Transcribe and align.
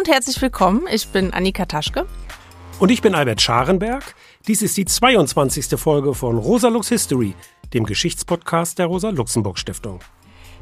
und 0.00 0.08
herzlich 0.08 0.40
willkommen. 0.40 0.86
Ich 0.90 1.08
bin 1.08 1.30
Annika 1.34 1.66
Taschke. 1.66 2.06
Und 2.78 2.90
ich 2.90 3.02
bin 3.02 3.14
Albert 3.14 3.42
Scharenberg. 3.42 4.14
Dies 4.48 4.62
ist 4.62 4.78
die 4.78 4.86
22. 4.86 5.78
Folge 5.78 6.14
von 6.14 6.38
Rosa 6.38 6.68
Lux 6.68 6.88
History, 6.88 7.34
dem 7.74 7.84
Geschichtspodcast 7.84 8.78
der 8.78 8.86
Rosa-Luxemburg-Stiftung. 8.86 10.00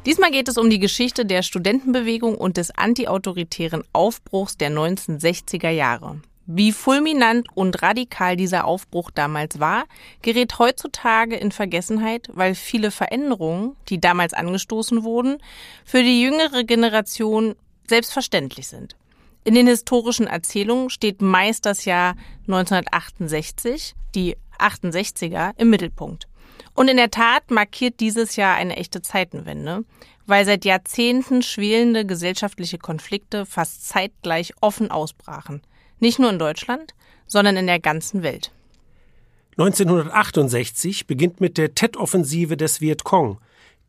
Diesmal 0.05 0.31
geht 0.31 0.49
es 0.49 0.57
um 0.57 0.69
die 0.69 0.79
Geschichte 0.79 1.25
der 1.25 1.41
Studentenbewegung 1.41 2.35
und 2.35 2.57
des 2.57 2.71
antiautoritären 2.71 3.85
Aufbruchs 3.93 4.57
der 4.57 4.71
1960er 4.71 5.69
Jahre. 5.69 6.19
Wie 6.45 6.73
fulminant 6.73 7.47
und 7.55 7.81
radikal 7.81 8.35
dieser 8.35 8.65
Aufbruch 8.65 9.09
damals 9.09 9.61
war, 9.61 9.85
gerät 10.21 10.59
heutzutage 10.59 11.37
in 11.37 11.53
Vergessenheit, 11.53 12.27
weil 12.33 12.55
viele 12.55 12.91
Veränderungen, 12.91 13.77
die 13.87 14.01
damals 14.01 14.33
angestoßen 14.33 15.05
wurden, 15.05 15.37
für 15.85 16.03
die 16.03 16.21
jüngere 16.21 16.65
Generation 16.65 17.55
selbstverständlich 17.87 18.67
sind. 18.67 18.97
In 19.43 19.55
den 19.55 19.67
historischen 19.67 20.27
Erzählungen 20.27 20.89
steht 20.89 21.21
meist 21.21 21.65
das 21.65 21.85
Jahr 21.85 22.15
1968, 22.47 23.95
die 24.13 24.35
68er, 24.59 25.53
im 25.57 25.69
Mittelpunkt. 25.69 26.27
Und 26.75 26.87
in 26.87 26.97
der 26.97 27.11
Tat 27.11 27.49
markiert 27.49 27.99
dieses 27.99 28.35
Jahr 28.35 28.55
eine 28.55 28.75
echte 28.75 29.01
Zeitenwende, 29.01 29.83
weil 30.25 30.45
seit 30.45 30.65
Jahrzehnten 30.65 31.41
schwelende 31.41 32.05
gesellschaftliche 32.05 32.77
Konflikte 32.77 33.45
fast 33.45 33.87
zeitgleich 33.87 34.53
offen 34.61 34.91
ausbrachen. 34.91 35.61
Nicht 35.99 36.19
nur 36.19 36.29
in 36.29 36.39
Deutschland, 36.39 36.93
sondern 37.25 37.57
in 37.57 37.67
der 37.67 37.79
ganzen 37.79 38.23
Welt. 38.23 38.51
1968 39.57 41.07
beginnt 41.07 41.41
mit 41.41 41.57
der 41.57 41.75
Tet-Offensive 41.75 42.55
des 42.55 42.79
Vietcong, 42.79 43.39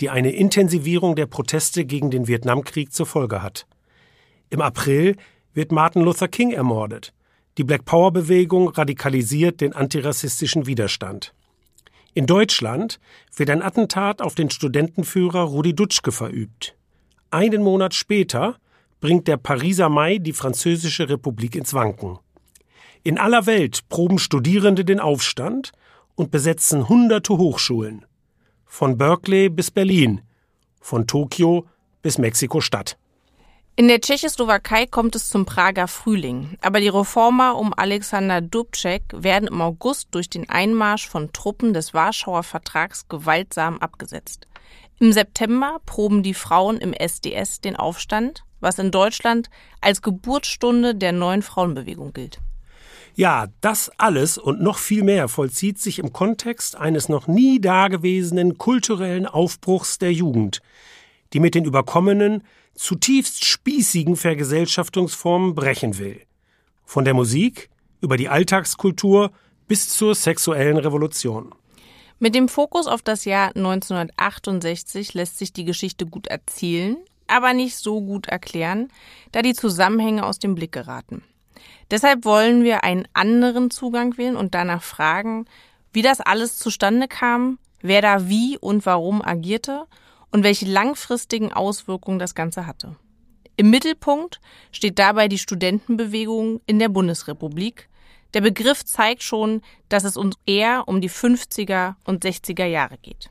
die 0.01 0.11
eine 0.11 0.33
Intensivierung 0.33 1.15
der 1.15 1.27
Proteste 1.27 1.85
gegen 1.85 2.11
den 2.11 2.27
Vietnamkrieg 2.27 2.93
zur 2.93 3.07
Folge 3.07 3.43
hat. 3.43 3.67
Im 4.49 4.61
April 4.63 5.17
wird 5.55 5.73
Martin 5.73 6.03
Luther 6.03 6.29
King 6.29 6.53
ermordet. 6.53 7.13
Die 7.59 7.65
Black 7.65 7.85
Power 7.85 8.13
Bewegung 8.13 8.69
radikalisiert 8.69 9.61
den 9.61 9.73
antirassistischen 9.75 10.67
Widerstand. 10.67 11.35
In 12.15 12.27
Deutschland 12.27 12.99
wird 13.37 13.51
ein 13.51 13.63
Attentat 13.63 14.23
auf 14.23 14.35
den 14.35 14.51
Studentenführer 14.51 15.43
Rudi 15.43 15.75
Dutschke 15.75 16.13
verübt. 16.13 16.77
Einen 17.31 17.63
Monat 17.63 17.95
später 17.95 18.57
bringt 19.01 19.29
der 19.29 19.37
Pariser 19.37 19.89
Mai 19.89 20.19
die 20.19 20.33
Französische 20.33 21.09
Republik 21.09 21.55
ins 21.55 21.73
Wanken. 21.75 22.19
In 23.03 23.19
aller 23.19 23.47
Welt 23.47 23.89
proben 23.89 24.19
Studierende 24.19 24.85
den 24.85 25.01
Aufstand 25.01 25.73
und 26.17 26.31
besetzen 26.31 26.89
hunderte 26.89 27.39
Hochschulen. 27.39 28.05
Von 28.67 28.99
Berkeley 28.99 29.49
bis 29.49 29.71
Berlin, 29.71 30.21
von 30.81 31.07
Tokio 31.07 31.67
bis 32.03 32.19
Mexiko-Stadt. 32.19 32.99
In 33.81 33.89
der 33.89 34.03
Tschechoslowakei 34.03 34.85
kommt 34.85 35.17
es 35.17 35.31
zum 35.31 35.47
Prager 35.47 35.89
Frühling, 35.89 36.59
aber 36.61 36.81
die 36.81 36.89
Reformer 36.89 37.57
um 37.57 37.73
Alexander 37.75 38.43
Dubček 38.43 39.05
werden 39.15 39.49
im 39.49 39.63
August 39.63 40.09
durch 40.11 40.29
den 40.29 40.51
Einmarsch 40.51 41.09
von 41.09 41.33
Truppen 41.33 41.73
des 41.73 41.95
Warschauer 41.95 42.43
Vertrags 42.43 43.09
gewaltsam 43.09 43.79
abgesetzt. 43.79 44.47
Im 44.99 45.15
September 45.15 45.81
proben 45.87 46.23
die 46.23 46.35
Frauen 46.35 46.77
im 46.77 46.93
SDS 46.93 47.63
den 47.63 47.75
Aufstand 47.75 48.45
was 48.61 48.79
in 48.79 48.91
Deutschland 48.91 49.49
als 49.81 50.03
Geburtsstunde 50.03 50.95
der 50.95 51.13
neuen 51.13 51.41
Frauenbewegung 51.41 52.13
gilt. 52.13 52.39
Ja, 53.15 53.47
das 53.63 53.91
alles 53.97 54.37
und 54.37 54.61
noch 54.61 54.77
viel 54.77 55.05
mehr 55.05 55.29
vollzieht 55.29 55.79
sich 55.79 56.01
im 56.01 56.13
Kontext 56.13 56.77
eines 56.77 57.09
noch 57.09 57.29
nie 57.29 57.63
dagewesenen 57.63 58.59
kulturellen 58.59 59.25
Aufbruchs 59.25 59.97
der 59.97 60.13
Jugend, 60.13 60.61
die 61.33 61.41
mit 61.41 61.55
den 61.55 61.65
überkommenen, 61.65 62.45
zutiefst 62.75 63.45
spießigen 63.45 64.17
Vergesellschaftungsformen 64.17 65.55
brechen 65.55 65.99
will. 65.99 66.21
Von 66.85 67.05
der 67.05 67.15
Musik 67.15 67.71
über 68.01 68.17
die 68.17 68.29
Alltagskultur 68.29 69.31
bis 69.69 69.89
zur 69.89 70.15
sexuellen 70.15 70.79
Revolution. 70.79 71.55
Mit 72.19 72.35
dem 72.35 72.49
Fokus 72.49 72.87
auf 72.87 73.03
das 73.03 73.25
Jahr 73.25 73.49
1968 73.57 75.15
lässt 75.15 75.39
sich 75.39 75.53
die 75.53 75.65
Geschichte 75.65 76.07
gut 76.07 76.27
erzählen, 76.27 76.97
aber 77.27 77.55
nicht 77.55 77.77
so 77.77 78.01
gut 78.01 78.27
erklären, 78.27 78.89
da 79.33 79.43
die 79.43 79.55
Zusammenhänge 79.55 80.27
aus 80.27 80.39
dem 80.39 80.55
Blick 80.55 80.73
geraten. 80.73 81.23
Deshalb 81.91 82.25
wollen 82.25 82.63
wir 82.63 82.85
einen 82.85 83.09
anderen 83.15 83.71
Zugang 83.71 84.17
wählen 84.19 84.37
und 84.37 84.55
danach 84.55 84.83
fragen, 84.83 85.47
wie 85.93 86.03
das 86.03 86.21
alles 86.21 86.57
zustande 86.57 87.09
kam, 87.09 87.59
wer 87.81 88.03
da 88.03 88.29
wie 88.29 88.59
und 88.59 88.87
warum 88.87 89.23
agierte 89.23 89.87
und 90.31 90.45
welche 90.45 90.67
langfristigen 90.67 91.53
Auswirkungen 91.53 92.19
das 92.19 92.35
Ganze 92.35 92.67
hatte. 92.67 92.97
Im 93.57 93.71
Mittelpunkt 93.71 94.41
steht 94.73 94.99
dabei 94.99 95.29
die 95.29 95.39
Studentenbewegung 95.39 96.61
in 96.67 96.79
der 96.79 96.89
Bundesrepublik. 96.89 97.89
Der 98.33 98.41
Begriff 98.41 98.85
zeigt 98.85 99.23
schon, 99.23 99.61
dass 99.89 100.05
es 100.05 100.17
uns 100.17 100.37
eher 100.47 100.85
um 100.87 101.01
die 101.01 101.11
50er 101.11 101.97
und 102.05 102.25
60er 102.25 102.65
Jahre 102.65 102.97
geht. 102.99 103.31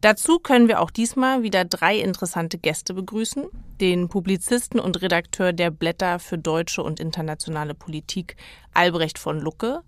Dazu 0.00 0.38
können 0.38 0.68
wir 0.68 0.80
auch 0.80 0.92
diesmal 0.92 1.42
wieder 1.42 1.64
drei 1.64 1.98
interessante 1.98 2.56
Gäste 2.56 2.94
begrüßen. 2.94 3.46
Den 3.80 4.08
Publizisten 4.08 4.78
und 4.78 5.02
Redakteur 5.02 5.52
der 5.52 5.70
Blätter 5.72 6.20
für 6.20 6.38
deutsche 6.38 6.84
und 6.84 7.00
internationale 7.00 7.74
Politik 7.74 8.36
Albrecht 8.72 9.18
von 9.18 9.40
Lucke, 9.40 9.82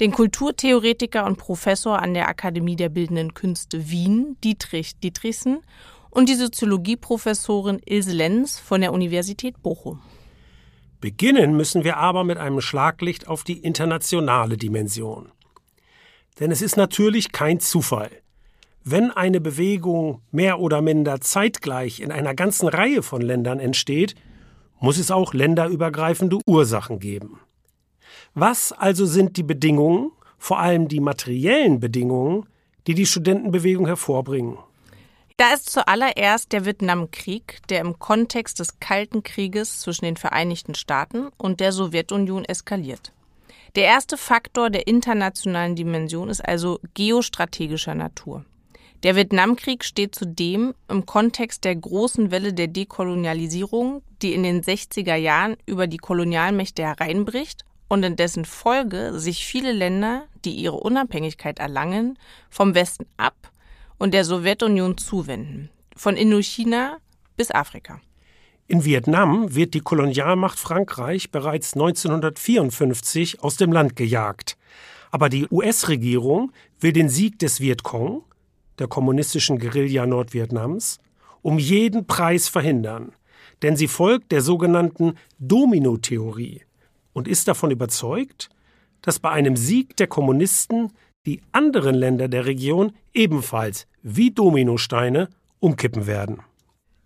den 0.00 0.12
Kulturtheoretiker 0.12 1.26
und 1.26 1.38
Professor 1.38 2.00
an 2.00 2.14
der 2.14 2.28
Akademie 2.28 2.76
der 2.76 2.88
Bildenden 2.88 3.34
Künste 3.34 3.90
Wien 3.90 4.36
Dietrich 4.44 4.98
Dietrichsen 5.00 5.60
und 6.10 6.28
die 6.28 6.34
Soziologieprofessorin 6.34 7.80
Ilse 7.84 8.12
Lenz 8.12 8.58
von 8.58 8.80
der 8.80 8.92
Universität 8.92 9.62
Bochum. 9.62 10.00
Beginnen 11.00 11.56
müssen 11.56 11.84
wir 11.84 11.96
aber 11.96 12.24
mit 12.24 12.38
einem 12.38 12.60
Schlaglicht 12.60 13.28
auf 13.28 13.44
die 13.44 13.58
internationale 13.58 14.56
Dimension. 14.56 15.30
Denn 16.40 16.50
es 16.50 16.62
ist 16.62 16.76
natürlich 16.76 17.32
kein 17.32 17.60
Zufall, 17.60 18.10
wenn 18.84 19.10
eine 19.10 19.40
Bewegung 19.40 20.22
mehr 20.30 20.60
oder 20.60 20.80
minder 20.80 21.20
zeitgleich 21.20 22.00
in 22.00 22.10
einer 22.10 22.34
ganzen 22.34 22.68
Reihe 22.68 23.02
von 23.02 23.20
Ländern 23.20 23.60
entsteht, 23.60 24.14
muss 24.80 24.98
es 24.98 25.10
auch 25.10 25.34
länderübergreifende 25.34 26.38
Ursachen 26.46 26.98
geben. 26.98 27.40
Was 28.34 28.72
also 28.72 29.06
sind 29.06 29.36
die 29.36 29.42
Bedingungen, 29.42 30.12
vor 30.38 30.58
allem 30.60 30.88
die 30.88 31.00
materiellen 31.00 31.80
Bedingungen, 31.80 32.46
die 32.86 32.94
die 32.94 33.06
Studentenbewegung 33.06 33.86
hervorbringen? 33.86 34.58
Da 35.36 35.52
ist 35.52 35.70
zuallererst 35.70 36.52
der 36.52 36.64
Vietnamkrieg, 36.64 37.60
der 37.68 37.80
im 37.80 37.98
Kontext 37.98 38.58
des 38.58 38.80
Kalten 38.80 39.22
Krieges 39.22 39.78
zwischen 39.80 40.04
den 40.04 40.16
Vereinigten 40.16 40.74
Staaten 40.74 41.28
und 41.36 41.60
der 41.60 41.70
Sowjetunion 41.70 42.44
eskaliert. 42.44 43.12
Der 43.76 43.84
erste 43.84 44.16
Faktor 44.16 44.70
der 44.70 44.88
internationalen 44.88 45.76
Dimension 45.76 46.28
ist 46.28 46.40
also 46.40 46.80
geostrategischer 46.94 47.94
Natur. 47.94 48.44
Der 49.04 49.14
Vietnamkrieg 49.14 49.84
steht 49.84 50.16
zudem 50.16 50.74
im 50.88 51.06
Kontext 51.06 51.64
der 51.64 51.76
großen 51.76 52.32
Welle 52.32 52.52
der 52.52 52.66
Dekolonialisierung, 52.66 54.02
die 54.22 54.34
in 54.34 54.42
den 54.42 54.62
60er 54.62 55.14
Jahren 55.14 55.56
über 55.66 55.86
die 55.86 55.98
Kolonialmächte 55.98 56.82
hereinbricht 56.82 57.64
und 57.88 58.02
in 58.02 58.16
dessen 58.16 58.44
Folge 58.44 59.18
sich 59.18 59.44
viele 59.44 59.72
Länder, 59.72 60.24
die 60.44 60.52
ihre 60.52 60.76
Unabhängigkeit 60.76 61.58
erlangen, 61.58 62.18
vom 62.50 62.74
Westen 62.74 63.06
ab 63.16 63.50
und 63.98 64.14
der 64.14 64.24
Sowjetunion 64.24 64.98
zuwenden, 64.98 65.70
von 65.96 66.16
Indochina 66.16 66.98
bis 67.36 67.50
Afrika. 67.50 68.00
In 68.66 68.84
Vietnam 68.84 69.54
wird 69.54 69.72
die 69.72 69.80
Kolonialmacht 69.80 70.58
Frankreich 70.58 71.30
bereits 71.30 71.72
1954 71.72 73.42
aus 73.42 73.56
dem 73.56 73.72
Land 73.72 73.96
gejagt. 73.96 74.58
Aber 75.10 75.30
die 75.30 75.46
US-Regierung 75.50 76.52
will 76.78 76.92
den 76.92 77.08
Sieg 77.08 77.38
des 77.38 77.60
Vietcong 77.60 78.24
der 78.78 78.86
kommunistischen 78.86 79.58
Guerilla 79.58 80.06
Nordvietnams, 80.06 81.00
um 81.40 81.58
jeden 81.58 82.06
Preis 82.06 82.48
verhindern, 82.48 83.12
denn 83.62 83.74
sie 83.74 83.88
folgt 83.88 84.32
der 84.32 84.42
sogenannten 84.42 85.14
Domino-Theorie 85.38 86.67
und 87.18 87.26
ist 87.26 87.48
davon 87.48 87.72
überzeugt, 87.72 88.48
dass 89.02 89.18
bei 89.18 89.30
einem 89.30 89.56
Sieg 89.56 89.96
der 89.96 90.06
Kommunisten 90.06 90.92
die 91.26 91.42
anderen 91.50 91.96
Länder 91.96 92.28
der 92.28 92.46
Region 92.46 92.92
ebenfalls 93.12 93.88
wie 94.02 94.30
Dominosteine 94.30 95.28
umkippen 95.58 96.06
werden. 96.06 96.40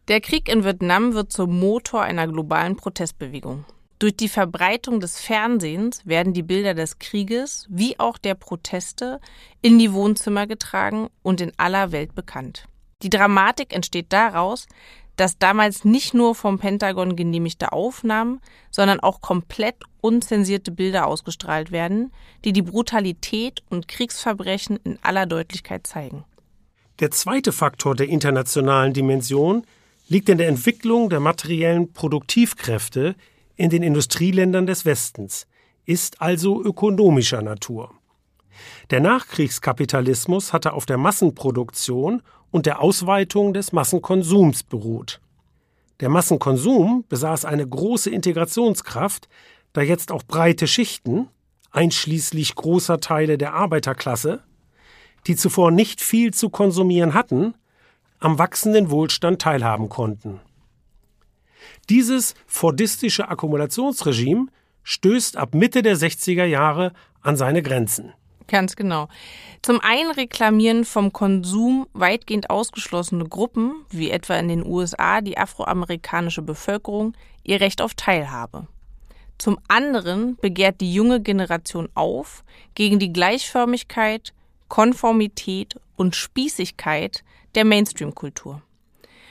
Der 0.09 0.21
Krieg 0.21 0.51
in 0.51 0.65
Vietnam 0.65 1.15
wird 1.15 1.33
zum 1.33 1.59
Motor 1.59 2.03
einer 2.03 2.29
globalen 2.29 2.77
Protestbewegung. 2.77 3.65
Durch 3.99 4.15
die 4.15 4.29
Verbreitung 4.29 5.01
des 5.01 5.19
Fernsehens 5.19 6.07
werden 6.07 6.35
die 6.35 6.43
Bilder 6.43 6.75
des 6.75 6.99
Krieges 6.99 7.67
wie 7.71 7.99
auch 7.99 8.19
der 8.19 8.35
Proteste 8.35 9.19
in 9.63 9.79
die 9.79 9.95
Wohnzimmer 9.95 10.47
getragen 10.47 11.09
und 11.23 11.41
in 11.41 11.53
aller 11.57 11.91
Welt 11.91 12.15
bekannt. 12.15 12.67
Die 13.03 13.11
Dramatik 13.11 13.75
entsteht 13.75 14.13
daraus, 14.13 14.67
dass 15.17 15.39
damals 15.39 15.85
nicht 15.85 16.15
nur 16.15 16.35
vom 16.35 16.59
Pentagon 16.59 17.17
genehmigte 17.17 17.73
Aufnahmen, 17.73 18.41
sondern 18.71 19.01
auch 19.01 19.21
komplett 19.21 19.77
unzensierte 20.01 20.71
Bilder 20.71 21.07
ausgestrahlt 21.07 21.71
werden, 21.71 22.13
die 22.45 22.53
die 22.53 22.63
Brutalität 22.63 23.63
und 23.71 23.89
Kriegsverbrechen 23.89 24.79
in 24.85 24.99
aller 25.03 25.27
Deutlichkeit 25.27 25.87
zeigen. 25.87 26.25
Der 27.01 27.11
zweite 27.11 27.53
Faktor 27.53 27.95
der 27.95 28.09
internationalen 28.09 28.93
Dimension 28.93 29.65
liegt 30.09 30.29
in 30.29 30.39
der 30.39 30.49
Entwicklung 30.49 31.09
der 31.09 31.21
materiellen 31.21 31.93
Produktivkräfte, 31.93 33.15
in 33.57 33.71
den 33.71 33.83
Industrieländern 33.83 34.67
des 34.67 34.85
Westens, 34.85 35.47
ist 35.85 36.21
also 36.21 36.63
ökonomischer 36.63 37.43
Natur. 37.43 37.93
Der 38.91 39.01
Nachkriegskapitalismus 39.01 40.53
hatte 40.53 40.73
auf 40.73 40.87
der 40.87 40.99
Massenproduktion 40.99 42.23
und 42.51 42.67
der 42.67 42.81
Ausweitung 42.81 43.55
des 43.55 43.73
Massenkonsums 43.73 44.63
beruht. 44.63 45.21
Der 46.01 46.09
Massenkonsum 46.09 47.05
besaß 47.09 47.45
eine 47.45 47.67
große 47.67 48.11
Integrationskraft, 48.11 49.29
da 49.73 49.83
jetzt 49.83 50.13
auch 50.13 50.23
breite 50.23 50.67
Schichten, 50.67 51.29
einschließlich 51.71 52.55
großer 52.55 53.01
Teile 53.01 53.39
der 53.39 53.55
Arbeiterklasse, 53.55 54.43
die 55.27 55.37
zuvor 55.37 55.71
nicht 55.71 56.01
viel 56.01 56.35
zu 56.35 56.51
konsumieren 56.51 57.15
hatten, 57.15 57.55
am 58.19 58.39
wachsenden 58.39 58.91
Wohlstand 58.91 59.41
teilhaben 59.41 59.89
konnten. 59.89 60.41
Dieses 61.89 62.35
fordistische 62.47 63.29
Akkumulationsregime 63.29 64.47
stößt 64.83 65.37
ab 65.37 65.55
Mitte 65.55 65.83
der 65.83 65.97
60er 65.97 66.45
Jahre 66.45 66.93
an 67.21 67.37
seine 67.37 67.63
Grenzen. 67.63 68.13
Ganz 68.53 68.77
genau. 68.77 69.09
Zum 69.63 69.81
einen 69.81 70.11
reklamieren 70.11 70.85
vom 70.85 71.11
Konsum 71.11 71.87
weitgehend 71.95 72.51
ausgeschlossene 72.51 73.25
Gruppen, 73.25 73.73
wie 73.89 74.11
etwa 74.11 74.37
in 74.37 74.49
den 74.49 74.67
USA 74.67 75.23
die 75.23 75.39
afroamerikanische 75.39 76.43
Bevölkerung, 76.43 77.17
ihr 77.45 77.63
Recht 77.63 77.81
auf 77.81 77.95
Teilhabe. 77.95 78.67
Zum 79.39 79.59
anderen 79.69 80.37
begehrt 80.37 80.83
die 80.83 80.93
junge 80.93 81.23
Generation 81.23 81.89
auf 81.95 82.45
gegen 82.75 82.99
die 82.99 83.11
Gleichförmigkeit, 83.11 84.35
Konformität 84.69 85.81
und 85.97 86.15
Spießigkeit 86.15 87.25
der 87.55 87.65
Mainstream-Kultur. 87.65 88.61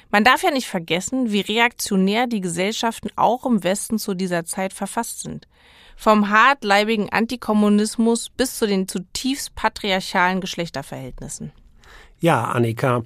Man 0.10 0.24
darf 0.24 0.42
ja 0.42 0.50
nicht 0.50 0.68
vergessen, 0.68 1.32
wie 1.32 1.42
reaktionär 1.42 2.26
die 2.26 2.42
Gesellschaften 2.42 3.10
auch 3.18 3.46
im 3.46 3.64
Westen 3.64 4.00
zu 4.00 4.16
dieser 4.16 4.46
Zeit 4.46 4.74
verfasst 4.74 5.22
sind. 5.22 5.48
Vom 6.04 6.32
hartleibigen 6.32 7.10
Antikommunismus 7.10 8.32
bis 8.32 8.58
zu 8.58 8.66
den 8.66 8.88
zutiefst 8.88 9.54
patriarchalen 9.54 10.42
Geschlechterverhältnissen. 10.42 11.52
Ja, 12.20 12.46
Annika. 12.46 13.04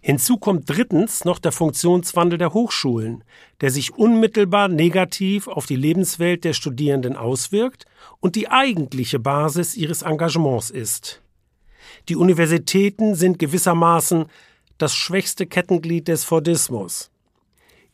Hinzu 0.00 0.36
kommt 0.36 0.70
drittens 0.70 1.24
noch 1.24 1.40
der 1.40 1.50
Funktionswandel 1.50 2.38
der 2.38 2.54
Hochschulen, 2.54 3.24
der 3.60 3.72
sich 3.72 3.94
unmittelbar 3.94 4.68
negativ 4.68 5.48
auf 5.48 5.66
die 5.66 5.74
Lebenswelt 5.74 6.44
der 6.44 6.52
Studierenden 6.52 7.16
auswirkt 7.16 7.86
und 8.20 8.36
die 8.36 8.48
eigentliche 8.48 9.18
Basis 9.18 9.74
ihres 9.74 10.02
Engagements 10.02 10.70
ist. 10.70 11.22
Die 12.08 12.14
Universitäten 12.14 13.16
sind 13.16 13.40
gewissermaßen 13.40 14.26
das 14.78 14.94
schwächste 14.94 15.46
Kettenglied 15.46 16.06
des 16.06 16.22
Fordismus. 16.22 17.10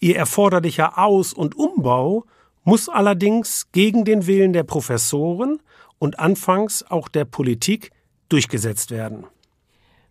Ihr 0.01 0.17
erforderlicher 0.17 0.99
Aus- 0.99 1.33
und 1.33 1.57
Umbau 1.57 2.27
muss 2.69 2.91
allerdings 2.91 3.73
gegen 3.73 4.05
den 4.05 4.27
Willen 4.27 4.53
der 4.53 4.63
Professoren 4.63 5.59
und 5.99 6.19
anfangs 6.19 6.83
auch 6.83 7.09
der 7.09 7.25
Politik 7.25 7.93
durchgesetzt 8.29 8.91
werden. 8.91 9.25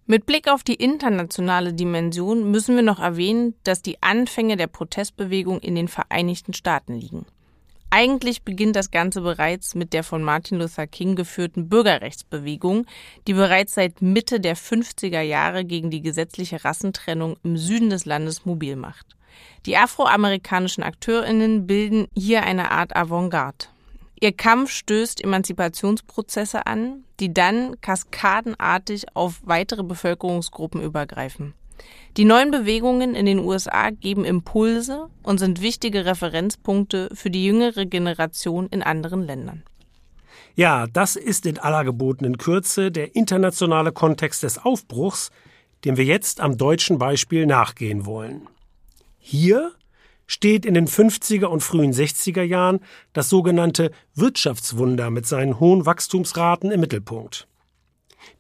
Mit 0.08 0.26
Blick 0.26 0.48
auf 0.48 0.64
die 0.64 0.74
internationale 0.74 1.72
Dimension 1.72 2.50
müssen 2.50 2.76
wir 2.76 2.82
noch 2.82 3.00
erwähnen, 3.00 3.54
dass 3.64 3.84
die 3.84 4.02
Anfänge 4.02 4.58
der 4.58 4.66
Protestbewegung 4.66 5.60
in 5.60 5.76
den 5.76 5.88
Vereinigten 5.88 6.54
Staaten 6.54 6.96
liegen. 6.96 7.28
Eigentlich 7.92 8.42
beginnt 8.42 8.76
das 8.76 8.90
Ganze 8.90 9.22
bereits 9.22 9.76
mit 9.76 9.94
der 9.94 10.04
von 10.04 10.24
Martin 10.24 10.58
Luther 10.58 10.88
King 10.88 11.16
geführten 11.16 11.70
Bürgerrechtsbewegung, 11.70 12.88
die 13.28 13.34
bereits 13.34 13.76
seit 13.76 14.02
Mitte 14.02 14.40
der 14.40 14.58
50er 14.58 15.22
Jahre 15.22 15.64
gegen 15.64 15.92
die 15.92 16.02
gesetzliche 16.02 16.66
Rassentrennung 16.66 17.38
im 17.44 17.56
Süden 17.56 17.92
des 17.92 18.06
Landes 18.06 18.46
mobil 18.46 18.76
macht. 18.78 19.17
Die 19.66 19.78
afroamerikanischen 19.78 20.84
Akteurinnen 20.84 21.68
bilden 21.68 22.08
hier 22.16 22.44
eine 22.44 22.72
Art 22.72 22.96
Avantgarde. 22.96 23.68
Ihr 24.20 24.32
Kampf 24.32 24.72
stößt 24.72 25.24
Emanzipationsprozesse 25.24 26.66
an, 26.66 27.04
die 27.20 27.34
dann 27.34 27.80
kaskadenartig 27.82 29.16
auf 29.16 29.42
weitere 29.44 29.84
Bevölkerungsgruppen 29.84 30.82
übergreifen. 30.82 31.54
Die 32.18 32.26
neuen 32.26 32.50
Bewegungen 32.50 33.14
in 33.14 33.28
den 33.28 33.40
USA 33.40 33.92
geben 33.92 34.26
Impulse 34.26 35.10
und 35.22 35.40
sind 35.40 35.62
wichtige 35.62 36.06
Referenzpunkte 36.06 37.10
für 37.14 37.30
die 37.30 37.46
jüngere 37.46 37.86
Generation 37.86 38.68
in 38.70 38.82
anderen 38.82 39.22
Ländern. 39.22 39.64
Ja, 40.56 40.88
das 40.88 41.16
ist 41.16 41.46
in 41.46 41.60
aller 41.60 41.84
gebotenen 41.84 42.40
Kürze 42.40 42.92
der 42.92 43.16
internationale 43.16 43.92
Kontext 43.92 44.42
des 44.42 44.58
Aufbruchs, 44.58 45.30
dem 45.86 45.98
wir 45.98 46.06
jetzt 46.06 46.42
am 46.42 46.58
deutschen 46.58 46.98
Beispiel 46.98 47.46
nachgehen 47.46 48.08
wollen. 48.08 48.48
Hier 49.30 49.74
steht 50.26 50.66
in 50.66 50.74
den 50.74 50.88
50er 50.88 51.48
und 51.48 51.60
frühen 51.60 51.92
60er 51.92 52.44
Jahren 52.44 52.80
das 53.12 53.28
sogenannte 53.28 53.92
Wirtschaftswunder 54.16 55.10
mit 55.10 55.26
seinen 55.26 55.60
hohen 55.60 55.86
Wachstumsraten 55.86 56.72
im 56.72 56.80
Mittelpunkt. 56.80 57.46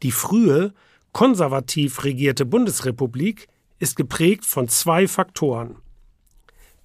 Die 0.01 0.13
frühe, 0.13 0.74
konservativ 1.12 2.06
regierte 2.06 2.45
Bundesrepublik 2.45 3.50
ist 3.80 3.98
geprägt 3.98 4.45
von 4.45 4.69
zwei 4.69 5.10
Faktoren 5.10 5.75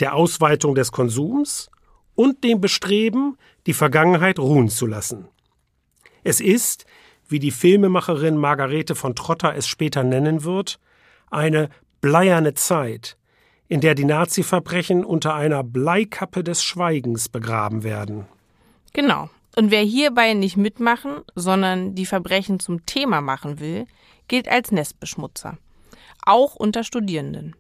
der 0.01 0.17
Ausweitung 0.17 0.75
des 0.75 0.91
Konsums 0.91 1.71
und 2.17 2.43
dem 2.43 2.61
Bestreben, 2.61 3.39
die 3.69 3.73
Vergangenheit 3.73 4.41
ruhen 4.41 4.69
zu 4.69 4.89
lassen. 4.89 5.29
Es 6.25 6.41
ist, 6.41 6.87
wie 7.29 7.39
die 7.39 7.53
Filmemacherin 7.53 8.37
Margarete 8.37 8.97
von 8.97 9.15
Trotter 9.15 9.55
es 9.55 9.69
später 9.69 10.03
nennen 10.03 10.43
wird, 10.43 10.81
eine 11.31 11.69
bleierne 12.01 12.55
Zeit, 12.55 13.17
in 13.73 13.81
der 13.81 13.95
die 13.95 14.05
Nazi-Verbrechen 14.05 15.03
unter 15.03 15.35
einer 15.35 15.65
Bleikappe 15.65 16.45
des 16.45 16.63
Schweigens 16.63 17.31
begraben 17.31 17.85
werden. 17.85 18.27
Genau. 18.93 19.31
Und 19.57 19.71
wer 19.71 19.81
hierbei 19.81 20.35
nicht 20.35 20.59
mitmachen, 20.59 21.23
sondern 21.37 21.95
die 21.95 22.05
Verbrechen 22.05 22.61
zum 22.61 22.85
Thema 22.85 23.23
machen 23.23 23.61
will, 23.61 23.87
gilt 24.29 24.47
als 24.47 24.73
Nestbeschmutzer 24.73 25.57
auch 26.27 26.55
unter 26.55 26.85
Studierenden. 26.85 27.57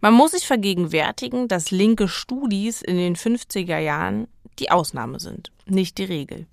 Man 0.00 0.14
muss 0.14 0.30
sich 0.30 0.46
vergegenwärtigen, 0.46 1.48
dass 1.48 1.70
linke 1.70 2.08
Studis 2.08 2.80
in 2.80 2.96
den 2.96 3.14
50er 3.14 3.78
Jahren 3.78 4.28
die 4.58 4.70
Ausnahme 4.70 5.20
sind, 5.20 5.52
nicht 5.66 5.98
die 5.98 6.04
Regel. 6.04 6.46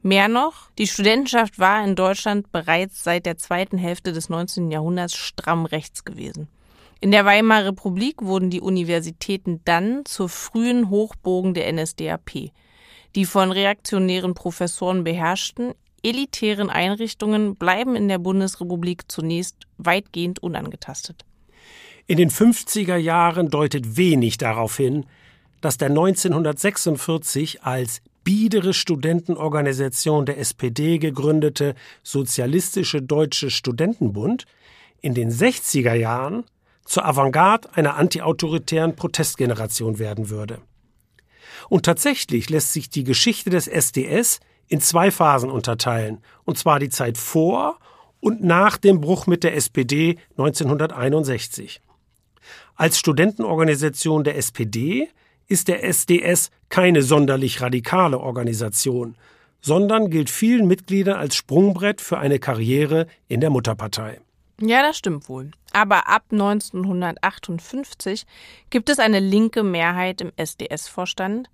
Mehr 0.00 0.28
noch, 0.28 0.70
die 0.78 0.86
Studentenschaft 0.86 1.58
war 1.58 1.84
in 1.84 1.94
Deutschland 1.94 2.50
bereits 2.52 3.04
seit 3.04 3.26
der 3.26 3.36
zweiten 3.36 3.76
Hälfte 3.76 4.14
des 4.14 4.30
19. 4.30 4.70
Jahrhunderts 4.70 5.14
stramm 5.14 5.66
rechts 5.66 6.06
gewesen. 6.06 6.48
In 7.04 7.10
der 7.10 7.26
Weimarer 7.26 7.66
Republik 7.66 8.22
wurden 8.22 8.48
die 8.48 8.62
Universitäten 8.62 9.60
dann 9.66 10.06
zur 10.06 10.30
frühen 10.30 10.88
Hochbogen 10.88 11.52
der 11.52 11.70
NSDAP. 11.70 12.50
Die 13.14 13.26
von 13.26 13.52
reaktionären 13.52 14.32
Professoren 14.32 15.04
beherrschten, 15.04 15.74
elitären 16.02 16.70
Einrichtungen 16.70 17.56
bleiben 17.56 17.94
in 17.94 18.08
der 18.08 18.16
Bundesrepublik 18.16 19.02
zunächst 19.12 19.66
weitgehend 19.76 20.42
unangetastet. 20.42 21.26
In 22.06 22.16
den 22.16 22.30
50er 22.30 22.96
Jahren 22.96 23.50
deutet 23.50 23.98
wenig 23.98 24.38
darauf 24.38 24.78
hin, 24.78 25.04
dass 25.60 25.76
der 25.76 25.90
1946 25.90 27.64
als 27.64 28.00
biedere 28.24 28.72
Studentenorganisation 28.72 30.24
der 30.24 30.38
SPD 30.38 30.96
gegründete 30.96 31.74
Sozialistische 32.02 33.02
Deutsche 33.02 33.50
Studentenbund 33.50 34.46
in 35.02 35.12
den 35.12 35.30
60er 35.30 35.92
Jahren 35.92 36.44
zur 36.84 37.04
Avantgarde 37.04 37.68
einer 37.74 37.96
antiautoritären 37.96 38.96
Protestgeneration 38.96 39.98
werden 39.98 40.30
würde. 40.30 40.58
Und 41.68 41.84
tatsächlich 41.84 42.50
lässt 42.50 42.72
sich 42.72 42.90
die 42.90 43.04
Geschichte 43.04 43.50
des 43.50 43.68
SDS 43.68 44.40
in 44.68 44.80
zwei 44.80 45.10
Phasen 45.10 45.50
unterteilen, 45.50 46.18
und 46.44 46.58
zwar 46.58 46.78
die 46.78 46.88
Zeit 46.88 47.18
vor 47.18 47.78
und 48.20 48.42
nach 48.42 48.76
dem 48.76 49.00
Bruch 49.00 49.26
mit 49.26 49.44
der 49.44 49.54
SPD 49.54 50.18
1961. 50.38 51.80
Als 52.74 52.98
Studentenorganisation 52.98 54.24
der 54.24 54.36
SPD 54.36 55.08
ist 55.46 55.68
der 55.68 55.84
SDS 55.84 56.50
keine 56.68 57.02
sonderlich 57.02 57.60
radikale 57.60 58.18
Organisation, 58.18 59.16
sondern 59.60 60.10
gilt 60.10 60.30
vielen 60.30 60.66
Mitgliedern 60.66 61.16
als 61.16 61.36
Sprungbrett 61.36 62.00
für 62.00 62.18
eine 62.18 62.38
Karriere 62.38 63.06
in 63.28 63.40
der 63.40 63.50
Mutterpartei. 63.50 64.20
Ja, 64.60 64.82
das 64.82 64.96
stimmt 64.96 65.28
wohl. 65.28 65.50
Aber 65.72 66.08
ab 66.08 66.24
1958 66.30 68.24
gibt 68.70 68.88
es 68.88 68.98
eine 68.98 69.18
linke 69.18 69.62
Mehrheit 69.64 70.20
im 70.20 70.32
SDS-Vorstand, 70.36 71.48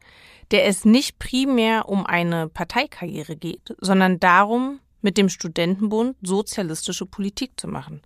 der 0.51 0.67
es 0.67 0.85
nicht 0.85 1.19
primär 1.19 1.89
um 1.89 2.05
eine 2.05 2.49
Parteikarriere 2.49 3.37
geht, 3.37 3.75
sondern 3.81 4.21
darum, 4.21 4.81
mit 5.03 5.17
dem 5.17 5.31
Studentenbund 5.31 6.17
sozialistische 6.21 7.07
Politik 7.07 7.53
zu 7.59 7.69
machen. 7.69 8.03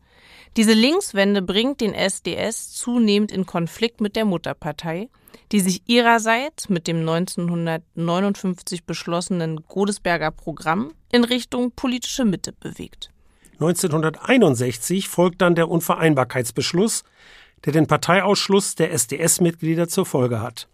Diese 0.56 0.72
Linkswende 0.72 1.42
bringt 1.42 1.80
den 1.80 1.94
SDS 1.94 2.72
zunehmend 2.72 3.32
in 3.32 3.46
Konflikt 3.46 4.00
mit 4.00 4.14
der 4.14 4.24
Mutterpartei, 4.24 5.08
die 5.50 5.58
sich 5.58 5.82
ihrerseits 5.86 6.68
mit 6.68 6.86
dem 6.86 7.00
1959 7.00 8.84
beschlossenen 8.84 9.64
Godesberger 9.66 10.30
Programm 10.30 10.92
in 11.10 11.24
Richtung 11.24 11.72
politische 11.72 12.24
Mitte 12.24 12.52
bewegt. 12.52 13.10
1961 13.54 15.08
folgt 15.08 15.40
dann 15.40 15.54
der 15.54 15.68
Unvereinbarkeitsbeschluss, 15.68 17.04
der 17.64 17.72
den 17.72 17.86
Parteiausschluss 17.86 18.74
der 18.74 18.92
SDS-Mitglieder 18.92 19.88
zur 19.88 20.06
Folge 20.06 20.40
hat. 20.40 20.68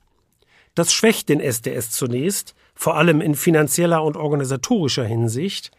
Das 0.74 0.92
schwächt 0.92 1.28
den 1.28 1.40
SDS 1.40 1.90
zunächst, 1.90 2.54
vor 2.74 2.96
allem 2.96 3.20
in 3.20 3.34
finanzieller 3.34 4.02
und 4.02 4.16
organisatorischer 4.16 5.04
Hinsicht, 5.04 5.70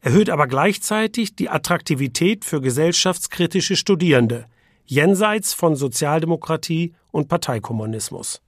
erhöht 0.00 0.30
aber 0.30 0.46
gleichzeitig 0.46 1.34
die 1.34 1.50
Attraktivität 1.50 2.44
für 2.44 2.60
gesellschaftskritische 2.60 3.76
Studierende, 3.76 4.46
jenseits 4.86 5.54
von 5.54 5.76
Sozialdemokratie 5.76 6.94
und 7.10 7.28
Parteikommunismus. 7.28 8.40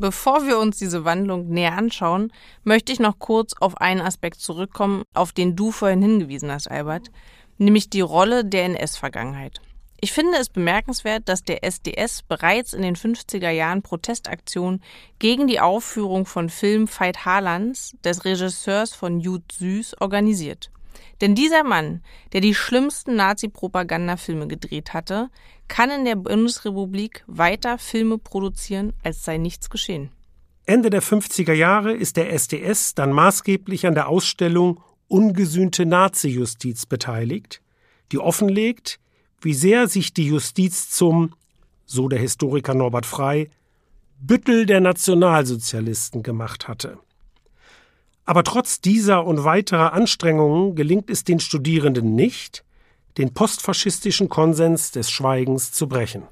Bevor 0.00 0.46
wir 0.46 0.58
uns 0.58 0.78
diese 0.78 1.04
Wandlung 1.04 1.48
näher 1.50 1.76
anschauen, 1.76 2.32
möchte 2.64 2.90
ich 2.90 3.00
noch 3.00 3.18
kurz 3.18 3.52
auf 3.60 3.76
einen 3.82 4.00
Aspekt 4.00 4.40
zurückkommen, 4.40 5.02
auf 5.12 5.32
den 5.32 5.56
du 5.56 5.72
vorhin 5.72 6.00
hingewiesen 6.00 6.50
hast, 6.50 6.70
Albert, 6.70 7.10
nämlich 7.58 7.90
die 7.90 8.00
Rolle 8.00 8.46
der 8.46 8.64
NS-Vergangenheit. 8.64 9.60
Ich 10.00 10.12
finde 10.12 10.38
es 10.38 10.48
bemerkenswert, 10.48 11.28
dass 11.28 11.44
der 11.44 11.64
SDS 11.64 12.22
bereits 12.22 12.72
in 12.72 12.80
den 12.80 12.96
50er 12.96 13.50
Jahren 13.50 13.82
Protestaktionen 13.82 14.82
gegen 15.18 15.46
die 15.46 15.60
Aufführung 15.60 16.24
von 16.24 16.48
Film 16.48 16.88
Veit 16.88 17.26
Harlands, 17.26 17.94
des 18.02 18.24
Regisseurs 18.24 18.94
von 18.94 19.20
Jud 19.20 19.42
Süß, 19.52 20.00
organisiert. 20.00 20.70
Denn 21.20 21.34
dieser 21.34 21.62
Mann, 21.62 22.02
der 22.32 22.40
die 22.40 22.54
schlimmsten 22.54 23.16
Nazi-Propagandafilme 23.16 24.48
gedreht 24.48 24.94
hatte, 24.94 25.28
kann 25.70 25.90
in 25.90 26.04
der 26.04 26.16
Bundesrepublik 26.16 27.24
weiter 27.26 27.78
Filme 27.78 28.18
produzieren, 28.18 28.92
als 29.02 29.24
sei 29.24 29.38
nichts 29.38 29.70
geschehen. 29.70 30.10
Ende 30.66 30.90
der 30.90 31.02
50er 31.02 31.54
Jahre 31.54 31.94
ist 31.94 32.18
der 32.18 32.32
SDS 32.32 32.94
dann 32.94 33.12
maßgeblich 33.12 33.86
an 33.86 33.94
der 33.94 34.08
Ausstellung 34.08 34.82
Ungesühnte 35.08 35.86
Nazi-Justiz 35.86 36.86
beteiligt, 36.86 37.62
die 38.12 38.18
offenlegt, 38.18 39.00
wie 39.40 39.54
sehr 39.54 39.88
sich 39.88 40.12
die 40.12 40.26
Justiz 40.26 40.90
zum, 40.90 41.34
so 41.86 42.08
der 42.08 42.20
Historiker 42.20 42.74
Norbert 42.74 43.06
Frey, 43.06 43.50
Büttel 44.20 44.66
der 44.66 44.80
Nationalsozialisten 44.80 46.22
gemacht 46.22 46.68
hatte. 46.68 46.98
Aber 48.24 48.44
trotz 48.44 48.80
dieser 48.80 49.24
und 49.24 49.42
weiterer 49.44 49.92
Anstrengungen 49.92 50.76
gelingt 50.76 51.10
es 51.10 51.24
den 51.24 51.40
Studierenden 51.40 52.14
nicht, 52.14 52.64
den 53.18 53.34
postfaschistischen 53.34 54.28
Konsens 54.28 54.90
des 54.92 55.10
Schweigens 55.10 55.72
zu 55.72 55.88
brechen. 55.88 56.22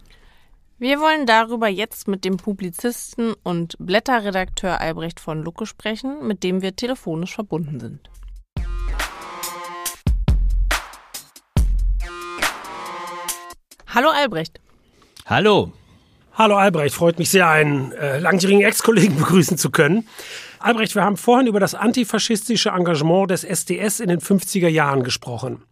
Wir 0.78 1.00
wollen 1.00 1.26
darüber 1.26 1.66
jetzt 1.66 2.06
mit 2.06 2.24
dem 2.24 2.36
Publizisten 2.36 3.34
und 3.42 3.74
Blätterredakteur 3.80 4.80
Albrecht 4.80 5.18
von 5.18 5.42
Lucke 5.42 5.66
sprechen, 5.66 6.26
mit 6.26 6.44
dem 6.44 6.62
wir 6.62 6.76
telefonisch 6.76 7.34
verbunden 7.34 7.80
sind. 7.80 8.08
Hallo 13.88 14.10
Albrecht. 14.10 14.60
Hallo. 15.26 15.72
Hallo 16.34 16.54
Albrecht, 16.56 16.94
freut 16.94 17.18
mich 17.18 17.30
sehr, 17.30 17.48
einen 17.48 17.90
äh, 17.90 18.20
langjährigen 18.20 18.62
Ex-Kollegen 18.62 19.16
begrüßen 19.18 19.58
zu 19.58 19.70
können. 19.70 20.06
Albrecht, 20.60 20.94
wir 20.94 21.02
haben 21.02 21.16
vorhin 21.16 21.48
über 21.48 21.58
das 21.58 21.74
antifaschistische 21.74 22.68
Engagement 22.68 23.32
des 23.32 23.42
SDS 23.42 23.98
in 23.98 24.08
den 24.08 24.20
50er 24.20 24.68
Jahren 24.68 25.02
gesprochen. 25.02 25.64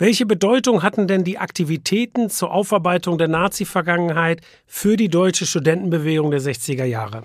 Welche 0.00 0.24
Bedeutung 0.24 0.82
hatten 0.82 1.08
denn 1.08 1.24
die 1.24 1.36
Aktivitäten 1.36 2.30
zur 2.30 2.52
Aufarbeitung 2.52 3.18
der 3.18 3.28
Nazi-Vergangenheit 3.28 4.40
für 4.66 4.96
die 4.96 5.10
deutsche 5.10 5.44
Studentenbewegung 5.44 6.30
der 6.30 6.40
60er 6.40 6.86
Jahre? 6.86 7.24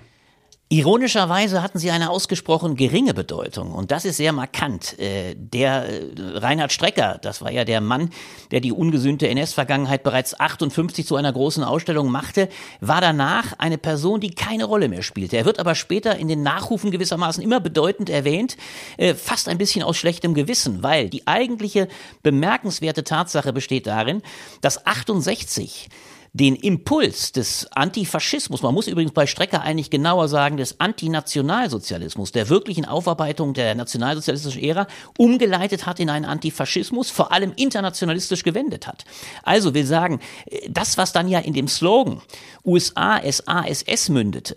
Ironischerweise 0.68 1.62
hatten 1.62 1.78
sie 1.78 1.92
eine 1.92 2.10
ausgesprochen 2.10 2.74
geringe 2.74 3.14
Bedeutung 3.14 3.70
und 3.70 3.92
das 3.92 4.04
ist 4.04 4.16
sehr 4.16 4.32
markant. 4.32 4.98
Äh, 4.98 5.36
der 5.36 5.88
äh, 5.88 6.10
Reinhard 6.18 6.72
Strecker, 6.72 7.20
das 7.22 7.40
war 7.40 7.52
ja 7.52 7.64
der 7.64 7.80
Mann, 7.80 8.10
der 8.50 8.58
die 8.58 8.72
ungesühnte 8.72 9.28
NS-Vergangenheit 9.28 10.02
bereits 10.02 10.40
58 10.40 11.06
zu 11.06 11.14
einer 11.14 11.32
großen 11.32 11.62
Ausstellung 11.62 12.10
machte, 12.10 12.48
war 12.80 13.00
danach 13.00 13.52
eine 13.58 13.78
Person, 13.78 14.20
die 14.20 14.34
keine 14.34 14.64
Rolle 14.64 14.88
mehr 14.88 15.04
spielte. 15.04 15.36
Er 15.36 15.44
wird 15.44 15.60
aber 15.60 15.76
später 15.76 16.16
in 16.16 16.26
den 16.26 16.42
Nachrufen 16.42 16.90
gewissermaßen 16.90 17.44
immer 17.44 17.60
bedeutend 17.60 18.10
erwähnt, 18.10 18.56
äh, 18.96 19.14
fast 19.14 19.48
ein 19.48 19.58
bisschen 19.58 19.84
aus 19.84 19.96
schlechtem 19.96 20.34
Gewissen, 20.34 20.82
weil 20.82 21.08
die 21.08 21.28
eigentliche 21.28 21.86
bemerkenswerte 22.24 23.04
Tatsache 23.04 23.52
besteht 23.52 23.86
darin, 23.86 24.20
dass 24.62 24.84
68 24.84 25.90
den 26.38 26.54
Impuls 26.54 27.32
des 27.32 27.66
Antifaschismus, 27.72 28.60
man 28.60 28.74
muss 28.74 28.88
übrigens 28.88 29.12
bei 29.12 29.26
Strecker 29.26 29.62
eigentlich 29.62 29.88
genauer 29.88 30.28
sagen, 30.28 30.58
des 30.58 30.78
Antinationalsozialismus, 30.80 32.30
der 32.30 32.50
wirklichen 32.50 32.84
Aufarbeitung 32.84 33.54
der 33.54 33.74
nationalsozialistischen 33.74 34.62
Ära, 34.62 34.86
umgeleitet 35.16 35.86
hat 35.86 35.98
in 35.98 36.10
einen 36.10 36.26
Antifaschismus, 36.26 37.10
vor 37.10 37.32
allem 37.32 37.54
internationalistisch 37.56 38.42
gewendet 38.42 38.86
hat. 38.86 39.06
Also 39.44 39.72
will 39.72 39.86
sagen, 39.86 40.20
das, 40.68 40.98
was 40.98 41.14
dann 41.14 41.26
ja 41.26 41.38
in 41.38 41.54
dem 41.54 41.68
Slogan 41.68 42.20
USA, 42.66 43.18
SA, 43.30 43.64
SS 43.66 44.10
mündete, 44.10 44.56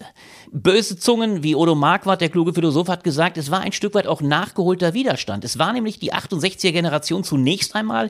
Böse 0.51 0.97
Zungen 0.97 1.43
wie 1.43 1.55
Odo 1.55 1.75
Marquardt, 1.75 2.21
der 2.21 2.29
kluge 2.29 2.53
Philosoph, 2.53 2.87
hat 2.87 3.03
gesagt, 3.03 3.37
es 3.37 3.51
war 3.51 3.61
ein 3.61 3.71
Stück 3.71 3.93
weit 3.93 4.07
auch 4.07 4.21
nachgeholter 4.21 4.95
Widerstand. 4.95 5.45
Es 5.45 5.59
war 5.59 5.73
nämlich 5.73 5.99
die 5.99 6.11
68er 6.11 6.71
Generation 6.71 7.23
zunächst 7.23 7.75
einmal 7.75 8.09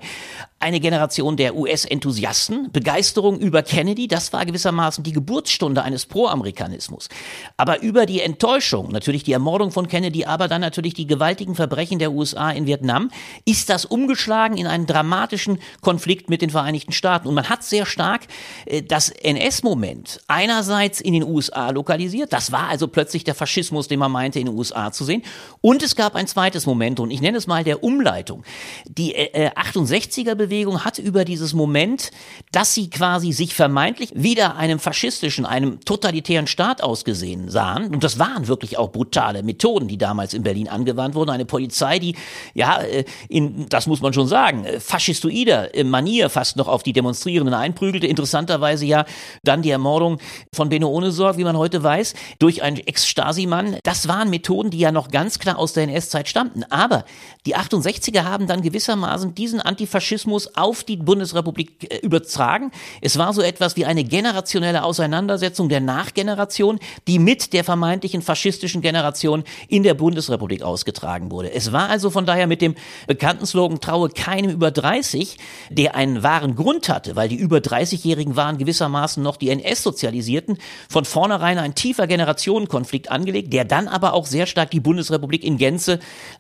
eine 0.59 0.79
Generation 0.79 1.37
der 1.37 1.55
US-Enthusiasten, 1.55 2.71
Begeisterung 2.71 3.39
über 3.39 3.63
Kennedy, 3.63 4.07
das 4.07 4.33
war 4.33 4.45
gewissermaßen 4.45 5.03
die 5.03 5.13
Geburtsstunde 5.13 5.83
eines 5.83 6.05
Pro-Amerikanismus. 6.05 7.07
Aber 7.55 7.81
über 7.81 8.05
die 8.05 8.21
Enttäuschung, 8.21 8.91
natürlich 8.91 9.23
die 9.23 9.31
Ermordung 9.31 9.71
von 9.71 9.87
Kennedy, 9.87 10.25
aber 10.25 10.49
dann 10.49 10.59
natürlich 10.59 10.93
die 10.93 11.07
gewaltigen 11.07 11.55
Verbrechen 11.55 11.99
der 11.99 12.11
USA 12.11 12.51
in 12.51 12.65
Vietnam, 12.65 13.09
ist 13.45 13.69
das 13.69 13.85
umgeschlagen 13.85 14.57
in 14.57 14.67
einen 14.67 14.85
dramatischen 14.85 15.59
Konflikt 15.81 16.29
mit 16.29 16.41
den 16.41 16.49
Vereinigten 16.49 16.91
Staaten. 16.91 17.29
Und 17.29 17.35
man 17.35 17.47
hat 17.47 17.63
sehr 17.63 17.85
stark 17.85 18.21
äh, 18.65 18.81
das 18.81 19.09
NS-Moment 19.09 20.21
einerseits 20.27 20.99
in 20.99 21.13
den 21.13 21.23
USA 21.23 21.69
lokalisiert, 21.69 22.28
das 22.29 22.51
war 22.51 22.67
also 22.67 22.87
plötzlich 22.87 23.23
der 23.23 23.35
Faschismus, 23.35 23.87
den 23.87 23.99
man 23.99 24.11
meinte, 24.11 24.39
in 24.39 24.47
den 24.47 24.55
USA 24.55 24.91
zu 24.91 25.03
sehen. 25.03 25.23
Und 25.61 25.83
es 25.83 25.95
gab 25.95 26.15
ein 26.15 26.27
zweites 26.27 26.65
Moment, 26.65 26.99
und 26.99 27.11
ich 27.11 27.21
nenne 27.21 27.37
es 27.37 27.47
mal 27.47 27.63
der 27.63 27.83
Umleitung. 27.83 28.43
Die 28.87 29.15
äh, 29.15 29.49
68er-Bewegung 29.49 30.75
äh, 30.75 30.79
hat 30.79 30.99
über 30.99 31.25
dieses 31.25 31.53
Moment, 31.53 32.11
dass 32.51 32.73
sie 32.73 32.89
quasi 32.89 33.31
sich 33.31 33.53
vermeintlich 33.53 34.11
wieder 34.15 34.55
einem 34.55 34.79
faschistischen, 34.79 35.45
einem 35.45 35.79
totalitären 35.81 36.47
Staat 36.47 36.81
ausgesehen 36.81 37.49
sahen, 37.49 37.93
und 37.93 38.03
das 38.03 38.19
waren 38.19 38.47
wirklich 38.47 38.77
auch 38.77 38.91
brutale 38.91 39.43
Methoden, 39.43 39.87
die 39.87 39.97
damals 39.97 40.33
in 40.33 40.43
Berlin 40.43 40.67
angewandt 40.67 41.15
wurden. 41.15 41.29
Eine 41.29 41.45
Polizei, 41.45 41.99
die, 41.99 42.15
ja, 42.53 42.81
äh, 42.81 43.05
in, 43.27 43.67
das 43.69 43.87
muss 43.87 44.01
man 44.01 44.13
schon 44.13 44.27
sagen, 44.27 44.65
äh, 44.65 44.79
faschistoider 44.79 45.69
Manier 45.83 46.29
fast 46.29 46.57
noch 46.57 46.67
auf 46.67 46.83
die 46.83 46.93
Demonstrierenden 46.93 47.53
einprügelte. 47.53 48.07
Interessanterweise 48.07 48.85
ja 48.85 49.05
dann 49.43 49.61
die 49.61 49.69
Ermordung 49.69 50.19
von 50.53 50.69
Benno 50.69 50.89
Ohnesorg, 50.89 51.37
wie 51.37 51.43
man 51.43 51.57
heute 51.57 51.83
weiß 51.83 52.13
durch 52.39 52.61
einen 52.61 52.77
Ex-Stasi-Mann. 52.77 53.77
Das 53.83 54.07
waren 54.07 54.29
Methoden, 54.29 54.69
die 54.69 54.79
ja 54.79 54.91
noch 54.91 55.09
ganz 55.09 55.39
klar 55.39 55.57
aus 55.57 55.73
der 55.73 55.83
NS-Zeit 55.83 56.27
stammten. 56.27 56.63
Aber 56.69 57.05
die 57.45 57.55
68er 57.55 58.23
haben 58.23 58.47
dann 58.47 58.61
gewissermaßen 58.61 59.35
diesen 59.35 59.61
Antifaschismus 59.61 60.55
auf 60.55 60.83
die 60.83 60.97
Bundesrepublik 60.97 61.91
äh, 61.91 61.97
übertragen. 61.97 62.71
Es 63.01 63.17
war 63.17 63.33
so 63.33 63.41
etwas 63.41 63.75
wie 63.75 63.85
eine 63.85 64.03
generationelle 64.03 64.83
Auseinandersetzung 64.83 65.69
der 65.69 65.79
Nachgeneration, 65.79 66.79
die 67.07 67.19
mit 67.19 67.53
der 67.53 67.63
vermeintlichen 67.63 68.21
faschistischen 68.21 68.81
Generation 68.81 69.43
in 69.67 69.83
der 69.83 69.93
Bundesrepublik 69.93 70.61
ausgetragen 70.61 71.31
wurde. 71.31 71.51
Es 71.53 71.71
war 71.71 71.89
also 71.89 72.09
von 72.09 72.25
daher 72.25 72.47
mit 72.47 72.61
dem 72.61 72.75
bekannten 73.07 73.45
Slogan 73.45 73.79
Traue 73.79 74.09
keinem 74.09 74.51
über 74.51 74.71
30, 74.71 75.37
der 75.69 75.95
einen 75.95 76.23
wahren 76.23 76.55
Grund 76.55 76.89
hatte, 76.89 77.15
weil 77.15 77.29
die 77.29 77.35
über 77.35 77.57
30-Jährigen 77.57 78.35
waren 78.35 78.57
gewissermaßen 78.57 79.21
noch 79.23 79.37
die 79.37 79.49
NS-Sozialisierten, 79.49 80.57
von 80.89 81.05
vornherein 81.05 81.57
ein 81.57 81.75
tiefer 81.75 82.07
Generationenkonflikt 82.09 83.09
angelegt, 83.09 83.53
der 83.53 83.63
dann 83.63 83.87
aber 83.87 84.13
auch 84.13 84.25
sehr 84.25 84.45
stark 84.45 84.71
die 84.71 84.81
Bundesrepublik 84.81 85.45
in 85.45 85.57
Gänze 85.57 85.99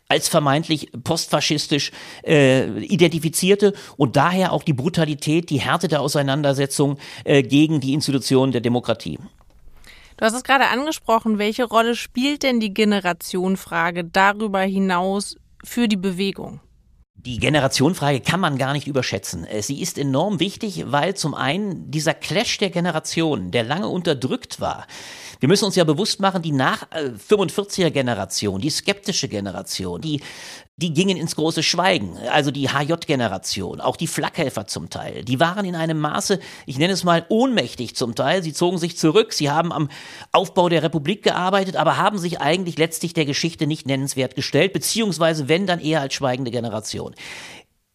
als 0.09 0.27
vermeintlich 0.27 0.91
postfaschistisch 1.05 1.91
äh, 2.25 2.67
identifizierte 2.83 3.73
und 3.95 4.17
daher 4.17 4.51
auch 4.51 4.63
die 4.63 4.73
Brutalität, 4.73 5.49
die 5.49 5.61
Härte 5.61 5.87
der 5.87 6.01
Auseinandersetzung 6.01 6.97
äh, 7.23 7.41
gegen 7.41 7.79
die 7.79 7.93
Institutionen 7.93 8.51
der 8.51 8.61
Demokratie. 8.61 9.17
Du 10.17 10.25
hast 10.25 10.33
es 10.33 10.43
gerade 10.43 10.67
angesprochen. 10.67 11.37
Welche 11.37 11.63
Rolle 11.63 11.95
spielt 11.95 12.43
denn 12.43 12.59
die 12.59 12.73
Generationenfrage 12.73 14.03
darüber 14.03 14.59
hinaus 14.59 15.37
für 15.63 15.87
die 15.87 15.95
Bewegung? 15.95 16.59
Die 17.25 17.37
Generationenfrage 17.37 18.21
kann 18.21 18.39
man 18.39 18.57
gar 18.57 18.71
nicht 18.71 18.87
überschätzen. 18.87 19.45
Äh, 19.45 19.61
sie 19.61 19.81
ist 19.81 19.97
enorm 19.97 20.39
wichtig, 20.39 20.85
weil 20.87 21.15
zum 21.15 21.33
einen 21.33 21.91
dieser 21.91 22.13
Clash 22.13 22.57
der 22.59 22.69
Generationen, 22.69 23.51
der 23.51 23.63
lange 23.63 23.89
unterdrückt 23.89 24.61
war, 24.61 24.87
wir 25.41 25.49
müssen 25.49 25.65
uns 25.65 25.75
ja 25.75 25.83
bewusst 25.83 26.21
machen, 26.21 26.41
die 26.41 26.53
nach 26.53 26.87
45er 26.91 27.87
äh, 27.87 27.91
Generation, 27.91 28.61
die 28.61 28.69
skeptische 28.69 29.27
Generation, 29.27 29.99
die 29.99 30.21
die 30.79 30.93
gingen 30.93 31.17
ins 31.17 31.35
große 31.35 31.61
Schweigen, 31.61 32.17
also 32.31 32.51
die 32.51 32.69
HJ-Generation, 32.69 33.81
auch 33.81 33.97
die 33.97 34.07
Flakhelfer 34.07 34.65
zum 34.65 34.89
Teil. 34.89 35.25
Die 35.25 35.39
waren 35.41 35.65
in 35.65 35.75
einem 35.75 35.99
Maße, 35.99 36.39
ich 36.65 36.77
nenne 36.77 36.93
es 36.93 37.03
mal, 37.03 37.25
ohnmächtig 37.27 37.97
zum 37.97 38.15
Teil. 38.15 38.43
Sie 38.43 38.53
zogen 38.53 38.77
sich 38.77 38.97
zurück, 38.97 39.33
sie 39.33 39.49
haben 39.49 39.73
am 39.73 39.89
Aufbau 40.31 40.69
der 40.69 40.81
Republik 40.81 41.21
gearbeitet, 41.21 41.75
aber 41.75 41.97
haben 41.97 42.17
sich 42.17 42.39
eigentlich 42.39 42.77
letztlich 42.77 43.13
der 43.13 43.25
Geschichte 43.25 43.67
nicht 43.67 43.87
nennenswert 43.87 44.35
gestellt, 44.35 44.71
beziehungsweise 44.71 45.49
wenn 45.49 45.67
dann 45.67 45.81
eher 45.81 45.99
als 45.99 46.13
schweigende 46.13 46.49
Generation. 46.49 47.13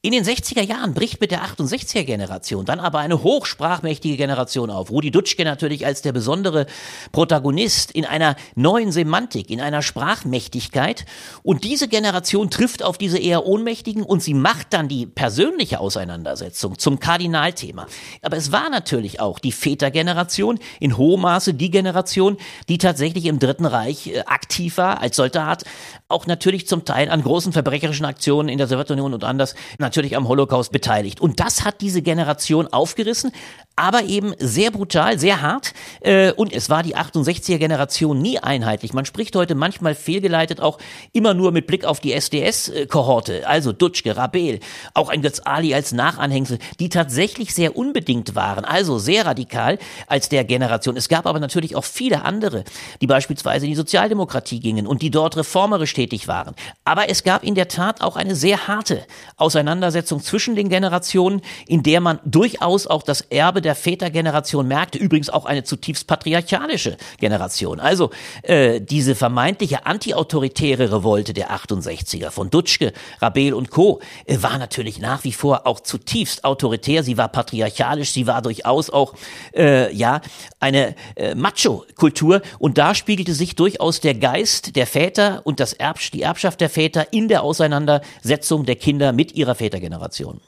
In 0.05 0.13
den 0.13 0.23
60er 0.23 0.61
Jahren 0.61 0.93
bricht 0.93 1.23
mit 1.23 1.31
der 1.31 1.47
68er 1.47 2.05
Generation 2.05 2.67
dann 2.67 2.79
aber 2.79 2.99
eine 2.99 3.23
hochsprachmächtige 3.23 4.19
Generation 4.19 4.69
auf. 4.69 4.91
Rudi 4.91 5.11
Dutschke 5.11 5.47
natürlich 5.47 5.87
als 5.87 6.03
der 6.03 6.13
besondere 6.13 6.67
Protagonist 7.11 7.91
in 7.91 8.05
einer 8.05 8.37
neuen 8.55 8.93
Semantik, 8.93 9.49
in 9.49 9.63
einer 9.63 9.81
Sprachmächtigkeit. 9.81 11.07
Und 11.43 11.65
diese 11.65 11.89
Generation 11.89 12.51
trifft 12.51 12.83
auf 12.83 12.99
diese 12.99 13.17
eher 13.17 13.47
Ohnmächtigen 13.47 14.03
und 14.03 14.23
sie 14.23 14.35
macht 14.35 14.75
dann 14.75 14.89
die 14.89 15.07
persönliche 15.07 15.81
Auseinandersetzung 15.81 16.79
zum 16.79 17.01
Kardinalthema. 17.01 17.87
Aber 18.21 18.37
es 18.37 18.53
war 18.53 18.69
natürlich 18.69 19.21
auch 19.21 19.39
die 19.39 19.53
Vätergeneration, 19.53 20.59
in 20.81 20.99
hohem 20.99 21.23
Maße 21.23 21.55
die 21.55 21.71
Generation, 21.71 22.37
die 22.69 22.77
tatsächlich 22.77 23.25
im 23.25 23.39
Dritten 23.39 23.65
Reich 23.65 24.09
äh, 24.09 24.21
aktiv 24.27 24.77
war 24.77 25.01
als 25.01 25.17
Soldat, 25.17 25.65
auch 26.09 26.27
natürlich 26.27 26.69
zum 26.69 26.85
Teil 26.85 27.09
an 27.09 27.23
großen 27.23 27.55
verbrecherischen 27.55 28.05
Aktionen 28.05 28.51
in 28.51 28.59
der 28.59 28.67
Sowjetunion 28.67 29.15
und 29.15 29.25
anders 29.25 29.55
natürlich 29.95 30.17
am 30.17 30.27
Holocaust 30.27 30.73
beteiligt. 30.73 31.21
Und 31.21 31.39
das 31.39 31.65
hat 31.65 31.81
diese 31.81 32.03
Generation 32.03 32.67
aufgerissen, 32.67 33.31
aber 33.77 34.05
eben 34.05 34.35
sehr 34.39 34.71
brutal, 34.71 35.19
sehr 35.19 35.43
hart. 35.43 35.73
Äh, 36.01 36.33
und 36.33 36.53
es 36.53 36.71
war 36.71 36.83
die 36.83 36.97
68er 36.97 37.59
Generation 37.59 38.21
nie 38.21 38.39
einheitlich. 38.39 38.93
Man 38.93 39.05
spricht 39.05 39.35
heute 39.35 39.55
manchmal 39.55 39.95
fehlgeleitet 39.95 40.61
auch 40.61 40.79
immer 41.13 41.35
nur 41.35 41.51
mit 41.51 41.67
Blick 41.67 41.85
auf 41.85 42.01
die 42.01 42.13
SDS-Kohorte, 42.13 43.47
also 43.49 43.73
Dutschke, 43.73 44.17
Rabel, 44.17 44.61
auch 44.95 45.09
ein 45.09 45.23
Götz 45.23 45.41
Ali 45.45 45.75
als 45.75 45.93
Nachanhängsel, 45.93 46.59
die 46.79 46.89
tatsächlich 46.89 47.55
sehr 47.55 47.77
unbedingt 47.77 48.35
waren, 48.35 48.65
also 48.65 48.99
sehr 48.99 49.27
radikal 49.27 49.79
als 50.07 50.29
der 50.29 50.45
Generation. 50.45 50.97
Es 50.97 51.09
gab 51.09 51.27
aber 51.27 51.41
natürlich 51.41 51.75
auch 51.75 51.85
viele 51.85 52.25
andere, 52.25 52.65
die 53.01 53.07
beispielsweise 53.07 53.67
in 53.67 53.73
die 53.73 53.77
Sozialdemokratie 53.77 54.61
gingen 54.61 54.87
und 54.87 55.03
die 55.03 55.11
dort 55.11 55.37
reformerisch 55.37 55.95
tätig 55.95 56.29
waren. 56.29 56.55
Aber 56.85 57.09
es 57.09 57.25
gab 57.25 57.43
in 57.43 57.57
der 57.57 57.69
Tat 57.69 58.03
auch 58.03 58.15
eine 58.15 58.37
sehr 58.37 58.69
harte 58.69 59.05
Auseinandersetzung 59.37 60.23
zwischen 60.23 60.55
den 60.55 60.69
Generationen, 60.69 61.41
in 61.67 61.83
der 61.83 62.01
man 62.01 62.21
durchaus 62.25 62.87
auch 62.87 63.03
das 63.03 63.21
Erbe 63.21 63.64
der 63.65 63.75
Vätergeneration 63.75 64.69
merkte, 64.69 64.99
übrigens 64.99 65.31
auch 65.31 65.47
eine 65.47 65.65
zutiefst 65.65 66.07
patriarchalische 66.07 66.97
Generation. 67.19 67.81
Also 67.81 68.11
äh, 68.43 68.81
diese 68.81 69.15
vermeintliche 69.15 69.87
antiautoritäre 69.87 70.93
Revolte 70.93 71.33
der 71.33 71.51
68er 71.51 72.31
von 72.31 72.51
Dutschke, 72.51 72.93
Rabel 73.21 73.55
und 73.55 73.71
Co. 73.71 74.01
Äh, 74.27 74.39
war 74.43 74.59
natürlich 74.59 74.99
nach 75.01 75.25
wie 75.25 75.33
vor 75.33 75.67
auch 75.67 75.81
zutiefst 75.81 76.45
autoritär. 76.45 77.03
Sie 77.03 77.17
war 77.17 77.29
patriarchalisch, 77.29 78.13
sie 78.13 78.27
war 78.27 78.43
durchaus 78.43 78.91
auch 78.91 79.15
äh, 79.55 79.93
ja 79.95 80.21
eine 80.61 80.95
äh, 81.17 81.35
Macho-Kultur 81.35 82.43
und 82.59 82.79
da 82.79 82.95
spiegelte 82.95 83.35
sich 83.35 83.57
durchaus 83.57 84.01
der 84.01 84.15
Geist 84.15 84.77
der 84.77 84.87
Väter 84.87 85.43
und 85.45 85.61
das 85.61 85.73
Erb 85.73 85.95
die 86.13 86.23
Erbschaft 86.23 86.61
der 86.61 86.69
Väter 86.69 87.13
in 87.13 87.29
der 87.29 87.43
Auseinandersetzung 87.43 88.67
der 88.67 88.77
Kinder 88.77 89.13
mit 89.13 89.33
ihrer 89.33 89.55
Vätergeneration. 89.55 90.41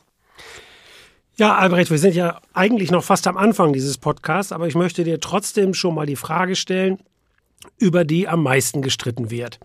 Ja, 1.38 1.57
Albrecht, 1.57 1.90
wir 1.90 1.99
sind 1.99 2.14
ja 2.14 2.40
eigentlich 2.55 2.90
noch 2.90 3.05
fast 3.05 3.26
am 3.26 3.37
Anfang 3.37 3.75
dieses 3.75 3.99
Podcasts, 3.99 4.52
aber 4.52 4.69
ich 4.69 4.75
möchte 4.75 5.05
dir 5.05 5.21
trotzdem 5.21 5.75
schon 5.75 5.95
mal 5.95 6.07
die 6.07 6.16
Frage 6.16 6.57
stellen, 6.57 6.97
über 7.76 8.07
die 8.07 8.26
am 8.26 8.43
meisten 8.43 8.81
gestritten 8.81 9.31
wird. 9.31 9.61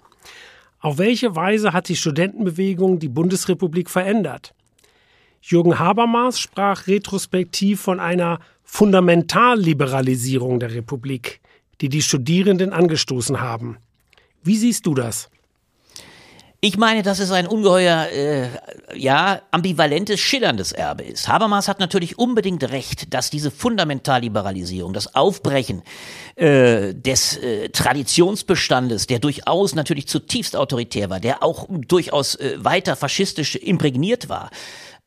Auf 0.81 0.97
welche 0.97 1.33
Weise 1.33 1.71
hat 1.71 1.87
die 1.87 1.95
Studentenbewegung 1.95 2.99
die 2.99 3.07
Bundesrepublik 3.07 3.89
verändert? 3.89 4.53
Jürgen 5.41 5.79
Habermas 5.79 6.41
sprach 6.41 6.87
retrospektiv 6.87 7.79
von 7.79 8.01
einer 8.01 8.39
Fundamentalliberalisierung 8.65 10.59
der 10.59 10.73
Republik, 10.73 11.39
die 11.79 11.87
die 11.87 12.01
Studierenden 12.01 12.73
angestoßen 12.73 13.39
haben. 13.39 13.77
Wie 14.43 14.57
siehst 14.57 14.85
du 14.87 14.93
das? 14.93 15.29
Ich 16.63 16.77
meine, 16.77 17.01
dass 17.01 17.17
es 17.17 17.31
ein 17.31 17.47
ungeheuer, 17.47 18.07
äh, 18.11 18.47
ja, 18.95 19.41
ambivalentes, 19.49 20.19
schillerndes 20.19 20.71
Erbe 20.71 21.03
ist. 21.03 21.27
Habermas 21.27 21.67
hat 21.67 21.79
natürlich 21.79 22.19
unbedingt 22.19 22.63
recht, 22.69 23.15
dass 23.15 23.31
diese 23.31 23.49
Fundamentalliberalisierung, 23.49 24.93
das 24.93 25.15
Aufbrechen 25.15 25.81
äh, 26.35 26.93
des 26.93 27.37
äh, 27.37 27.69
Traditionsbestandes, 27.69 29.07
der 29.07 29.17
durchaus 29.17 29.73
natürlich 29.73 30.07
zutiefst 30.07 30.55
autoritär 30.55 31.09
war, 31.09 31.19
der 31.19 31.41
auch 31.41 31.65
durchaus 31.67 32.35
äh, 32.35 32.63
weiter 32.63 32.95
faschistisch 32.95 33.55
imprägniert 33.55 34.29
war, 34.29 34.51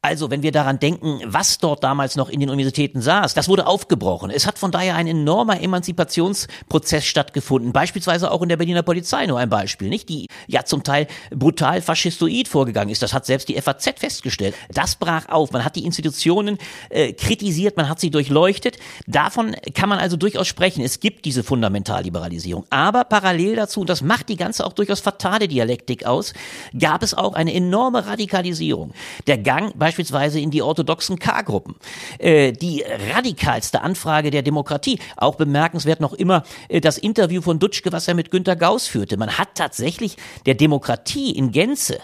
also, 0.04 0.30
wenn 0.30 0.42
wir 0.42 0.52
daran 0.52 0.78
denken, 0.78 1.22
was 1.24 1.56
dort 1.56 1.82
damals 1.82 2.14
noch 2.14 2.28
in 2.28 2.38
den 2.38 2.50
Universitäten 2.50 3.00
saß, 3.00 3.32
das 3.32 3.48
wurde 3.48 3.66
aufgebrochen. 3.66 4.30
Es 4.30 4.46
hat 4.46 4.58
von 4.58 4.70
daher 4.70 4.96
ein 4.96 5.06
enormer 5.06 5.62
Emanzipationsprozess 5.62 7.06
stattgefunden, 7.06 7.72
beispielsweise 7.72 8.30
auch 8.30 8.42
in 8.42 8.50
der 8.50 8.58
Berliner 8.58 8.82
Polizei, 8.82 9.24
nur 9.24 9.38
ein 9.38 9.48
Beispiel, 9.48 9.88
nicht? 9.88 10.10
Die 10.10 10.28
ja 10.46 10.66
zum 10.66 10.82
Teil 10.82 11.06
brutal 11.30 11.80
faschistoid 11.80 12.48
vorgegangen 12.48 12.90
ist. 12.90 13.02
Das 13.02 13.14
hat 13.14 13.24
selbst 13.24 13.48
die 13.48 13.58
FAZ 13.58 13.94
festgestellt. 13.96 14.54
Das 14.70 14.96
brach 14.96 15.30
auf. 15.30 15.52
Man 15.52 15.64
hat 15.64 15.74
die 15.74 15.86
Institutionen 15.86 16.58
äh, 16.90 17.14
kritisiert, 17.14 17.78
man 17.78 17.88
hat 17.88 17.98
sie 17.98 18.10
durchleuchtet. 18.10 18.76
Davon 19.06 19.56
kann 19.72 19.88
man 19.88 20.00
also 20.00 20.18
durchaus 20.18 20.48
sprechen. 20.48 20.84
Es 20.84 21.00
gibt 21.00 21.24
diese 21.24 21.42
Fundamentalliberalisierung. 21.42 22.66
Aber 22.68 23.04
parallel 23.04 23.56
dazu, 23.56 23.80
und 23.80 23.88
das 23.88 24.02
macht 24.02 24.28
die 24.28 24.36
ganze 24.36 24.66
auch 24.66 24.74
durchaus 24.74 25.00
fatale 25.00 25.48
Dialektik 25.48 26.04
aus, 26.04 26.34
gab 26.78 27.02
es 27.02 27.14
auch 27.14 27.32
eine 27.32 27.54
enorme 27.54 28.06
Radikalisierung. 28.06 28.92
Der 29.26 29.38
Gang 29.38 29.72
beispielsweise 29.78 29.93
beispielsweise 29.94 30.40
in 30.40 30.50
die 30.50 30.60
orthodoxen 30.60 31.20
K-Gruppen. 31.20 31.76
Äh, 32.18 32.52
die 32.52 32.84
radikalste 33.14 33.80
Anfrage 33.80 34.32
der 34.32 34.42
Demokratie. 34.42 34.98
Auch 35.16 35.36
bemerkenswert 35.36 36.00
noch 36.00 36.12
immer 36.12 36.42
äh, 36.68 36.80
das 36.80 36.98
Interview 36.98 37.40
von 37.40 37.60
Dutschke, 37.60 37.92
was 37.92 38.08
er 38.08 38.14
mit 38.14 38.32
Günter 38.32 38.56
Gauss 38.56 38.88
führte. 38.88 39.16
Man 39.16 39.38
hat 39.38 39.54
tatsächlich 39.54 40.16
der 40.46 40.54
Demokratie 40.54 41.30
in 41.30 41.52
Gänze 41.52 41.98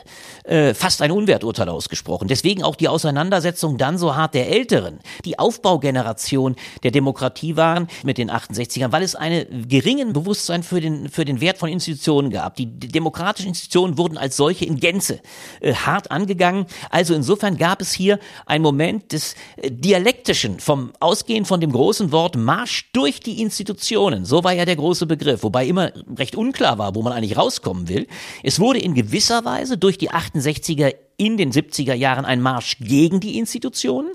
äh, 0.44 0.72
fast 0.72 1.02
ein 1.02 1.10
Unwerturteil 1.10 1.68
ausgesprochen. 1.68 2.28
Deswegen 2.28 2.62
auch 2.62 2.76
die 2.76 2.86
Auseinandersetzung 2.86 3.76
dann 3.76 3.98
so 3.98 4.14
hart 4.14 4.34
der 4.34 4.48
Älteren, 4.48 5.00
die 5.24 5.40
Aufbaugeneration 5.40 6.54
der 6.84 6.92
Demokratie 6.92 7.56
waren 7.56 7.88
mit 8.04 8.18
den 8.18 8.30
68ern, 8.30 8.92
weil 8.92 9.02
es 9.02 9.16
einen 9.16 9.68
geringen 9.68 10.12
Bewusstsein 10.12 10.62
für 10.62 10.80
den, 10.80 11.08
für 11.08 11.24
den 11.24 11.40
Wert 11.40 11.58
von 11.58 11.68
Institutionen 11.68 12.30
gab. 12.30 12.54
Die 12.54 12.66
demokratischen 12.66 13.48
Institutionen 13.48 13.98
wurden 13.98 14.16
als 14.16 14.36
solche 14.36 14.64
in 14.64 14.78
Gänze 14.78 15.20
äh, 15.60 15.74
hart 15.74 16.12
angegangen. 16.12 16.66
Also 16.90 17.14
insofern 17.14 17.56
gab 17.56 17.79
gab 17.80 17.86
es 17.86 17.92
hier 17.94 18.18
einen 18.44 18.62
Moment 18.62 19.12
des 19.12 19.34
äh, 19.56 19.70
Dialektischen, 19.70 20.60
vom 20.60 20.92
Ausgehen 21.00 21.46
von 21.46 21.62
dem 21.62 21.72
großen 21.72 22.12
Wort 22.12 22.36
Marsch 22.36 22.90
durch 22.92 23.20
die 23.20 23.40
Institutionen. 23.40 24.26
So 24.26 24.44
war 24.44 24.52
ja 24.52 24.66
der 24.66 24.76
große 24.76 25.06
Begriff, 25.06 25.42
wobei 25.42 25.66
immer 25.66 25.90
recht 26.18 26.36
unklar 26.36 26.76
war, 26.76 26.94
wo 26.94 27.00
man 27.00 27.14
eigentlich 27.14 27.38
rauskommen 27.38 27.88
will. 27.88 28.06
Es 28.42 28.60
wurde 28.60 28.80
in 28.80 28.92
gewisser 28.92 29.46
Weise 29.46 29.78
durch 29.78 29.96
die 29.96 30.10
68er 30.10 30.94
in 31.16 31.38
den 31.38 31.52
70er 31.52 31.94
Jahren 31.94 32.26
ein 32.26 32.42
Marsch 32.42 32.76
gegen 32.80 33.18
die 33.20 33.38
Institutionen, 33.38 34.10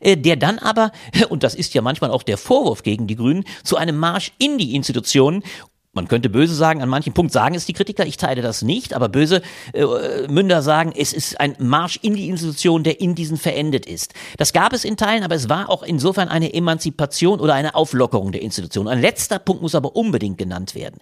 äh, 0.00 0.16
der 0.16 0.34
dann 0.34 0.58
aber, 0.58 0.90
und 1.28 1.44
das 1.44 1.54
ist 1.54 1.72
ja 1.74 1.82
manchmal 1.82 2.10
auch 2.10 2.24
der 2.24 2.36
Vorwurf 2.36 2.82
gegen 2.82 3.06
die 3.06 3.16
Grünen, 3.16 3.44
zu 3.62 3.76
einem 3.76 3.96
Marsch 3.96 4.32
in 4.38 4.58
die 4.58 4.74
Institutionen 4.74 5.44
man 5.94 6.08
könnte 6.08 6.28
böse 6.28 6.54
sagen, 6.54 6.82
an 6.82 6.88
manchen 6.88 7.12
Punkt 7.12 7.32
sagen 7.32 7.54
es 7.54 7.66
die 7.66 7.72
Kritiker, 7.72 8.06
ich 8.06 8.16
teile 8.16 8.42
das 8.42 8.62
nicht, 8.62 8.94
aber 8.94 9.08
böse 9.08 9.42
äh, 9.72 9.84
Münder 10.28 10.62
sagen, 10.62 10.92
es 10.96 11.12
ist 11.12 11.40
ein 11.40 11.56
Marsch 11.58 11.98
in 12.02 12.14
die 12.14 12.28
Institution, 12.28 12.82
der 12.82 13.00
in 13.00 13.14
diesen 13.14 13.36
verendet 13.36 13.86
ist. 13.86 14.14
Das 14.36 14.52
gab 14.52 14.72
es 14.72 14.84
in 14.84 14.96
Teilen, 14.96 15.22
aber 15.22 15.34
es 15.34 15.48
war 15.48 15.68
auch 15.70 15.82
insofern 15.82 16.28
eine 16.28 16.52
Emanzipation 16.52 17.40
oder 17.40 17.54
eine 17.54 17.74
Auflockerung 17.74 18.32
der 18.32 18.42
Institution. 18.42 18.88
Ein 18.88 19.00
letzter 19.00 19.38
Punkt 19.38 19.62
muss 19.62 19.74
aber 19.74 19.96
unbedingt 19.96 20.38
genannt 20.38 20.74
werden. 20.74 20.98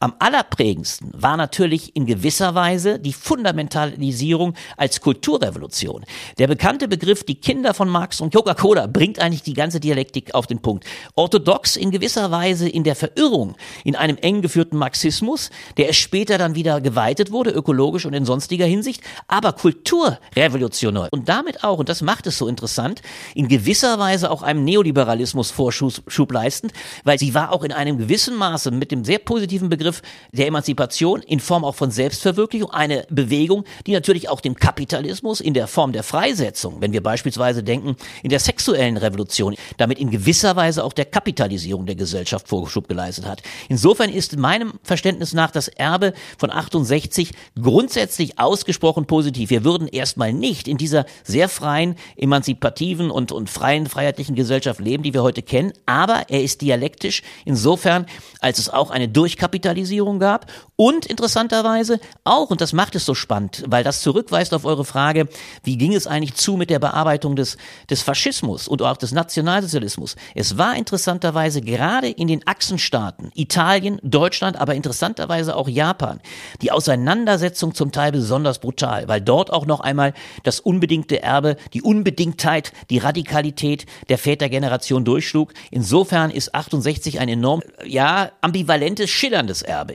Am 0.00 0.14
allerprägendsten 0.18 1.10
war 1.14 1.36
natürlich 1.36 1.96
in 1.96 2.06
gewisser 2.06 2.54
Weise 2.54 2.98
die 2.98 3.12
Fundamentalisierung 3.12 4.54
als 4.76 5.00
Kulturrevolution. 5.00 6.04
Der 6.38 6.46
bekannte 6.46 6.88
Begriff, 6.88 7.24
die 7.24 7.36
Kinder 7.36 7.74
von 7.74 7.88
Marx 7.88 8.20
und 8.20 8.34
Coca-Cola, 8.34 8.86
bringt 8.86 9.18
eigentlich 9.18 9.42
die 9.42 9.54
ganze 9.54 9.80
Dialektik 9.80 10.34
auf 10.34 10.46
den 10.46 10.60
Punkt. 10.60 10.84
Orthodox 11.14 11.76
in 11.76 11.90
gewisser 11.90 12.30
Weise 12.30 12.68
in 12.68 12.84
der 12.84 12.96
Verirrung, 12.96 13.56
in 13.84 13.96
einem 13.96 14.16
eng 14.28 14.42
geführten 14.42 14.76
Marxismus, 14.76 15.48
der 15.78 15.88
es 15.88 15.96
später 15.96 16.36
dann 16.36 16.54
wieder 16.54 16.82
geweitet 16.82 17.32
wurde, 17.32 17.50
ökologisch 17.50 18.04
und 18.04 18.12
in 18.12 18.26
sonstiger 18.26 18.66
Hinsicht, 18.66 19.00
aber 19.26 19.54
kulturrevolutionär. 19.54 21.08
Und 21.10 21.30
damit 21.30 21.64
auch, 21.64 21.78
und 21.78 21.88
das 21.88 22.02
macht 22.02 22.26
es 22.26 22.36
so 22.36 22.46
interessant, 22.46 23.00
in 23.34 23.48
gewisser 23.48 23.98
Weise 23.98 24.30
auch 24.30 24.42
einem 24.42 24.64
Neoliberalismus 24.64 25.50
Vorschub 25.50 26.32
leistend, 26.32 26.74
weil 27.04 27.18
sie 27.18 27.32
war 27.32 27.52
auch 27.52 27.64
in 27.64 27.72
einem 27.72 27.96
gewissen 27.96 28.36
Maße 28.36 28.70
mit 28.70 28.92
dem 28.92 29.02
sehr 29.02 29.18
positiven 29.18 29.70
Begriff 29.70 30.02
der 30.32 30.46
Emanzipation 30.46 31.22
in 31.22 31.40
Form 31.40 31.64
auch 31.64 31.74
von 31.74 31.90
Selbstverwirklichung 31.90 32.70
eine 32.70 33.06
Bewegung, 33.08 33.64
die 33.86 33.92
natürlich 33.92 34.28
auch 34.28 34.42
dem 34.42 34.56
Kapitalismus 34.56 35.40
in 35.40 35.54
der 35.54 35.68
Form 35.68 35.92
der 35.92 36.02
Freisetzung, 36.02 36.82
wenn 36.82 36.92
wir 36.92 37.02
beispielsweise 37.02 37.62
denken, 37.62 37.96
in 38.22 38.28
der 38.28 38.40
sexuellen 38.40 38.98
Revolution, 38.98 39.54
damit 39.78 39.98
in 39.98 40.10
gewisser 40.10 40.54
Weise 40.54 40.84
auch 40.84 40.92
der 40.92 41.06
Kapitalisierung 41.06 41.86
der 41.86 41.94
Gesellschaft 41.94 42.46
Vorschub 42.46 42.88
geleistet 42.88 43.24
hat. 43.24 43.42
Insofern 43.70 44.10
ist 44.18 44.36
meinem 44.36 44.74
Verständnis 44.82 45.32
nach 45.32 45.52
das 45.52 45.68
Erbe 45.68 46.12
von 46.36 46.50
68 46.50 47.32
grundsätzlich 47.60 48.38
ausgesprochen 48.38 49.06
positiv. 49.06 49.50
Wir 49.50 49.64
würden 49.64 49.86
erstmal 49.88 50.32
nicht 50.32 50.66
in 50.68 50.76
dieser 50.76 51.06
sehr 51.22 51.48
freien, 51.48 51.94
emanzipativen 52.16 53.10
und, 53.10 53.32
und 53.32 53.48
freien, 53.48 53.86
freiheitlichen 53.86 54.34
Gesellschaft 54.34 54.80
leben, 54.80 55.04
die 55.04 55.14
wir 55.14 55.22
heute 55.22 55.42
kennen, 55.42 55.72
aber 55.86 56.24
er 56.28 56.42
ist 56.42 56.60
dialektisch 56.60 57.22
insofern, 57.44 58.06
als 58.40 58.58
es 58.58 58.68
auch 58.68 58.90
eine 58.90 59.08
Durchkapitalisierung 59.08 60.18
gab 60.18 60.50
und 60.74 61.06
interessanterweise 61.06 62.00
auch, 62.24 62.50
und 62.50 62.60
das 62.60 62.72
macht 62.72 62.96
es 62.96 63.04
so 63.04 63.14
spannend, 63.14 63.64
weil 63.68 63.84
das 63.84 64.02
zurückweist 64.02 64.52
auf 64.52 64.64
eure 64.64 64.84
Frage, 64.84 65.28
wie 65.62 65.76
ging 65.76 65.94
es 65.94 66.06
eigentlich 66.06 66.34
zu 66.34 66.56
mit 66.56 66.70
der 66.70 66.80
Bearbeitung 66.80 67.36
des, 67.36 67.56
des 67.88 68.02
Faschismus 68.02 68.66
und 68.66 68.82
auch 68.82 68.96
des 68.96 69.12
Nationalsozialismus. 69.12 70.16
Es 70.34 70.58
war 70.58 70.76
interessanterweise 70.76 71.60
gerade 71.60 72.08
in 72.08 72.26
den 72.26 72.46
Achsenstaaten, 72.46 73.30
Italien, 73.34 74.00
Deutschland, 74.10 74.56
aber 74.56 74.74
interessanterweise 74.74 75.56
auch 75.56 75.68
Japan, 75.68 76.20
die 76.62 76.70
Auseinandersetzung 76.70 77.74
zum 77.74 77.92
Teil 77.92 78.12
besonders 78.12 78.58
brutal, 78.58 79.08
weil 79.08 79.20
dort 79.20 79.52
auch 79.52 79.66
noch 79.66 79.80
einmal 79.80 80.14
das 80.42 80.60
unbedingte 80.60 81.22
Erbe, 81.22 81.56
die 81.72 81.82
Unbedingtheit, 81.82 82.72
die 82.90 82.98
Radikalität 82.98 83.86
der 84.08 84.18
Vätergeneration 84.18 85.04
durchschlug. 85.04 85.52
Insofern 85.70 86.30
ist 86.30 86.54
68 86.54 87.20
ein 87.20 87.28
enorm, 87.28 87.62
ja, 87.84 88.30
ambivalentes, 88.40 89.10
schillerndes 89.10 89.62
Erbe. 89.62 89.94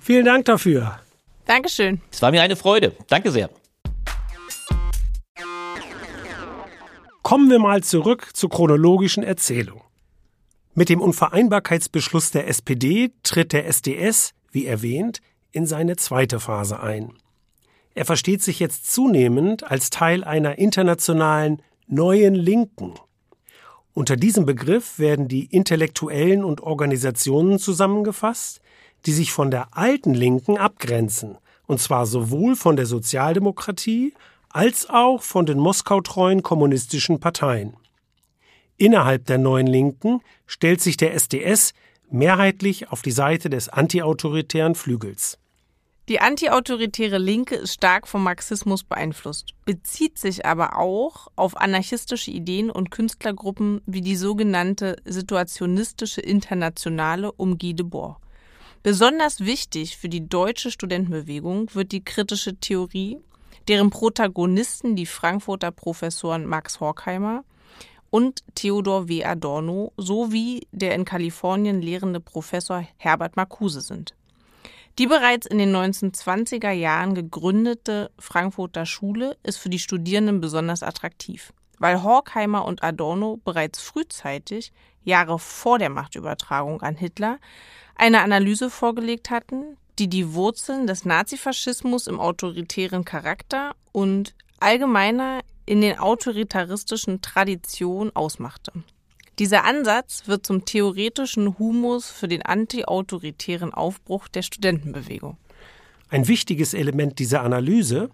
Vielen 0.00 0.24
Dank 0.24 0.46
dafür. 0.46 0.98
Dankeschön. 1.46 2.00
Es 2.10 2.22
war 2.22 2.30
mir 2.30 2.42
eine 2.42 2.56
Freude. 2.56 2.92
Danke 3.08 3.30
sehr. 3.30 3.50
Kommen 7.22 7.50
wir 7.50 7.58
mal 7.58 7.82
zurück 7.82 8.30
zur 8.34 8.50
chronologischen 8.50 9.22
Erzählung. 9.22 9.82
Mit 10.80 10.88
dem 10.88 11.02
Unvereinbarkeitsbeschluss 11.02 12.30
der 12.30 12.48
SPD 12.48 13.12
tritt 13.22 13.52
der 13.52 13.66
SDS, 13.66 14.32
wie 14.50 14.64
erwähnt, 14.64 15.20
in 15.52 15.66
seine 15.66 15.96
zweite 15.96 16.40
Phase 16.40 16.80
ein. 16.80 17.12
Er 17.94 18.06
versteht 18.06 18.42
sich 18.42 18.60
jetzt 18.60 18.90
zunehmend 18.90 19.70
als 19.70 19.90
Teil 19.90 20.24
einer 20.24 20.56
internationalen 20.56 21.60
neuen 21.86 22.34
Linken. 22.34 22.94
Unter 23.92 24.16
diesem 24.16 24.46
Begriff 24.46 24.98
werden 24.98 25.28
die 25.28 25.44
Intellektuellen 25.44 26.44
und 26.44 26.62
Organisationen 26.62 27.58
zusammengefasst, 27.58 28.62
die 29.04 29.12
sich 29.12 29.32
von 29.32 29.50
der 29.50 29.76
alten 29.76 30.14
Linken 30.14 30.56
abgrenzen, 30.56 31.36
und 31.66 31.78
zwar 31.78 32.06
sowohl 32.06 32.56
von 32.56 32.76
der 32.76 32.86
Sozialdemokratie 32.86 34.14
als 34.48 34.88
auch 34.88 35.20
von 35.20 35.44
den 35.44 35.58
moskautreuen 35.58 36.42
kommunistischen 36.42 37.20
Parteien. 37.20 37.76
Innerhalb 38.80 39.26
der 39.26 39.36
neuen 39.36 39.66
Linken 39.66 40.22
stellt 40.46 40.80
sich 40.80 40.96
der 40.96 41.12
SDS 41.12 41.74
mehrheitlich 42.10 42.90
auf 42.90 43.02
die 43.02 43.10
Seite 43.10 43.50
des 43.50 43.68
antiautoritären 43.68 44.74
Flügels. 44.74 45.38
Die 46.08 46.18
antiautoritäre 46.18 47.18
Linke 47.18 47.56
ist 47.56 47.74
stark 47.74 48.08
vom 48.08 48.24
Marxismus 48.24 48.82
beeinflusst, 48.82 49.50
bezieht 49.66 50.16
sich 50.16 50.46
aber 50.46 50.78
auch 50.78 51.28
auf 51.36 51.58
anarchistische 51.58 52.30
Ideen 52.30 52.70
und 52.70 52.90
Künstlergruppen 52.90 53.82
wie 53.84 54.00
die 54.00 54.16
sogenannte 54.16 54.96
Situationistische 55.04 56.22
Internationale 56.22 57.32
um 57.32 57.58
Guy 57.58 57.74
Debord. 57.74 58.16
Besonders 58.82 59.40
wichtig 59.40 59.98
für 59.98 60.08
die 60.08 60.26
deutsche 60.26 60.70
Studentenbewegung 60.70 61.74
wird 61.74 61.92
die 61.92 62.02
kritische 62.02 62.56
Theorie, 62.56 63.18
deren 63.68 63.90
Protagonisten 63.90 64.96
die 64.96 65.04
Frankfurter 65.04 65.70
Professoren 65.70 66.46
Max 66.46 66.80
Horkheimer 66.80 67.44
und 68.10 68.42
Theodor 68.54 69.08
W. 69.08 69.24
Adorno 69.24 69.92
sowie 69.96 70.66
der 70.72 70.94
in 70.94 71.04
Kalifornien 71.04 71.80
lehrende 71.80 72.20
Professor 72.20 72.84
Herbert 72.96 73.36
Marcuse 73.36 73.80
sind. 73.80 74.14
Die 74.98 75.06
bereits 75.06 75.46
in 75.46 75.58
den 75.58 75.74
1920er 75.74 76.72
Jahren 76.72 77.14
gegründete 77.14 78.10
Frankfurter 78.18 78.84
Schule 78.84 79.36
ist 79.42 79.56
für 79.56 79.70
die 79.70 79.78
Studierenden 79.78 80.40
besonders 80.40 80.82
attraktiv, 80.82 81.52
weil 81.78 82.02
Horkheimer 82.02 82.64
und 82.64 82.82
Adorno 82.82 83.40
bereits 83.44 83.80
frühzeitig, 83.80 84.72
Jahre 85.02 85.38
vor 85.38 85.78
der 85.78 85.88
Machtübertragung 85.88 86.82
an 86.82 86.96
Hitler, 86.96 87.38
eine 87.94 88.20
Analyse 88.20 88.68
vorgelegt 88.68 89.30
hatten, 89.30 89.76
die 89.98 90.08
die 90.08 90.34
Wurzeln 90.34 90.86
des 90.86 91.04
Nazifaschismus 91.04 92.06
im 92.06 92.20
autoritären 92.20 93.04
Charakter 93.04 93.74
und 93.92 94.34
allgemeiner 94.58 95.40
in 95.66 95.80
den 95.80 95.98
autoritaristischen 95.98 97.20
Traditionen 97.22 98.14
ausmachte. 98.14 98.72
Dieser 99.38 99.64
Ansatz 99.64 100.24
wird 100.26 100.44
zum 100.44 100.64
theoretischen 100.64 101.58
Humus 101.58 102.10
für 102.10 102.28
den 102.28 102.42
antiautoritären 102.42 103.72
Aufbruch 103.72 104.28
der 104.28 104.42
Studentenbewegung. 104.42 105.38
Ein 106.10 106.28
wichtiges 106.28 106.74
Element 106.74 107.18
dieser 107.18 107.42
Analyse, 107.42 108.10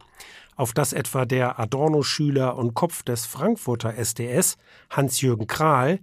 auf 0.54 0.72
das 0.72 0.92
etwa 0.92 1.24
der 1.24 1.58
Adorno-Schüler 1.58 2.56
und 2.56 2.74
Kopf 2.74 3.02
des 3.02 3.26
Frankfurter 3.26 3.96
SDS, 3.96 4.56
Hans-Jürgen 4.90 5.46
Krahl, 5.46 5.98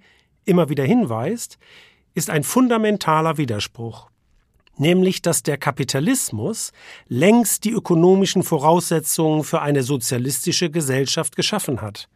immer 0.46 0.70
wieder 0.70 0.84
hinweist, 0.84 1.58
ist 2.16 2.30
ein 2.30 2.44
fundamentaler 2.44 3.38
Widerspruch, 3.38 4.10
nämlich 4.78 5.22
dass 5.22 5.44
der 5.44 5.58
Kapitalismus 5.58 6.72
längst 7.08 7.64
die 7.64 7.72
ökonomischen 7.72 8.44
Voraussetzungen 8.44 9.44
für 9.44 9.62
eine 9.62 9.84
sozialistische 9.84 10.70
Gesellschaft 10.70 11.36
geschaffen 11.36 11.82
hat, 11.82 12.10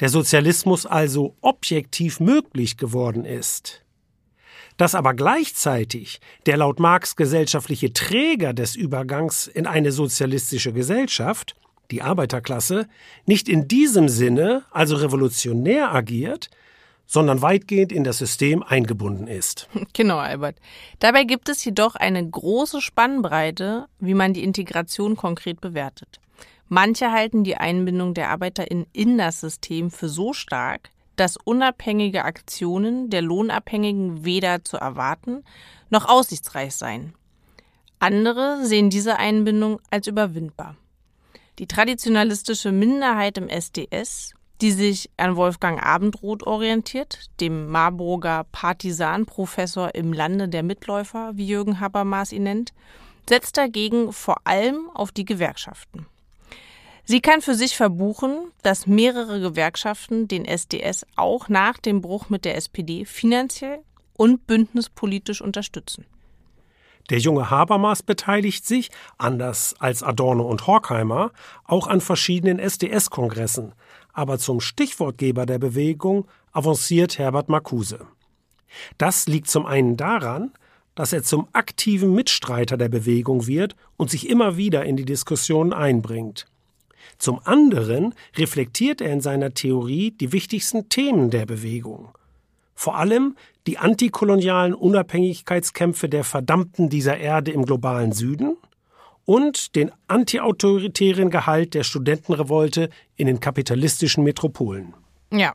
der 0.00 0.08
Sozialismus 0.08 0.86
also 0.86 1.36
objektiv 1.40 2.20
möglich 2.20 2.76
geworden 2.76 3.24
ist. 3.24 3.82
Dass 4.76 4.94
aber 4.94 5.14
gleichzeitig 5.14 6.20
der 6.44 6.58
laut 6.58 6.80
Marx 6.80 7.16
gesellschaftliche 7.16 7.94
Träger 7.94 8.52
des 8.52 8.76
Übergangs 8.76 9.46
in 9.46 9.66
eine 9.66 9.90
sozialistische 9.90 10.74
Gesellschaft, 10.74 11.56
die 11.90 12.02
Arbeiterklasse, 12.02 12.88
nicht 13.24 13.48
in 13.48 13.68
diesem 13.68 14.08
Sinne, 14.08 14.64
also 14.70 14.96
revolutionär 14.96 15.94
agiert, 15.94 16.50
sondern 17.06 17.42
weitgehend 17.42 17.92
in 17.92 18.04
das 18.04 18.18
System 18.18 18.62
eingebunden 18.62 19.26
ist. 19.26 19.68
Genau, 19.92 20.18
Albert. 20.18 20.56
Dabei 20.98 21.24
gibt 21.24 21.48
es 21.48 21.64
jedoch 21.64 21.94
eine 21.94 22.28
große 22.28 22.80
Spannbreite, 22.80 23.86
wie 23.98 24.14
man 24.14 24.34
die 24.34 24.44
Integration 24.44 25.16
konkret 25.16 25.60
bewertet. 25.60 26.20
Manche 26.68 27.12
halten 27.12 27.44
die 27.44 27.56
Einbindung 27.56 28.12
der 28.12 28.30
ArbeiterInnen 28.30 28.86
in 28.92 29.16
das 29.16 29.40
System 29.40 29.90
für 29.90 30.08
so 30.08 30.32
stark, 30.32 30.90
dass 31.14 31.36
unabhängige 31.36 32.24
Aktionen 32.24 33.08
der 33.08 33.22
Lohnabhängigen 33.22 34.24
weder 34.24 34.64
zu 34.64 34.76
erwarten 34.76 35.44
noch 35.88 36.06
aussichtsreich 36.06 36.74
seien. 36.74 37.14
Andere 37.98 38.66
sehen 38.66 38.90
diese 38.90 39.16
Einbindung 39.16 39.80
als 39.90 40.06
überwindbar. 40.06 40.76
Die 41.58 41.66
traditionalistische 41.66 42.70
Minderheit 42.70 43.38
im 43.38 43.48
SDS 43.48 44.34
die 44.60 44.72
sich 44.72 45.10
an 45.16 45.36
Wolfgang 45.36 45.82
Abendroth 45.84 46.42
orientiert, 46.44 47.30
dem 47.40 47.68
Marburger 47.68 48.44
Partisanprofessor 48.52 49.94
im 49.94 50.12
Lande 50.12 50.48
der 50.48 50.62
Mitläufer, 50.62 51.32
wie 51.34 51.46
Jürgen 51.46 51.80
Habermas 51.80 52.32
ihn 52.32 52.44
nennt, 52.44 52.72
setzt 53.28 53.56
dagegen 53.56 54.12
vor 54.12 54.36
allem 54.44 54.88
auf 54.94 55.12
die 55.12 55.24
Gewerkschaften. 55.24 56.06
Sie 57.04 57.20
kann 57.20 57.40
für 57.40 57.54
sich 57.54 57.76
verbuchen, 57.76 58.50
dass 58.62 58.86
mehrere 58.86 59.40
Gewerkschaften 59.40 60.26
den 60.26 60.44
SDS 60.44 61.06
auch 61.14 61.48
nach 61.48 61.78
dem 61.78 62.00
Bruch 62.00 62.30
mit 62.30 62.44
der 62.44 62.56
SPD 62.56 63.04
finanziell 63.04 63.78
und 64.14 64.46
bündnispolitisch 64.46 65.40
unterstützen. 65.40 66.04
Der 67.10 67.18
junge 67.18 67.50
Habermas 67.50 68.02
beteiligt 68.02 68.66
sich, 68.66 68.90
anders 69.18 69.76
als 69.78 70.02
Adorno 70.02 70.42
und 70.42 70.66
Horkheimer, 70.66 71.30
auch 71.64 71.86
an 71.86 72.00
verschiedenen 72.00 72.58
SDS-Kongressen, 72.58 73.74
aber 74.16 74.38
zum 74.38 74.60
Stichwortgeber 74.60 75.44
der 75.44 75.58
Bewegung 75.58 76.26
avanciert 76.52 77.18
Herbert 77.18 77.50
Marcuse. 77.50 78.00
Das 78.96 79.26
liegt 79.26 79.48
zum 79.48 79.66
einen 79.66 79.98
daran, 79.98 80.52
dass 80.94 81.12
er 81.12 81.22
zum 81.22 81.48
aktiven 81.52 82.14
Mitstreiter 82.14 82.78
der 82.78 82.88
Bewegung 82.88 83.46
wird 83.46 83.76
und 83.98 84.10
sich 84.10 84.30
immer 84.30 84.56
wieder 84.56 84.86
in 84.86 84.96
die 84.96 85.04
Diskussionen 85.04 85.74
einbringt. 85.74 86.46
Zum 87.18 87.40
anderen 87.44 88.14
reflektiert 88.36 89.02
er 89.02 89.12
in 89.12 89.20
seiner 89.20 89.52
Theorie 89.52 90.12
die 90.12 90.32
wichtigsten 90.32 90.88
Themen 90.88 91.30
der 91.30 91.44
Bewegung. 91.44 92.08
Vor 92.74 92.96
allem 92.96 93.36
die 93.66 93.76
antikolonialen 93.76 94.74
Unabhängigkeitskämpfe 94.74 96.08
der 96.08 96.24
Verdammten 96.24 96.88
dieser 96.88 97.18
Erde 97.18 97.50
im 97.50 97.66
globalen 97.66 98.12
Süden 98.12 98.56
und 99.26 99.74
den 99.76 99.92
antiautoritären 100.08 101.30
Gehalt 101.30 101.74
der 101.74 101.82
Studentenrevolte 101.82 102.88
in 103.16 103.26
den 103.26 103.40
kapitalistischen 103.40 104.24
Metropolen. 104.24 104.94
Ja. 105.30 105.52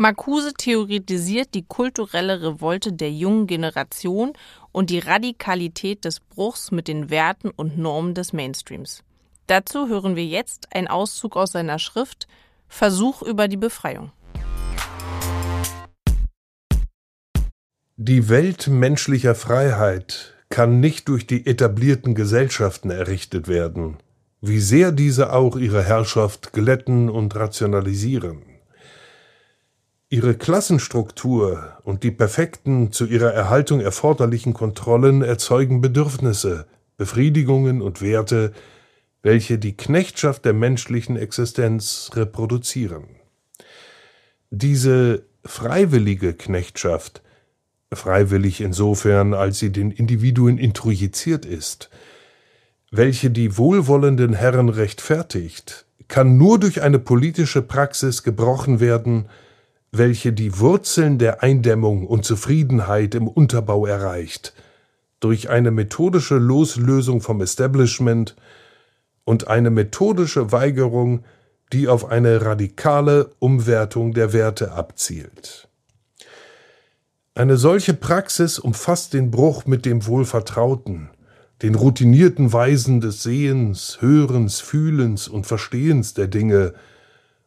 Marcuse 0.00 0.54
theoretisiert 0.54 1.54
die 1.54 1.64
kulturelle 1.64 2.40
Revolte 2.40 2.92
der 2.92 3.10
jungen 3.10 3.48
Generation 3.48 4.32
und 4.70 4.90
die 4.90 5.00
Radikalität 5.00 6.04
des 6.04 6.20
Bruchs 6.20 6.70
mit 6.70 6.86
den 6.86 7.10
Werten 7.10 7.50
und 7.50 7.76
Normen 7.76 8.14
des 8.14 8.32
Mainstreams. 8.32 9.02
Dazu 9.48 9.88
hören 9.88 10.14
wir 10.14 10.24
jetzt 10.24 10.72
einen 10.72 10.86
Auszug 10.86 11.36
aus 11.36 11.50
seiner 11.50 11.80
Schrift 11.80 12.28
Versuch 12.68 13.22
über 13.22 13.48
die 13.48 13.56
Befreiung. 13.56 14.12
Die 17.96 18.28
Welt 18.28 18.68
menschlicher 18.68 19.34
Freiheit 19.34 20.37
kann 20.48 20.80
nicht 20.80 21.08
durch 21.08 21.26
die 21.26 21.46
etablierten 21.46 22.14
Gesellschaften 22.14 22.90
errichtet 22.90 23.48
werden, 23.48 23.98
wie 24.40 24.60
sehr 24.60 24.92
diese 24.92 25.32
auch 25.32 25.56
ihre 25.56 25.82
Herrschaft 25.82 26.52
glätten 26.52 27.08
und 27.08 27.34
rationalisieren. 27.36 28.42
Ihre 30.10 30.34
Klassenstruktur 30.34 31.78
und 31.82 32.02
die 32.02 32.10
perfekten, 32.10 32.92
zu 32.92 33.04
ihrer 33.04 33.32
Erhaltung 33.32 33.80
erforderlichen 33.80 34.54
Kontrollen 34.54 35.22
erzeugen 35.22 35.82
Bedürfnisse, 35.82 36.66
Befriedigungen 36.96 37.82
und 37.82 38.00
Werte, 38.00 38.52
welche 39.22 39.58
die 39.58 39.76
Knechtschaft 39.76 40.46
der 40.46 40.54
menschlichen 40.54 41.16
Existenz 41.16 42.10
reproduzieren. 42.14 43.04
Diese 44.50 45.24
freiwillige 45.44 46.32
Knechtschaft, 46.32 47.22
freiwillig 47.92 48.60
insofern, 48.60 49.34
als 49.34 49.58
sie 49.58 49.70
den 49.70 49.90
Individuen 49.90 50.58
introjiziert 50.58 51.46
ist, 51.46 51.90
welche 52.90 53.30
die 53.30 53.56
wohlwollenden 53.56 54.32
Herren 54.34 54.68
rechtfertigt, 54.68 55.86
kann 56.08 56.36
nur 56.38 56.58
durch 56.58 56.82
eine 56.82 56.98
politische 56.98 57.62
Praxis 57.62 58.22
gebrochen 58.22 58.80
werden, 58.80 59.28
welche 59.92 60.32
die 60.32 60.58
Wurzeln 60.58 61.18
der 61.18 61.42
Eindämmung 61.42 62.06
und 62.06 62.24
Zufriedenheit 62.24 63.14
im 63.14 63.28
Unterbau 63.28 63.86
erreicht, 63.86 64.54
durch 65.20 65.50
eine 65.50 65.70
methodische 65.70 66.36
Loslösung 66.36 67.20
vom 67.20 67.40
Establishment 67.40 68.36
und 69.24 69.48
eine 69.48 69.70
methodische 69.70 70.52
Weigerung, 70.52 71.24
die 71.72 71.88
auf 71.88 72.10
eine 72.10 72.42
radikale 72.42 73.30
Umwertung 73.38 74.14
der 74.14 74.32
Werte 74.32 74.72
abzielt. 74.72 75.67
Eine 77.38 77.56
solche 77.56 77.94
Praxis 77.94 78.58
umfasst 78.58 79.14
den 79.14 79.30
Bruch 79.30 79.64
mit 79.64 79.86
dem 79.86 80.04
Wohlvertrauten, 80.06 81.08
den 81.62 81.76
routinierten 81.76 82.52
Weisen 82.52 83.00
des 83.00 83.22
Sehens, 83.22 83.98
Hörens, 84.00 84.58
Fühlens 84.58 85.28
und 85.28 85.46
Verstehens 85.46 86.14
der 86.14 86.26
Dinge, 86.26 86.74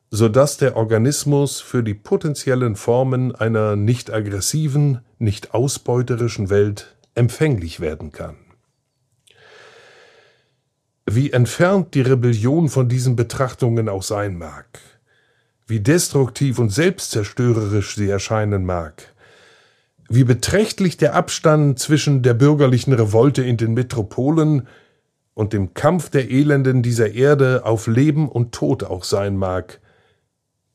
so 0.10 0.30
dass 0.30 0.56
der 0.56 0.78
Organismus 0.78 1.60
für 1.60 1.84
die 1.84 1.94
potenziellen 1.94 2.78
Formen 2.78 3.36
einer 3.36 3.76
nicht 3.76 4.14
aggressiven, 4.14 5.02
nicht 5.20 5.54
ausbeuterischen 5.54 6.50
Welt 6.50 6.96
empfänglich 7.14 7.82
werden 7.82 8.14
kann. 8.14 8.38
Wie 11.06 11.34
entfernt 11.34 11.96
die 11.96 12.02
Rebellion 12.02 12.70
von 12.70 12.88
diesen 12.88 13.18
Betrachtungen 13.18 13.90
auch 13.90 14.04
sein 14.04 14.38
mag, 14.38 14.80
wie 15.68 15.82
destruktiv 15.82 16.60
und 16.60 16.70
selbstzerstörerisch 16.70 17.96
sie 17.96 18.10
erscheinen 18.10 18.64
mag, 18.64 19.11
wie 20.14 20.24
beträchtlich 20.26 20.98
der 20.98 21.16
Abstand 21.16 21.80
zwischen 21.80 22.22
der 22.22 22.34
bürgerlichen 22.34 22.94
Revolte 22.94 23.44
in 23.44 23.58
den 23.58 23.74
Metropolen 23.74 24.68
und 25.34 25.54
dem 25.54 25.74
Kampf 25.74 26.10
der 26.10 26.30
Elenden 26.30 26.84
dieser 26.84 27.12
Erde 27.14 27.66
auf 27.66 27.88
Leben 27.88 28.30
und 28.30 28.52
Tod 28.52 28.84
auch 28.84 29.04
sein 29.04 29.38
mag, 29.38 29.80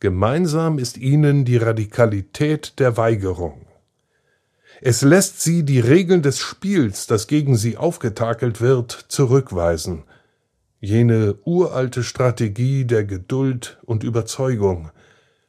Gemeinsam 0.01 0.79
ist 0.79 0.99
ihnen 0.99 1.47
die 1.47 1.57
Radikalität 1.57 2.79
der 2.79 2.99
Weigerung. 2.99 3.67
Es 4.83 5.01
lässt 5.01 5.41
sie 5.41 5.63
die 5.63 5.81
Regeln 5.81 6.21
des 6.21 6.39
Spiels, 6.39 7.07
das 7.07 7.27
gegen 7.27 7.57
sie 7.57 7.79
aufgetakelt 7.79 8.61
wird, 8.61 8.93
zurückweisen, 9.09 10.05
jene 10.81 11.37
uralte 11.45 12.03
Strategie 12.03 12.85
der 12.85 13.05
Geduld 13.05 13.79
und 13.87 14.05
Überzeugung, 14.05 14.91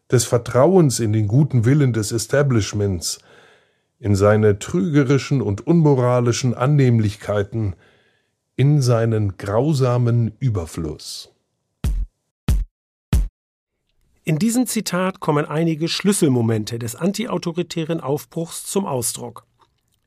des 0.10 0.24
Vertrauens 0.24 1.02
in 1.02 1.12
den 1.12 1.28
guten 1.28 1.66
Willen 1.66 1.92
des 1.92 2.14
Establishments, 2.14 3.20
in 4.00 4.16
seine 4.16 4.60
trügerischen 4.60 5.42
und 5.42 5.66
unmoralischen 5.66 6.54
Annehmlichkeiten, 6.54 7.76
in 8.56 8.82
seinen 8.82 9.38
grausamen 9.38 10.34
Überfluss. 10.40 11.32
In 14.24 14.40
diesem 14.40 14.68
Zitat 14.68 15.20
kommen 15.20 15.46
einige 15.46 15.88
Schlüsselmomente 15.88 16.80
des 16.80 16.96
antiautoritären 16.96 18.02
Aufbruchs 18.02 18.66
zum 18.66 18.86
Ausdruck. 18.86 19.46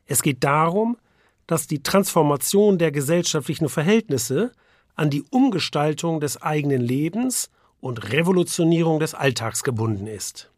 Es 0.04 0.22
geht 0.22 0.44
darum, 0.44 0.98
dass 1.46 1.66
die 1.66 1.82
Transformation 1.82 2.78
der 2.78 2.92
gesellschaftlichen 2.92 3.68
Verhältnisse 3.68 4.52
an 4.94 5.08
die 5.08 5.24
Umgestaltung 5.30 6.20
des 6.20 6.42
eigenen 6.42 6.82
Lebens 6.82 7.48
und 7.80 8.12
Revolutionierung 8.12 9.00
des 9.00 9.14
Alltags 9.14 9.62
gebunden 9.64 10.06
ist. 10.06 10.50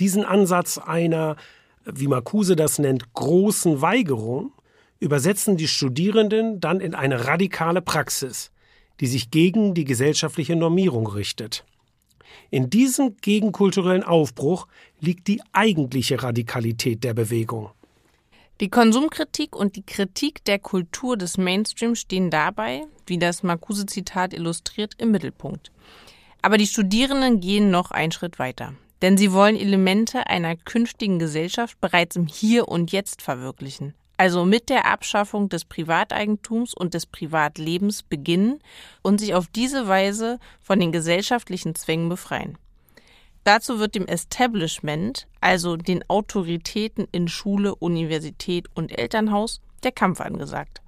Diesen 0.00 0.24
Ansatz 0.24 0.78
einer, 0.78 1.36
wie 1.84 2.08
Marcuse 2.08 2.56
das 2.56 2.78
nennt, 2.78 3.12
großen 3.12 3.80
Weigerung 3.80 4.52
übersetzen 5.00 5.56
die 5.56 5.68
Studierenden 5.68 6.60
dann 6.60 6.80
in 6.80 6.94
eine 6.94 7.26
radikale 7.26 7.82
Praxis, 7.82 8.50
die 9.00 9.06
sich 9.06 9.30
gegen 9.30 9.74
die 9.74 9.84
gesellschaftliche 9.84 10.56
Normierung 10.56 11.06
richtet. 11.06 11.64
In 12.50 12.70
diesem 12.70 13.16
gegenkulturellen 13.18 14.02
Aufbruch 14.02 14.66
liegt 15.00 15.28
die 15.28 15.40
eigentliche 15.52 16.22
Radikalität 16.22 17.04
der 17.04 17.14
Bewegung. 17.14 17.70
Die 18.60 18.68
Konsumkritik 18.68 19.56
und 19.56 19.74
die 19.74 19.84
Kritik 19.84 20.44
der 20.44 20.60
Kultur 20.60 21.16
des 21.16 21.38
Mainstream 21.38 21.96
stehen 21.96 22.30
dabei, 22.30 22.82
wie 23.06 23.18
das 23.18 23.42
Marcuse-Zitat 23.42 24.32
illustriert, 24.32 24.94
im 24.98 25.10
Mittelpunkt. 25.10 25.72
Aber 26.40 26.56
die 26.56 26.66
Studierenden 26.66 27.40
gehen 27.40 27.70
noch 27.70 27.90
einen 27.90 28.12
Schritt 28.12 28.38
weiter. 28.38 28.74
Denn 29.04 29.18
sie 29.18 29.32
wollen 29.32 29.54
Elemente 29.54 30.28
einer 30.28 30.56
künftigen 30.56 31.18
Gesellschaft 31.18 31.78
bereits 31.78 32.16
im 32.16 32.26
Hier 32.26 32.68
und 32.68 32.90
Jetzt 32.90 33.20
verwirklichen 33.20 33.94
also 34.16 34.44
mit 34.44 34.68
der 34.68 34.86
Abschaffung 34.86 35.48
des 35.48 35.64
Privateigentums 35.64 36.74
und 36.74 36.94
des 36.94 37.04
Privatlebens 37.06 38.02
beginnen 38.02 38.60
und 39.02 39.18
sich 39.18 39.34
auf 39.34 39.48
diese 39.48 39.88
Weise 39.88 40.38
von 40.62 40.78
den 40.78 40.92
gesellschaftlichen 40.92 41.74
Zwängen 41.74 42.08
befreien. 42.08 42.56
Dazu 43.42 43.78
wird 43.78 43.94
dem 43.94 44.06
Establishment, 44.06 45.26
also 45.40 45.76
den 45.76 46.08
Autoritäten 46.08 47.06
in 47.12 47.28
Schule, 47.28 47.74
Universität 47.74 48.66
und 48.74 48.96
Elternhaus, 48.96 49.60
der 49.82 49.92
Kampf 49.92 50.20
angesagt. 50.20 50.80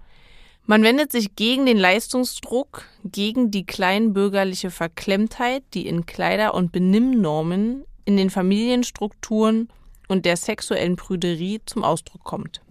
Man 0.65 0.83
wendet 0.83 1.13
sich 1.13 1.37
gegen 1.37 1.67
den 1.67 1.77
Leistungsdruck, 1.77 2.85
gegen 3.05 3.51
die 3.51 3.67
kleinbürgerliche 3.67 4.71
Verklemmtheit, 4.71 5.63
die 5.75 5.87
in 5.87 6.07
Kleider- 6.07 6.55
und 6.55 6.73
Benimmnormen, 6.73 7.85
in 8.07 8.17
den 8.17 8.31
Familienstrukturen 8.31 9.69
und 10.09 10.25
der 10.25 10.39
sexuellen 10.39 10.97
Prüderie 10.97 11.61
zum 11.67 11.85
Ausdruck 11.85 12.25
kommt. 12.25 12.63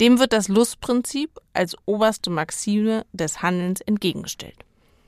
Dem 0.00 0.18
wird 0.18 0.32
das 0.32 0.48
Lustprinzip 0.48 1.38
als 1.52 1.76
oberste 1.84 2.30
Maxime 2.30 3.04
des 3.12 3.42
Handelns 3.42 3.82
entgegengestellt. 3.82 4.56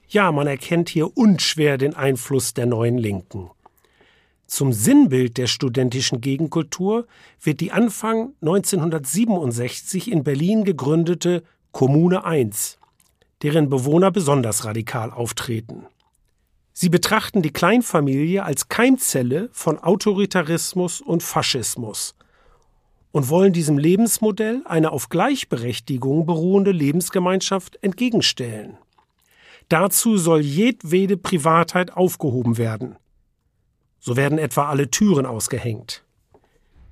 Ja, 0.08 0.30
man 0.30 0.46
erkennt 0.46 0.90
hier 0.90 1.16
unschwer 1.16 1.78
den 1.78 1.94
Einfluss 1.94 2.52
der 2.52 2.66
neuen 2.66 2.98
Linken. 2.98 3.50
Zum 4.46 4.72
Sinnbild 4.72 5.38
der 5.38 5.46
studentischen 5.46 6.20
Gegenkultur 6.20 7.06
wird 7.40 7.60
die 7.60 7.72
Anfang 7.72 8.34
1967 8.42 10.12
in 10.12 10.22
Berlin 10.22 10.64
gegründete 10.64 11.42
Kommune 11.72 12.24
1, 12.24 12.78
deren 13.42 13.68
Bewohner 13.68 14.10
besonders 14.10 14.64
radikal 14.64 15.10
auftreten. 15.10 15.86
Sie 16.76 16.88
betrachten 16.88 17.40
die 17.40 17.52
Kleinfamilie 17.52 18.42
als 18.42 18.68
Keimzelle 18.68 19.48
von 19.52 19.78
Autoritarismus 19.78 21.00
und 21.00 21.22
Faschismus 21.22 22.16
und 23.12 23.28
wollen 23.28 23.52
diesem 23.52 23.78
Lebensmodell 23.78 24.62
eine 24.64 24.90
auf 24.90 25.08
Gleichberechtigung 25.08 26.26
beruhende 26.26 26.72
Lebensgemeinschaft 26.72 27.80
entgegenstellen. 27.80 28.76
Dazu 29.68 30.16
soll 30.16 30.40
jedwede 30.40 31.16
Privatheit 31.16 31.92
aufgehoben 31.92 32.58
werden. 32.58 32.96
So 34.00 34.16
werden 34.16 34.38
etwa 34.38 34.68
alle 34.68 34.90
Türen 34.90 35.26
ausgehängt. 35.26 36.02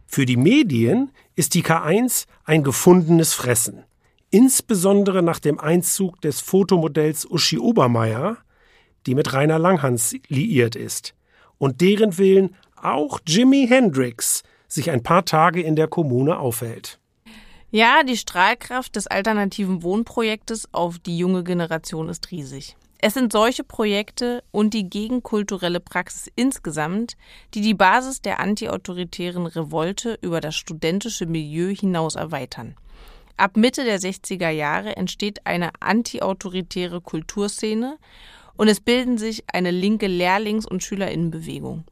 Für 0.06 0.26
die 0.26 0.36
Medien 0.36 1.10
ist 1.34 1.54
die 1.54 1.64
K1 1.64 2.26
ein 2.44 2.62
gefundenes 2.62 3.34
Fressen, 3.34 3.82
insbesondere 4.30 5.24
nach 5.24 5.40
dem 5.40 5.58
Einzug 5.58 6.20
des 6.20 6.40
Fotomodells 6.40 7.28
Uschi 7.28 7.58
Obermeier, 7.58 8.38
die 9.06 9.14
mit 9.14 9.32
Rainer 9.32 9.58
Langhans 9.58 10.14
liiert 10.28 10.76
ist, 10.76 11.14
und 11.58 11.80
deren 11.80 12.18
Willen 12.18 12.54
auch 12.76 13.20
Jimi 13.26 13.66
Hendrix 13.68 14.42
sich 14.68 14.90
ein 14.90 15.02
paar 15.02 15.24
Tage 15.24 15.62
in 15.62 15.76
der 15.76 15.88
Kommune 15.88 16.38
aufhält. 16.38 16.98
Ja, 17.70 18.02
die 18.02 18.16
Strahlkraft 18.16 18.96
des 18.96 19.06
alternativen 19.06 19.82
Wohnprojektes 19.82 20.68
auf 20.72 20.98
die 20.98 21.16
junge 21.16 21.42
Generation 21.42 22.08
ist 22.08 22.30
riesig. 22.30 22.76
Es 23.04 23.14
sind 23.14 23.32
solche 23.32 23.64
Projekte 23.64 24.44
und 24.52 24.74
die 24.74 24.88
gegenkulturelle 24.88 25.80
Praxis 25.80 26.30
insgesamt, 26.36 27.16
die 27.52 27.60
die 27.60 27.74
Basis 27.74 28.22
der 28.22 28.38
antiautoritären 28.38 29.46
Revolte 29.46 30.18
über 30.20 30.40
das 30.40 30.54
studentische 30.54 31.26
Milieu 31.26 31.74
hinaus 31.74 32.14
erweitern. 32.14 32.76
Ab 33.36 33.56
Mitte 33.56 33.84
der 33.84 33.98
60er 33.98 34.50
Jahre 34.50 34.96
entsteht 34.96 35.46
eine 35.46 35.70
antiautoritäre 35.80 37.00
Kulturszene 37.00 37.98
und 38.56 38.68
es 38.68 38.80
bilden 38.80 39.18
sich 39.18 39.44
eine 39.52 39.70
linke 39.70 40.06
Lehrlings- 40.06 40.66
und 40.66 40.82
Schülerinnenbewegung. 40.82 41.84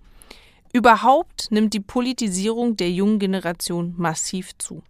Überhaupt 0.73 1.49
nimmt 1.51 1.75
die 1.75 1.81
Politisierung 1.81 2.77
der 2.77 2.91
jungen 2.91 3.19
Generation 3.19 3.95
massiv 3.97 4.57
zu. 4.59 4.83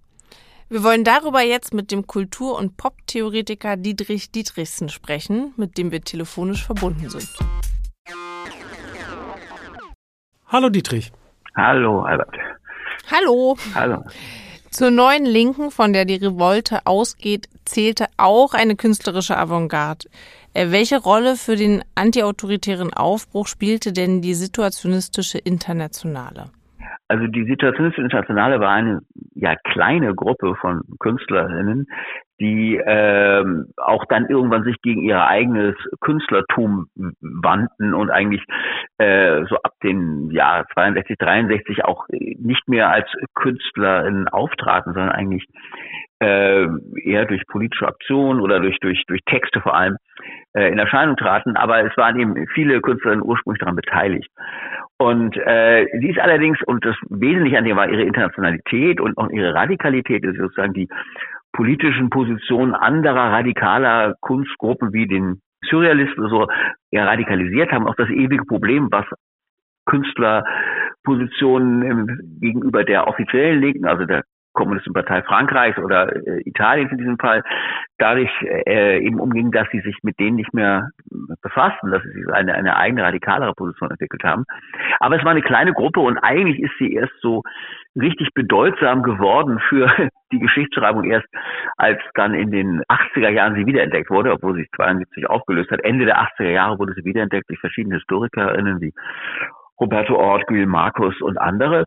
Wir 0.69 0.85
wollen 0.85 1.05
darüber 1.05 1.41
jetzt 1.41 1.75
mit 1.75 1.91
dem 1.91 2.07
Kultur- 2.07 2.57
und 2.59 2.77
Pop-Theoretiker 2.77 3.77
Dietrich 3.77 4.31
Dietrichsen 4.31 4.89
sprechen, 4.89 5.53
mit 5.57 5.79
dem 5.79 5.91
wir 5.91 6.03
telefonisch 6.03 6.65
verbunden 6.65 7.09
sind. 7.11 7.29
Hallo 10.47 10.69
Dietrich. 10.69 11.13
Hallo 11.57 12.03
Albert. 12.03 12.35
Hallo. 13.11 13.57
Hallo. 13.75 14.05
Zur 14.71 14.93
neuen 14.93 15.25
Linken, 15.25 15.73
von 15.73 15.93
der 15.93 16.05
die 16.05 16.15
Revolte 16.15 16.87
ausgeht, 16.87 17.49
zählte 17.65 18.07
auch 18.17 18.55
eine 18.55 18.77
künstlerische 18.77 19.37
Avantgarde. 19.37 20.09
Äh, 20.55 20.73
welche 20.73 21.01
Rolle 21.01 21.37
für 21.37 21.57
den 21.57 21.83
antiautoritären 21.95 22.93
Aufbruch 22.93 23.47
spielte 23.47 23.93
denn 23.93 24.21
die 24.21 24.35
situationistische 24.35 25.39
Internationale? 25.39 26.51
Also 27.09 27.27
die 27.27 27.45
Situationistische 27.45 28.03
Internationale 28.03 28.61
war 28.61 28.71
eine 28.71 29.01
ja 29.35 29.57
kleine 29.65 30.15
Gruppe 30.15 30.55
von 30.61 30.83
Künstlerinnen, 31.01 31.87
die 32.41 32.81
ähm, 32.85 33.67
auch 33.77 34.05
dann 34.09 34.27
irgendwann 34.27 34.65
sich 34.65 34.77
gegen 34.81 35.03
ihr 35.03 35.23
eigenes 35.23 35.75
Künstlertum 36.01 36.87
wandten 37.21 37.95
und 37.95 38.11
eigentlich 38.11 38.43
äh, 38.99 39.45
so 39.49 39.57
ab 39.57 39.73
den 39.83 40.31
Jahr 40.31 40.67
62, 40.73 41.19
63 41.19 41.85
auch 41.85 42.07
nicht 42.09 42.67
mehr 42.69 42.91
als 42.91 43.09
Künstlerin 43.35 44.29
auftraten, 44.29 44.95
sondern 44.95 45.11
eigentlich 45.11 45.47
äh, 46.21 46.67
eher 47.03 47.25
durch 47.25 47.45
politische 47.47 47.89
Aktionen 47.89 48.41
oder 48.41 48.61
durch, 48.61 48.79
durch, 48.81 49.03
durch 49.07 49.21
Texte 49.27 49.61
vor 49.61 49.75
allem 49.75 49.97
äh, 50.55 50.71
in 50.71 50.79
Erscheinung 50.79 51.17
traten. 51.17 51.57
Aber 51.57 51.85
es 51.85 51.97
waren 51.97 52.21
eben 52.21 52.47
viele 52.55 52.81
Künstlerinnen 52.81 53.25
ursprünglich 53.25 53.59
daran 53.61 53.77
beteiligt. 53.77 54.29
Und 54.99 55.37
äh, 55.37 55.87
sie 55.99 56.11
ist 56.11 56.19
allerdings, 56.19 56.59
und 56.67 56.85
das 56.85 56.97
Wesentliche 57.09 57.57
an 57.59 57.67
ihr 57.67 57.77
war 57.77 57.89
ihre 57.89 58.03
Internationalität 58.03 59.01
und 59.01 59.17
auch 59.17 59.31
ihre 59.31 59.55
Radikalität, 59.55 60.25
ist 60.25 60.37
sozusagen 60.37 60.75
die 60.75 60.89
politischen 61.53 62.11
Positionen 62.11 62.75
anderer 62.75 63.33
radikaler 63.33 64.15
Kunstgruppen 64.21 64.93
wie 64.93 65.07
den 65.07 65.41
Surrealisten 65.65 66.29
so 66.29 66.49
ja, 66.91 67.07
radikalisiert 67.07 67.73
haben. 67.73 67.87
Auch 67.87 67.97
das 67.97 68.11
ewige 68.11 68.45
Problem, 68.45 68.89
was 68.91 69.07
Künstlerpositionen 69.87 72.39
gegenüber 72.41 72.85
der 72.85 73.09
offiziellen 73.09 73.61
Linken, 73.61 73.87
also 73.87 74.05
der 74.05 74.25
Kommunistischen 74.53 74.95
Partei 74.95 75.23
Frankreichs 75.23 75.79
oder 75.79 76.15
äh, 76.15 76.41
Italiens 76.45 76.91
in 76.91 76.99
diesem 76.99 77.19
Fall, 77.19 77.43
dadurch 77.99 78.31
äh, 78.43 78.99
eben 78.99 79.21
umging, 79.21 79.51
dass 79.53 79.69
sie 79.71 79.81
sich 79.81 79.97
mit 80.03 80.19
denen 80.19 80.37
nicht 80.37 80.53
mehr 80.53 80.89
befassten, 81.43 81.91
dass 81.91 82.03
sie 82.03 82.25
eine, 82.33 82.55
eine 82.55 82.77
eigene 82.77 83.03
radikalere 83.03 83.55
Position 83.55 83.91
entwickelt 83.91 84.25
haben. 84.25 84.45
Aber 84.99 85.17
es 85.17 85.25
war 85.25 85.31
eine 85.31 85.43
kleine 85.43 85.73
Gruppe 85.73 86.01
und 86.01 86.19
eigentlich 86.19 86.61
ist 86.61 86.73
sie 86.79 86.93
erst 86.93 87.13
so 87.21 87.43
richtig 88.01 88.33
bedeutsam 88.35 89.03
geworden 89.03 89.61
für 89.69 89.89
die 90.33 90.39
Geschichtsschreibung 90.39 91.05
erst, 91.05 91.27
als 91.77 92.01
dann 92.15 92.35
in 92.35 92.51
den 92.51 92.83
80er 92.89 93.31
Jahren 93.31 93.55
sie 93.55 93.67
wiederentdeckt 93.67 94.11
wurde, 94.11 94.33
obwohl 94.33 94.55
sie 94.55 94.63
sich 94.63 94.71
72 94.77 95.29
aufgelöst 95.29 95.71
hat. 95.71 95.81
Ende 95.85 96.05
der 96.05 96.21
80er 96.21 96.51
Jahre 96.51 96.79
wurde 96.79 96.95
sie 96.95 97.05
wiederentdeckt 97.05 97.49
durch 97.49 97.61
verschiedene 97.61 97.97
Historikerinnen 97.97 98.81
wie 98.81 98.93
Roberto 99.81 100.15
Ort, 100.15 100.47
Gül 100.47 100.67
Markus 100.67 101.21
und 101.23 101.39
andere 101.41 101.85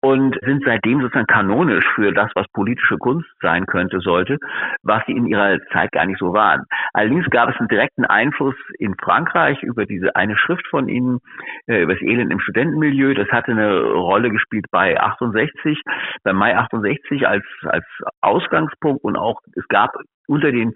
und 0.00 0.38
sind 0.44 0.62
seitdem 0.64 1.00
sozusagen 1.00 1.26
kanonisch 1.26 1.84
für 1.94 2.12
das, 2.12 2.30
was 2.34 2.46
politische 2.52 2.98
Kunst 2.98 3.28
sein 3.40 3.66
könnte, 3.66 4.00
sollte, 4.00 4.38
was 4.82 5.02
sie 5.06 5.12
in 5.12 5.26
ihrer 5.26 5.58
Zeit 5.72 5.92
gar 5.92 6.06
nicht 6.06 6.18
so 6.18 6.32
waren. 6.32 6.64
Allerdings 6.92 7.28
gab 7.30 7.50
es 7.50 7.56
einen 7.58 7.68
direkten 7.68 8.04
Einfluss 8.04 8.54
in 8.78 8.94
Frankreich 8.96 9.62
über 9.62 9.86
diese 9.86 10.14
eine 10.16 10.36
Schrift 10.36 10.66
von 10.68 10.88
ihnen, 10.88 11.18
äh, 11.66 11.82
über 11.82 11.94
das 11.94 12.02
Elend 12.02 12.32
im 12.32 12.40
Studentenmilieu. 12.40 13.14
Das 13.14 13.28
hatte 13.28 13.52
eine 13.52 13.80
Rolle 13.82 14.30
gespielt 14.30 14.66
bei 14.70 15.00
68, 15.00 15.80
bei 16.22 16.32
Mai 16.32 16.56
68 16.56 17.26
als, 17.26 17.44
als 17.64 17.84
Ausgangspunkt 18.20 19.04
und 19.04 19.16
auch 19.16 19.40
es 19.56 19.66
gab 19.68 19.90
unter 20.26 20.52
den 20.52 20.74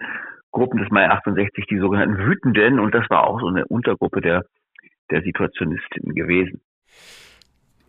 Gruppen 0.51 0.79
des 0.79 0.91
Mai 0.91 1.09
68 1.09 1.67
die 1.67 1.79
sogenannten 1.79 2.19
Wütenden 2.19 2.79
und 2.79 2.95
das 2.95 3.09
war 3.09 3.27
auch 3.27 3.41
so 3.41 3.47
eine 3.47 3.65
Untergruppe 3.67 4.21
der, 4.21 4.45
der 5.11 5.23
Situationisten 5.23 6.15
gewesen. 6.15 6.61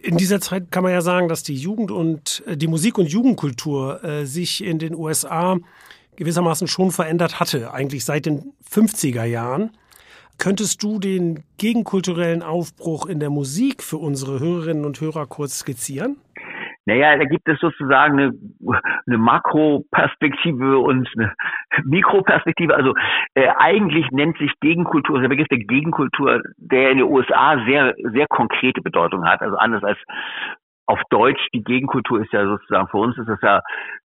In 0.04 0.18
dieser 0.18 0.42
Zeit 0.42 0.70
kann 0.70 0.84
man 0.84 0.92
ja 0.92 1.00
sagen, 1.00 1.30
dass 1.30 1.44
die 1.44 1.56
Jugend 1.56 1.89
und 1.89 2.44
äh, 2.46 2.58
die 2.58 2.68
Musik- 2.68 2.98
und 2.98 3.08
Jugendkultur 3.08 4.04
äh, 4.04 4.26
sich 4.26 4.62
in 4.62 4.78
den 4.78 4.96
USA 4.96 5.58
gewissermaßen 6.18 6.68
schon 6.68 6.92
verändert 6.92 7.39
hatte, 7.39 7.74
eigentlich 7.74 8.04
seit 8.04 8.26
den 8.26 8.52
50er 8.70 9.24
Jahren. 9.24 9.72
Könntest 10.38 10.84
du 10.84 11.00
den 11.00 11.44
gegenkulturellen 11.58 12.44
Aufbruch 12.44 13.06
in 13.06 13.22
der 13.22 13.30
Musik 13.30 13.82
für 13.82 13.96
unsere 13.96 14.42
Hörerinnen 14.42 14.84
und 14.84 15.00
Hörer 15.00 15.26
kurz 15.26 15.60
skizzieren? 15.60 16.18
Naja, 16.86 17.17
da 17.17 17.24
gibt 17.24 17.48
es 17.48 17.60
sozusagen 17.60 18.19
eine, 18.19 18.32
eine 19.08 19.17
Makroperspektive 19.17 20.80
und 20.80 21.10
eine 21.17 21.34
Mikroperspektive. 21.86 22.76
Also 22.76 22.93
äh, 23.36 23.48
eigentlich 23.58 24.10
nennt 24.12 24.38
sich 24.38 24.52
Gegenkultur, 24.60 25.22
der 25.22 25.30
Begriff 25.30 25.48
der 25.48 25.60
Gegenkultur, 25.60 26.41
der 26.58 26.91
in 26.91 26.98
den 26.98 27.08
USA 27.08 27.63
sehr, 27.65 27.96
sehr 28.12 28.28
konkrete 28.28 28.82
Bedeutung 28.82 29.26
hat. 29.26 29.41
Also 29.41 29.56
anders 29.58 29.84
als 29.84 29.98
auf 30.86 31.00
Deutsch, 31.10 31.41
die 31.54 31.63
Gegenkultur 31.63 32.22
ist 32.22 32.34
ja 32.34 32.46
sozusagen, 32.46 32.88
für 32.89 32.98
uns 32.98 33.17
ist 33.17 33.30
es 33.30 33.39
ja 33.41 33.62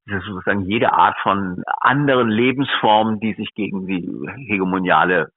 ist 0.07 0.25
sozusagen 0.25 0.63
jede 0.63 0.93
Art 0.93 1.17
von 1.23 1.63
anderen 1.81 2.29
Lebensformen, 2.31 3.21
die 3.21 3.35
sich 3.35 3.53
gegen 3.55 3.87
die 3.87 4.09
hegemoniale 4.47 5.31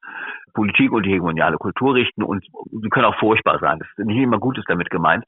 Politik 0.54 0.92
und 0.92 1.06
die 1.06 1.12
hegemoniale 1.12 1.58
Kultur 1.58 1.96
richten 1.96 2.24
und 2.24 2.46
sie 2.72 2.90
können 2.90 3.06
auch 3.06 3.20
furchtbar 3.20 3.60
sein. 3.60 3.80
Das 3.80 3.88
ist 3.90 4.06
nicht 4.06 4.18
immer 4.18 4.40
Gutes 4.40 4.66
damit 4.68 4.90
gemeint. 4.90 5.24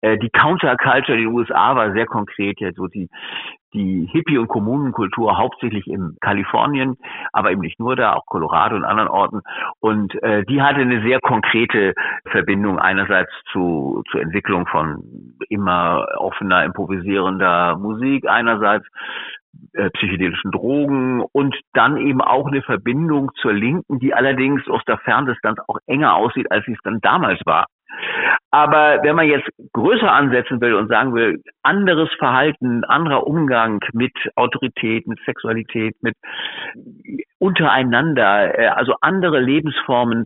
Äh, 0.00 0.18
die 0.18 0.30
Counterculture 0.30 1.16
in 1.16 1.24
den 1.24 1.34
USA 1.34 1.76
war 1.76 1.92
sehr 1.92 2.06
konkret, 2.06 2.60
ja, 2.60 2.72
so 2.72 2.86
die, 2.86 3.08
die 3.76 4.08
Hippie- 4.10 4.38
und 4.38 4.48
Kommunenkultur 4.48 5.36
hauptsächlich 5.38 5.86
in 5.86 6.16
Kalifornien, 6.20 6.96
aber 7.32 7.52
eben 7.52 7.60
nicht 7.60 7.78
nur 7.78 7.94
da, 7.94 8.14
auch 8.14 8.26
Colorado 8.26 8.74
und 8.74 8.84
anderen 8.84 9.08
Orten. 9.08 9.42
Und 9.80 10.20
äh, 10.22 10.44
die 10.44 10.62
hatte 10.62 10.80
eine 10.80 11.02
sehr 11.02 11.20
konkrete 11.20 11.94
Verbindung 12.30 12.78
einerseits 12.78 13.30
zu, 13.52 14.02
zur 14.10 14.22
Entwicklung 14.22 14.66
von 14.66 15.36
immer 15.48 16.06
offener, 16.16 16.64
improvisierender 16.64 17.76
Musik, 17.76 18.28
einerseits 18.28 18.86
äh, 19.74 19.90
psychedelischen 19.90 20.50
Drogen 20.50 21.22
und 21.32 21.54
dann 21.72 21.96
eben 21.98 22.20
auch 22.20 22.46
eine 22.46 22.62
Verbindung 22.62 23.30
zur 23.40 23.52
Linken, 23.52 23.98
die 23.98 24.14
allerdings 24.14 24.66
aus 24.68 24.82
der 24.86 24.98
Ferndistanz 24.98 25.58
auch 25.68 25.78
enger 25.86 26.14
aussieht, 26.14 26.50
als 26.50 26.64
sie 26.66 26.72
es 26.72 26.80
dann 26.82 27.00
damals 27.00 27.40
war. 27.44 27.66
Aber 28.56 29.00
wenn 29.02 29.16
man 29.16 29.28
jetzt 29.28 29.50
größer 29.74 30.10
ansetzen 30.10 30.62
will 30.62 30.72
und 30.76 30.88
sagen 30.88 31.12
will, 31.14 31.42
anderes 31.62 32.08
Verhalten, 32.18 32.84
anderer 32.84 33.26
Umgang 33.26 33.80
mit 33.92 34.14
Autorität, 34.34 35.06
mit 35.06 35.18
Sexualität, 35.26 35.94
mit 36.00 36.14
untereinander, 37.38 38.58
äh, 38.58 38.68
also 38.68 38.94
andere 39.02 39.40
Lebensformen, 39.40 40.24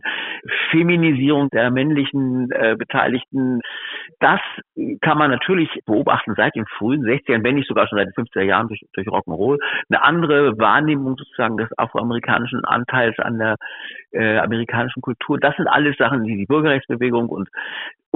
Feminisierung 0.69 1.49
der 1.49 1.71
männlichen 1.71 2.49
äh, 2.51 2.77
Beteiligten, 2.77 3.59
das 4.21 4.39
kann 5.01 5.17
man 5.17 5.29
natürlich 5.29 5.69
beobachten 5.85 6.33
seit 6.37 6.55
den 6.55 6.65
frühen 6.77 7.03
60ern, 7.03 7.43
wenn 7.43 7.55
nicht 7.55 7.67
sogar 7.67 7.89
schon 7.89 7.97
seit 7.97 8.07
den 8.07 8.25
50er 8.25 8.43
Jahren 8.43 8.69
durch, 8.69 8.81
durch 8.93 9.07
Rock'n'Roll. 9.07 9.57
Eine 9.89 10.03
andere 10.03 10.57
Wahrnehmung 10.57 11.17
sozusagen 11.17 11.57
des 11.57 11.67
afroamerikanischen 11.77 12.63
Anteils 12.63 13.19
an 13.19 13.39
der 13.39 13.55
äh, 14.11 14.37
amerikanischen 14.37 15.01
Kultur. 15.01 15.37
Das 15.37 15.55
sind 15.57 15.67
alles 15.67 15.97
Sachen, 15.97 16.23
die 16.23 16.37
die 16.37 16.45
Bürgerrechtsbewegung 16.45 17.27
und 17.27 17.49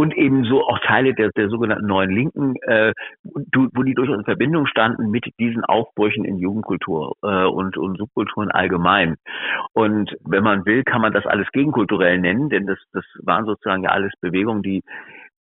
und 0.05 0.15
ebenso 0.15 0.61
auch 0.61 0.77
Teile 0.79 1.15
der, 1.15 1.31
der 1.31 1.49
sogenannten 1.49 1.87
neuen 1.87 2.11
Linken, 2.11 2.55
äh, 2.61 2.93
wo 3.23 3.81
die 3.81 3.95
durchaus 3.95 4.19
in 4.19 4.23
Verbindung 4.23 4.67
standen 4.67 5.09
mit 5.09 5.25
diesen 5.39 5.65
Aufbrüchen 5.65 6.25
in 6.25 6.37
Jugendkultur 6.37 7.15
äh, 7.23 7.45
und, 7.45 7.75
und 7.75 7.97
Subkulturen 7.97 8.51
allgemein. 8.51 9.15
Und 9.73 10.15
wenn 10.23 10.43
man 10.43 10.65
will, 10.67 10.83
kann 10.83 11.01
man 11.01 11.11
das 11.11 11.25
alles 11.25 11.47
gegenkulturell 11.51 12.19
nennen, 12.19 12.49
denn 12.49 12.67
das, 12.67 12.77
das 12.93 13.03
waren 13.23 13.45
sozusagen 13.45 13.83
ja 13.83 13.89
alles 13.89 14.13
Bewegungen, 14.21 14.61
die 14.61 14.83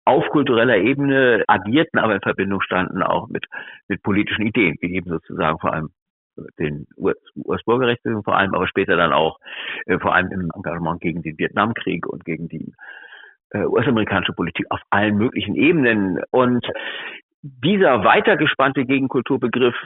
auf 0.07 0.27
kultureller 0.31 0.79
Ebene 0.79 1.45
agierten, 1.47 1.99
aber 1.99 2.15
in 2.15 2.23
Verbindung 2.23 2.63
standen 2.63 3.03
auch 3.03 3.29
mit, 3.29 3.45
mit 3.89 4.03
politischen 4.03 4.47
Ideen, 4.47 4.77
wie 4.81 4.95
eben 4.95 5.11
sozusagen 5.11 5.59
vor 5.59 5.75
allem 5.75 5.91
den 6.59 6.87
US-Bürgerrechten 6.97 8.23
vor 8.23 8.37
allem, 8.37 8.55
aber 8.55 8.67
später 8.67 8.97
dann 8.97 9.13
auch 9.13 9.39
äh, 9.87 9.99
vor 9.99 10.15
allem 10.15 10.33
im 10.33 10.51
Engagement 10.55 11.01
gegen 11.01 11.23
den 11.23 11.39
Vietnamkrieg 11.39 12.07
und 12.07 12.25
gegen 12.25 12.49
die 12.49 12.73
US-amerikanische 13.55 14.33
Politik 14.33 14.67
auf 14.71 14.81
allen 14.91 15.17
möglichen 15.17 15.55
Ebenen. 15.55 16.21
Und 16.31 16.67
dieser 17.43 18.05
weitergespannte 18.05 18.85
Gegenkulturbegriff 18.85 19.77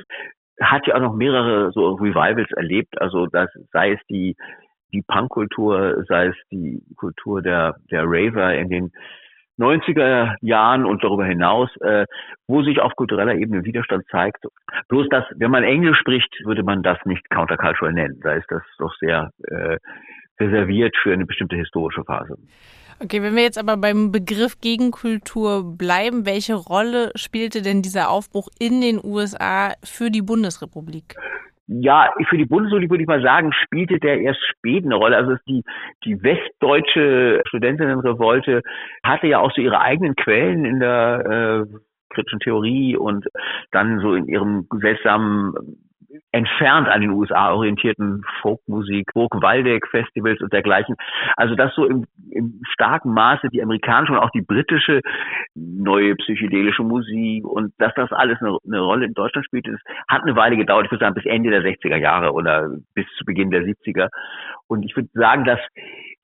hat 0.60 0.86
ja 0.86 0.96
auch 0.96 1.00
noch 1.00 1.14
mehrere 1.14 1.70
so 1.72 1.92
Revivals 1.94 2.50
erlebt. 2.52 3.00
Also 3.00 3.26
das 3.26 3.48
sei 3.72 3.92
es 3.92 4.00
die 4.08 4.36
die 4.92 5.02
Punkkultur, 5.02 6.02
sei 6.08 6.28
es 6.28 6.36
die 6.50 6.82
Kultur 6.96 7.42
der 7.42 7.76
der 7.90 8.04
Raver 8.04 8.54
in 8.54 8.68
den 8.70 8.92
90er 9.58 10.36
Jahren 10.40 10.84
und 10.86 11.02
darüber 11.02 11.24
hinaus, 11.24 11.68
äh, 11.80 12.06
wo 12.46 12.62
sich 12.62 12.80
auf 12.80 12.94
kultureller 12.94 13.34
Ebene 13.34 13.64
Widerstand 13.64 14.04
zeigt. 14.10 14.44
Bloß 14.88 15.08
dass, 15.08 15.24
wenn 15.34 15.50
man 15.50 15.64
Englisch 15.64 15.98
spricht, 15.98 16.32
würde 16.44 16.62
man 16.62 16.82
das 16.82 16.98
nicht 17.04 17.28
countercultural 17.30 17.92
nennen. 17.92 18.20
Da 18.22 18.34
ist 18.34 18.46
das 18.50 18.62
doch 18.78 18.94
sehr 19.00 19.30
äh, 19.48 19.78
reserviert 20.40 20.96
für 21.02 21.12
eine 21.12 21.26
bestimmte 21.26 21.56
historische 21.56 22.04
Phase. 22.04 22.36
Okay, 23.00 23.22
wenn 23.22 23.36
wir 23.36 23.42
jetzt 23.42 23.58
aber 23.58 23.76
beim 23.76 24.10
Begriff 24.10 24.60
Gegenkultur 24.60 25.76
bleiben, 25.76 26.26
welche 26.26 26.54
Rolle 26.54 27.12
spielte 27.14 27.62
denn 27.62 27.80
dieser 27.80 28.10
Aufbruch 28.10 28.48
in 28.58 28.80
den 28.80 29.00
USA 29.02 29.74
für 29.84 30.10
die 30.10 30.22
Bundesrepublik? 30.22 31.14
Ja, 31.68 32.10
für 32.28 32.38
die 32.38 32.46
Bundesrepublik 32.46 32.90
würde 32.90 33.02
ich 33.02 33.08
mal 33.08 33.22
sagen, 33.22 33.52
spielte 33.52 34.00
der 34.00 34.20
erst 34.20 34.40
spät 34.48 34.84
eine 34.84 34.96
Rolle. 34.96 35.16
Also 35.16 35.36
die, 35.46 35.62
die 36.04 36.20
westdeutsche 36.22 37.42
Studentinnenrevolte 37.46 38.62
hatte 39.04 39.26
ja 39.28 39.38
auch 39.38 39.52
so 39.54 39.60
ihre 39.60 39.80
eigenen 39.80 40.16
Quellen 40.16 40.64
in 40.64 40.80
der 40.80 41.66
äh, 41.68 41.78
kritischen 42.08 42.40
Theorie 42.40 42.96
und 42.96 43.26
dann 43.70 44.00
so 44.00 44.14
in 44.14 44.26
ihrem 44.26 44.66
seltsamen 44.80 45.52
entfernt 46.32 46.88
an 46.88 47.00
den 47.00 47.10
USA 47.10 47.52
orientierten 47.52 48.24
Folkmusik, 48.40 49.06
Burg 49.14 49.42
Waldeck 49.42 49.86
Festivals 49.88 50.40
und 50.40 50.52
dergleichen. 50.52 50.96
Also 51.36 51.54
dass 51.54 51.74
so 51.74 51.84
im, 51.84 52.06
im 52.30 52.60
starken 52.72 53.12
Maße 53.12 53.48
die 53.50 53.62
amerikanische 53.62 54.12
und 54.12 54.18
auch 54.18 54.30
die 54.30 54.42
britische 54.42 55.00
neue 55.54 56.14
psychedelische 56.16 56.82
Musik 56.82 57.46
und 57.46 57.72
dass 57.78 57.92
das 57.94 58.12
alles 58.12 58.38
eine, 58.40 58.56
eine 58.66 58.80
Rolle 58.80 59.06
in 59.06 59.14
Deutschland 59.14 59.46
spielt, 59.46 59.66
das 59.66 59.80
hat 60.08 60.22
eine 60.22 60.36
Weile 60.36 60.56
gedauert. 60.56 60.86
Ich 60.86 60.90
würde 60.90 61.04
sagen 61.04 61.14
bis 61.14 61.26
Ende 61.26 61.50
der 61.50 61.62
60er 61.62 61.96
Jahre 61.96 62.32
oder 62.32 62.68
bis 62.94 63.06
zu 63.16 63.24
Beginn 63.24 63.50
der 63.50 63.62
70er. 63.62 64.08
Und 64.66 64.84
ich 64.84 64.96
würde 64.96 65.08
sagen, 65.12 65.44
dass 65.44 65.60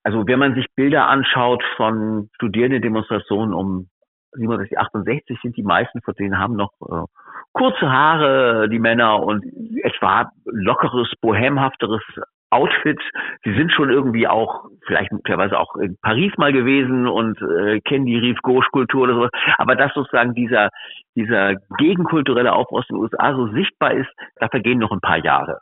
also 0.04 0.26
wenn 0.26 0.38
man 0.38 0.54
sich 0.54 0.66
Bilder 0.76 1.08
anschaut 1.08 1.62
von 1.76 2.28
Studierendendemonstrationen 2.34 3.54
um 3.54 3.88
67, 4.34 4.78
68 4.78 5.38
sind 5.42 5.56
die 5.56 5.62
meisten 5.62 6.00
von 6.02 6.14
denen 6.14 6.38
haben 6.38 6.56
noch 6.56 6.72
äh, 6.82 7.04
kurze 7.52 7.90
Haare, 7.90 8.68
die 8.68 8.78
Männer 8.78 9.22
und 9.22 9.44
etwa 9.82 10.30
lockeres, 10.44 11.12
bohemhafteres 11.20 12.02
Outfit. 12.50 13.00
Sie 13.44 13.52
sind 13.54 13.72
schon 13.72 13.90
irgendwie 13.90 14.28
auch, 14.28 14.66
vielleicht 14.86 15.12
möglicherweise 15.12 15.58
auch 15.58 15.74
in 15.76 15.96
Paris 16.00 16.32
mal 16.36 16.52
gewesen 16.52 17.08
und 17.08 17.40
äh, 17.42 17.80
kennen 17.80 18.06
die 18.06 18.18
Rive 18.18 18.38
Gauche 18.42 18.70
Kultur 18.70 19.02
oder 19.02 19.14
sowas. 19.14 19.30
Aber 19.58 19.74
dass 19.74 19.92
sozusagen 19.94 20.34
dieser, 20.34 20.70
dieser 21.16 21.54
gegenkulturelle 21.78 22.52
Aufbau 22.52 22.78
aus 22.78 22.86
den 22.86 22.96
USA 22.96 23.34
so 23.34 23.48
sichtbar 23.48 23.94
ist, 23.94 24.10
da 24.36 24.48
vergehen 24.48 24.78
noch 24.78 24.92
ein 24.92 25.00
paar 25.00 25.18
Jahre. 25.18 25.58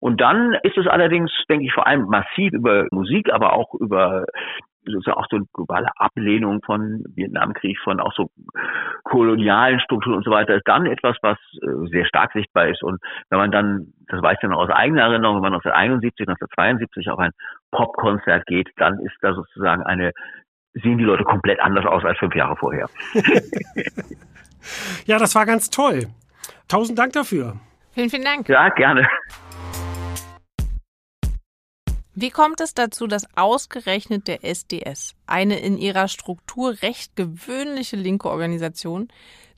Und 0.00 0.20
dann 0.20 0.56
ist 0.62 0.78
es 0.78 0.86
allerdings, 0.86 1.32
denke 1.48 1.66
ich, 1.66 1.72
vor 1.72 1.86
allem 1.86 2.06
massiv 2.06 2.52
über 2.52 2.86
Musik, 2.92 3.32
aber 3.32 3.52
auch 3.52 3.74
über 3.74 4.24
sozusagen 4.90 5.18
auch 5.18 5.26
so 5.30 5.36
eine 5.36 5.46
globale 5.52 5.88
Ablehnung 5.96 6.62
von 6.62 7.04
Vietnamkrieg, 7.14 7.78
von 7.82 8.00
auch 8.00 8.12
so 8.14 8.30
kolonialen 9.04 9.80
Strukturen 9.80 10.16
und 10.16 10.24
so 10.24 10.30
weiter, 10.30 10.56
ist 10.56 10.66
dann 10.66 10.86
etwas, 10.86 11.16
was 11.22 11.38
äh, 11.62 11.88
sehr 11.90 12.06
stark 12.06 12.32
sichtbar 12.32 12.68
ist. 12.68 12.82
Und 12.82 13.00
wenn 13.30 13.38
man 13.38 13.50
dann, 13.50 13.92
das 14.08 14.22
weiß 14.22 14.38
ich 14.42 14.48
noch 14.48 14.58
aus 14.58 14.70
eigener 14.70 15.02
Erinnerung, 15.02 15.36
wenn 15.36 15.52
man 15.52 15.54
1971, 15.54 16.28
1972 16.28 17.10
auf 17.10 17.18
ein 17.18 17.32
Popkonzert 17.70 18.46
geht, 18.46 18.68
dann 18.76 18.98
ist 19.00 19.16
da 19.20 19.34
sozusagen 19.34 19.82
eine, 19.82 20.12
sehen 20.74 20.98
die 20.98 21.04
Leute 21.04 21.24
komplett 21.24 21.60
anders 21.60 21.86
aus 21.86 22.04
als 22.04 22.18
fünf 22.18 22.34
Jahre 22.34 22.56
vorher. 22.56 22.88
ja, 25.06 25.18
das 25.18 25.34
war 25.34 25.46
ganz 25.46 25.70
toll. 25.70 26.06
Tausend 26.68 26.98
Dank 26.98 27.12
dafür. 27.12 27.54
Vielen, 27.92 28.10
vielen 28.10 28.24
Dank. 28.24 28.48
Ja, 28.48 28.68
gerne. 28.68 29.08
Wie 32.20 32.30
kommt 32.30 32.60
es 32.60 32.74
dazu, 32.74 33.06
dass 33.06 33.28
ausgerechnet 33.36 34.26
der 34.26 34.42
SDS, 34.42 35.14
eine 35.28 35.60
in 35.60 35.78
ihrer 35.78 36.08
Struktur 36.08 36.82
recht 36.82 37.14
gewöhnliche 37.14 37.94
linke 37.94 38.28
Organisation, 38.28 39.06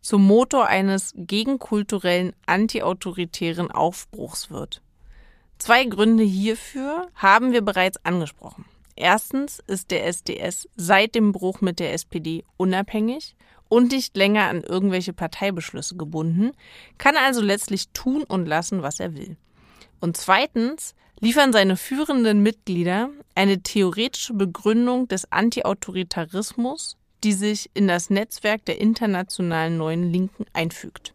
zum 0.02 0.26
Motor 0.26 0.66
eines 0.66 1.14
gegenkulturellen, 1.16 2.34
antiautoritären 2.44 3.70
Aufbruchs 3.70 4.50
wird? 4.50 4.82
Zwei 5.56 5.86
Gründe 5.86 6.22
hierfür 6.22 7.08
haben 7.14 7.52
wir 7.52 7.62
bereits 7.62 8.04
angesprochen. 8.04 8.66
Erstens 8.94 9.62
ist 9.66 9.90
der 9.90 10.04
SDS 10.04 10.68
seit 10.76 11.14
dem 11.14 11.32
Bruch 11.32 11.62
mit 11.62 11.80
der 11.80 11.94
SPD 11.94 12.44
unabhängig 12.58 13.36
und 13.70 13.90
nicht 13.92 14.14
länger 14.18 14.48
an 14.48 14.60
irgendwelche 14.60 15.14
Parteibeschlüsse 15.14 15.96
gebunden, 15.96 16.50
kann 16.98 17.16
also 17.16 17.40
letztlich 17.40 17.88
tun 17.94 18.22
und 18.22 18.44
lassen, 18.44 18.82
was 18.82 19.00
er 19.00 19.14
will. 19.14 19.38
Und 19.98 20.18
zweitens 20.18 20.94
liefern 21.20 21.52
seine 21.52 21.76
führenden 21.76 22.42
Mitglieder 22.42 23.10
eine 23.34 23.62
theoretische 23.62 24.34
Begründung 24.34 25.06
des 25.08 25.30
Antiautoritarismus, 25.30 26.96
die 27.22 27.32
sich 27.32 27.70
in 27.74 27.86
das 27.86 28.10
Netzwerk 28.10 28.64
der 28.64 28.80
internationalen 28.80 29.76
neuen 29.76 30.10
Linken 30.10 30.46
einfügt. 30.52 31.14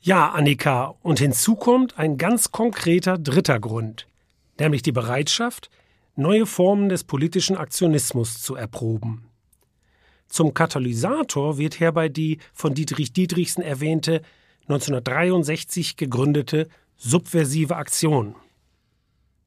Ja, 0.00 0.30
Annika, 0.30 0.94
und 1.02 1.18
hinzu 1.18 1.54
kommt 1.54 1.98
ein 1.98 2.18
ganz 2.18 2.50
konkreter 2.50 3.18
dritter 3.18 3.60
Grund, 3.60 4.06
nämlich 4.58 4.82
die 4.82 4.92
Bereitschaft, 4.92 5.70
neue 6.16 6.46
Formen 6.46 6.88
des 6.88 7.04
politischen 7.04 7.56
Aktionismus 7.56 8.42
zu 8.42 8.54
erproben. 8.56 9.28
Zum 10.28 10.52
Katalysator 10.52 11.58
wird 11.58 11.80
herbei 11.80 12.08
die 12.08 12.38
von 12.52 12.74
Dietrich 12.74 13.12
Dietrichsen 13.12 13.62
erwähnte 13.62 14.22
1963 14.62 15.96
gegründete 15.96 16.68
subversive 16.96 17.76
Aktion. 17.76 18.34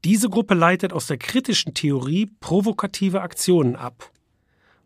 Diese 0.04 0.30
Gruppe 0.30 0.56
leitet 0.56 0.94
aus 0.94 1.08
der 1.08 1.18
kritischen 1.18 1.74
Theorie 1.76 2.26
provokative 2.40 3.22
Aktionen 3.22 3.76
ab. 3.76 4.12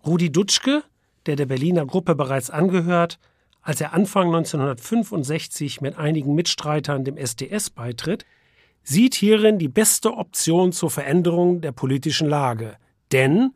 Rudi 0.06 0.32
Dutschke, 0.32 0.84
der 1.26 1.38
der 1.38 1.46
Berliner 1.46 1.86
Gruppe 1.86 2.16
bereits 2.16 2.50
angehört, 2.50 3.18
als 3.62 3.82
er 3.82 3.94
Anfang 3.94 4.28
1965 4.28 5.82
mit 5.82 5.98
einigen 5.98 6.36
Mitstreitern 6.36 7.06
dem 7.06 7.18
SDS 7.18 7.70
beitritt, 7.70 8.26
sieht 8.84 9.16
hierin 9.16 9.58
die 9.58 9.70
beste 9.70 10.14
Option 10.14 10.72
zur 10.72 10.92
Veränderung 10.92 11.62
der 11.62 11.72
politischen 11.72 12.28
Lage. 12.28 12.78
Denn, 13.12 13.56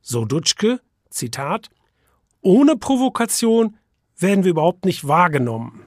so 0.00 0.24
Dutschke, 0.24 0.80
Zitat, 1.10 1.70
ohne 2.40 2.76
Provokation 2.76 3.76
werden 4.16 4.44
wir 4.44 4.52
überhaupt 4.52 4.84
nicht 4.84 5.06
wahrgenommen. 5.06 5.84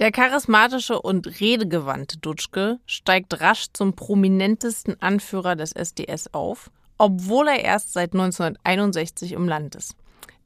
Der 0.00 0.12
charismatische 0.12 0.98
und 0.98 1.40
redegewandte 1.40 2.16
Dutschke 2.16 2.80
steigt 2.86 3.38
rasch 3.42 3.66
zum 3.74 3.92
prominentesten 3.92 4.96
Anführer 5.02 5.56
des 5.56 5.72
SDS 5.72 6.32
auf, 6.32 6.70
obwohl 6.96 7.48
er 7.48 7.62
erst 7.62 7.92
seit 7.92 8.14
1961 8.14 9.32
im 9.32 9.46
Land 9.46 9.74
ist. 9.74 9.94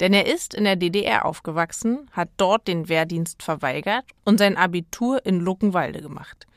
Denn 0.00 0.12
er 0.12 0.26
ist 0.26 0.54
in 0.54 0.64
der 0.64 0.74
DDR 0.74 1.24
aufgewachsen, 1.24 2.10
hat 2.10 2.30
dort 2.36 2.66
den 2.66 2.88
Wehrdienst 2.88 3.44
verweigert 3.44 4.04
und 4.24 4.38
sein 4.38 4.56
Abitur 4.56 5.24
in 5.24 5.38
Luckenwalde 5.38 6.02
gemacht. 6.02 6.48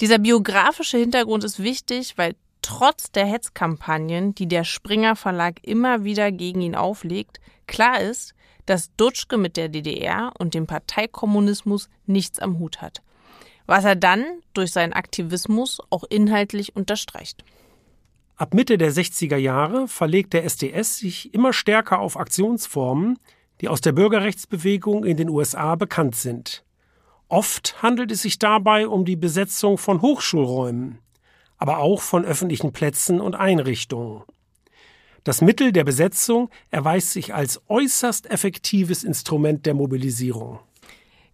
Dieser 0.00 0.20
biografische 0.20 0.98
Hintergrund 0.98 1.42
ist 1.42 1.60
wichtig, 1.60 2.18
weil 2.18 2.36
trotz 2.62 3.10
der 3.10 3.26
Hetzkampagnen, 3.26 4.32
die 4.36 4.46
der 4.46 4.62
Springer 4.62 5.16
Verlag 5.16 5.56
immer 5.62 6.04
wieder 6.04 6.30
gegen 6.30 6.60
ihn 6.60 6.76
auflegt, 6.76 7.40
klar 7.66 8.00
ist, 8.00 8.32
dass 8.66 8.94
Dutschke 8.96 9.38
mit 9.38 9.56
der 9.56 9.68
DDR 9.68 10.32
und 10.38 10.54
dem 10.54 10.66
Parteikommunismus 10.66 11.88
nichts 12.06 12.38
am 12.38 12.58
Hut 12.58 12.80
hat, 12.80 13.02
was 13.66 13.84
er 13.84 13.96
dann 13.96 14.24
durch 14.54 14.72
seinen 14.72 14.92
Aktivismus 14.92 15.80
auch 15.90 16.04
inhaltlich 16.04 16.76
unterstreicht. 16.76 17.44
Ab 18.36 18.54
Mitte 18.54 18.78
der 18.78 18.92
60er 18.92 19.36
Jahre 19.36 19.88
verlegt 19.88 20.32
der 20.32 20.44
SDS 20.44 20.98
sich 20.98 21.32
immer 21.34 21.52
stärker 21.52 22.00
auf 22.00 22.16
Aktionsformen, 22.16 23.18
die 23.60 23.68
aus 23.68 23.80
der 23.80 23.92
Bürgerrechtsbewegung 23.92 25.04
in 25.04 25.16
den 25.16 25.28
USA 25.28 25.76
bekannt 25.76 26.16
sind. 26.16 26.64
Oft 27.28 27.82
handelt 27.82 28.10
es 28.10 28.22
sich 28.22 28.38
dabei 28.38 28.88
um 28.88 29.04
die 29.04 29.16
Besetzung 29.16 29.78
von 29.78 30.02
Hochschulräumen, 30.02 30.98
aber 31.56 31.78
auch 31.78 32.02
von 32.02 32.24
öffentlichen 32.24 32.72
Plätzen 32.72 33.20
und 33.20 33.34
Einrichtungen. 33.34 34.24
Das 35.24 35.40
Mittel 35.40 35.70
der 35.70 35.84
Besetzung 35.84 36.50
erweist 36.70 37.12
sich 37.12 37.32
als 37.32 37.60
äußerst 37.68 38.28
effektives 38.30 39.04
Instrument 39.04 39.66
der 39.66 39.74
Mobilisierung. 39.74 40.58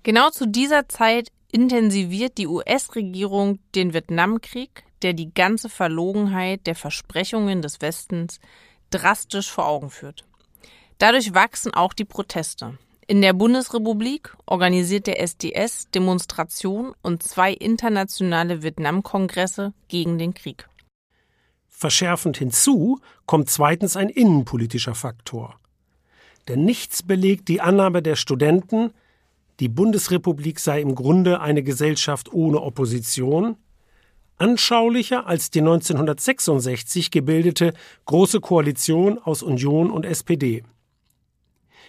Genau 0.03 0.29
zu 0.29 0.47
dieser 0.47 0.89
Zeit 0.89 1.31
intensiviert 1.51 2.37
die 2.37 2.47
US-Regierung 2.47 3.59
den 3.75 3.95
Vietnamkrieg, 3.95 4.85
der 5.01 5.15
die 5.15 5.33
ganze 5.33 5.71
Verlogenheit 5.71 6.67
der 6.67 6.75
Versprechungen 6.75 7.63
des 7.63 7.81
Westens 7.81 8.41
drastisch 8.91 9.51
vor 9.51 9.67
Augen 9.67 9.91
führt. 9.91 10.25
Dadurch 10.99 11.33
wachsen 11.33 11.73
auch 11.73 11.95
die 11.95 12.05
Proteste. 12.05 12.77
In 13.07 13.23
der 13.23 13.33
Bundesrepublik 13.33 14.37
organisiert 14.45 15.07
der 15.07 15.21
SDS 15.23 15.89
Demonstrationen 15.95 16.93
und 17.01 17.23
zwei 17.23 17.55
internationale 17.55 18.63
Vietnamkongresse 18.63 19.73
gegen 19.89 20.19
den 20.19 20.35
Krieg. 20.35 20.69
Verschärfend 21.79 22.37
hinzu 22.37 22.99
kommt 23.25 23.49
zweitens 23.51 23.95
ein 23.95 24.09
innenpolitischer 24.09 24.97
Faktor. 24.97 25.61
Denn 26.49 26.65
nichts 26.65 27.05
belegt 27.05 27.47
die 27.47 27.61
Annahme 27.61 28.03
der 28.03 28.17
Studenten, 28.17 28.91
die 29.61 29.69
Bundesrepublik 29.69 30.59
sei 30.59 30.81
im 30.81 30.97
Grunde 30.97 31.41
eine 31.41 31.63
Gesellschaft 31.63 32.33
ohne 32.33 32.63
Opposition, 32.63 33.59
anschaulicher 34.39 35.29
als 35.29 35.51
die 35.53 35.61
1966 35.61 37.13
gebildete 37.13 37.75
Große 38.07 38.41
Koalition 38.41 39.21
aus 39.21 39.45
Union 39.45 39.93
und 39.93 40.05
SPD. 40.05 40.65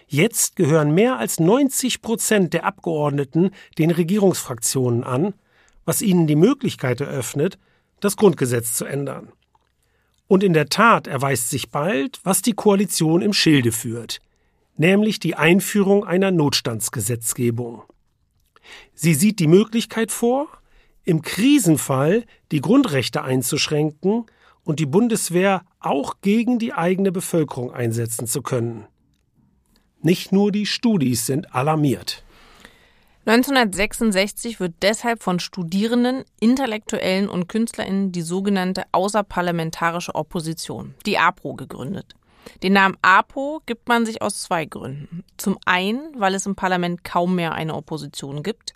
Jetzt 0.06 0.56
gehören 0.56 0.94
mehr 0.94 1.18
als 1.18 1.40
90 1.40 2.04
Prozent 2.04 2.54
der 2.54 2.64
Abgeordneten 2.64 3.50
den 3.80 3.90
Regierungsfraktionen 3.90 5.04
an, 5.04 5.34
was 5.84 6.04
ihnen 6.04 6.28
die 6.28 6.36
Möglichkeit 6.36 7.02
eröffnet, 7.02 7.58
das 8.02 8.18
Grundgesetz 8.18 8.76
zu 8.76 8.86
ändern. 8.86 9.34
Und 10.30 10.44
in 10.44 10.54
der 10.54 10.70
Tat 10.70 11.08
erweist 11.08 11.50
sich 11.50 11.72
bald, 11.72 12.20
was 12.24 12.44
die 12.44 12.54
Koalition 12.54 13.24
im 13.24 13.34
Schilde 13.34 13.72
führt, 13.72 14.22
nämlich 14.78 15.20
die 15.20 15.34
Einführung 15.34 16.06
einer 16.06 16.30
Notstandsgesetzgebung. 16.30 17.82
Sie 18.94 19.16
sieht 19.16 19.40
die 19.40 19.48
Möglichkeit 19.48 20.12
vor, 20.12 20.48
im 21.04 21.24
Krisenfall 21.24 22.26
die 22.52 22.62
Grundrechte 22.62 23.24
einzuschränken 23.24 24.28
und 24.64 24.80
die 24.80 24.86
Bundeswehr 24.86 25.64
auch 25.80 26.22
gegen 26.22 26.60
die 26.60 26.74
eigene 26.74 27.12
Bevölkerung 27.12 27.74
einsetzen 27.74 28.28
zu 28.28 28.44
können. 28.44 28.86
Nicht 30.04 30.32
nur 30.32 30.52
die 30.52 30.68
Studis 30.68 31.26
sind 31.26 31.56
alarmiert. 31.56 32.24
1966 33.30 34.60
wird 34.60 34.74
deshalb 34.82 35.22
von 35.22 35.40
Studierenden, 35.40 36.26
Intellektuellen 36.40 37.30
und 37.30 37.48
Künstlerinnen 37.48 38.12
die 38.12 38.24
sogenannte 38.24 38.86
Außerparlamentarische 38.92 40.16
Opposition, 40.16 40.96
die 41.06 41.20
APO, 41.20 41.54
gegründet. 41.54 42.16
Den 42.64 42.74
Namen 42.74 42.98
APO 43.04 43.62
gibt 43.68 43.88
man 43.88 44.08
sich 44.08 44.24
aus 44.24 44.42
zwei 44.42 44.66
Gründen. 44.66 45.24
Zum 45.38 45.60
einen, 45.66 46.10
weil 46.18 46.34
es 46.34 46.48
im 46.48 46.56
Parlament 46.56 47.04
kaum 47.04 47.36
mehr 47.36 47.52
eine 47.52 47.76
Opposition 47.76 48.42
gibt 48.42 48.74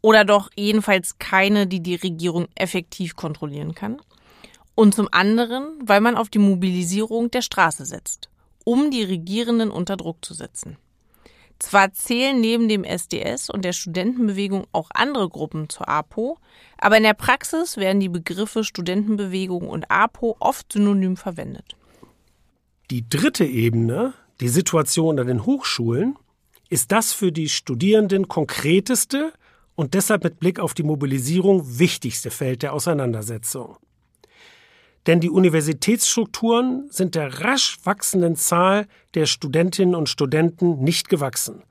oder 0.00 0.24
doch 0.24 0.48
jedenfalls 0.56 1.18
keine, 1.18 1.66
die 1.66 1.80
die 1.80 1.96
Regierung 1.96 2.46
effektiv 2.54 3.14
kontrollieren 3.14 3.74
kann. 3.74 4.00
Und 4.74 4.94
zum 4.94 5.08
anderen, 5.12 5.66
weil 5.84 6.00
man 6.00 6.16
auf 6.16 6.30
die 6.30 6.38
Mobilisierung 6.38 7.30
der 7.30 7.42
Straße 7.42 7.84
setzt, 7.84 8.30
um 8.64 8.90
die 8.90 9.02
Regierenden 9.02 9.70
unter 9.70 9.98
Druck 9.98 10.24
zu 10.24 10.32
setzen. 10.32 10.78
Zwar 11.62 11.92
zählen 11.92 12.40
neben 12.40 12.68
dem 12.68 12.82
SDS 12.82 13.48
und 13.48 13.64
der 13.64 13.72
Studentenbewegung 13.72 14.66
auch 14.72 14.90
andere 14.92 15.28
Gruppen 15.28 15.68
zur 15.68 15.88
APO, 15.88 16.38
aber 16.76 16.96
in 16.96 17.04
der 17.04 17.14
Praxis 17.14 17.76
werden 17.76 18.00
die 18.00 18.08
Begriffe 18.08 18.64
Studentenbewegung 18.64 19.68
und 19.68 19.88
APO 19.88 20.36
oft 20.40 20.72
synonym 20.72 21.16
verwendet. 21.16 21.76
Die 22.90 23.08
dritte 23.08 23.44
Ebene, 23.44 24.12
die 24.40 24.48
Situation 24.48 25.20
an 25.20 25.28
den 25.28 25.46
Hochschulen, 25.46 26.18
ist 26.68 26.90
das 26.90 27.12
für 27.12 27.30
die 27.30 27.48
Studierenden 27.48 28.26
konkreteste 28.26 29.32
und 29.76 29.94
deshalb 29.94 30.24
mit 30.24 30.40
Blick 30.40 30.58
auf 30.58 30.74
die 30.74 30.82
Mobilisierung 30.82 31.78
wichtigste 31.78 32.32
Feld 32.32 32.64
der 32.64 32.72
Auseinandersetzung. 32.72 33.76
Denn 35.06 35.20
die 35.20 35.30
Universitätsstrukturen 35.30 36.88
sind 36.90 37.14
der 37.14 37.40
rasch 37.40 37.78
wachsenden 37.84 38.36
Zahl 38.36 38.86
der 39.14 39.26
Studentinnen 39.26 39.94
und 39.94 40.08
Studenten 40.08 40.78
nicht 40.82 41.08
gewachsen, 41.08 41.64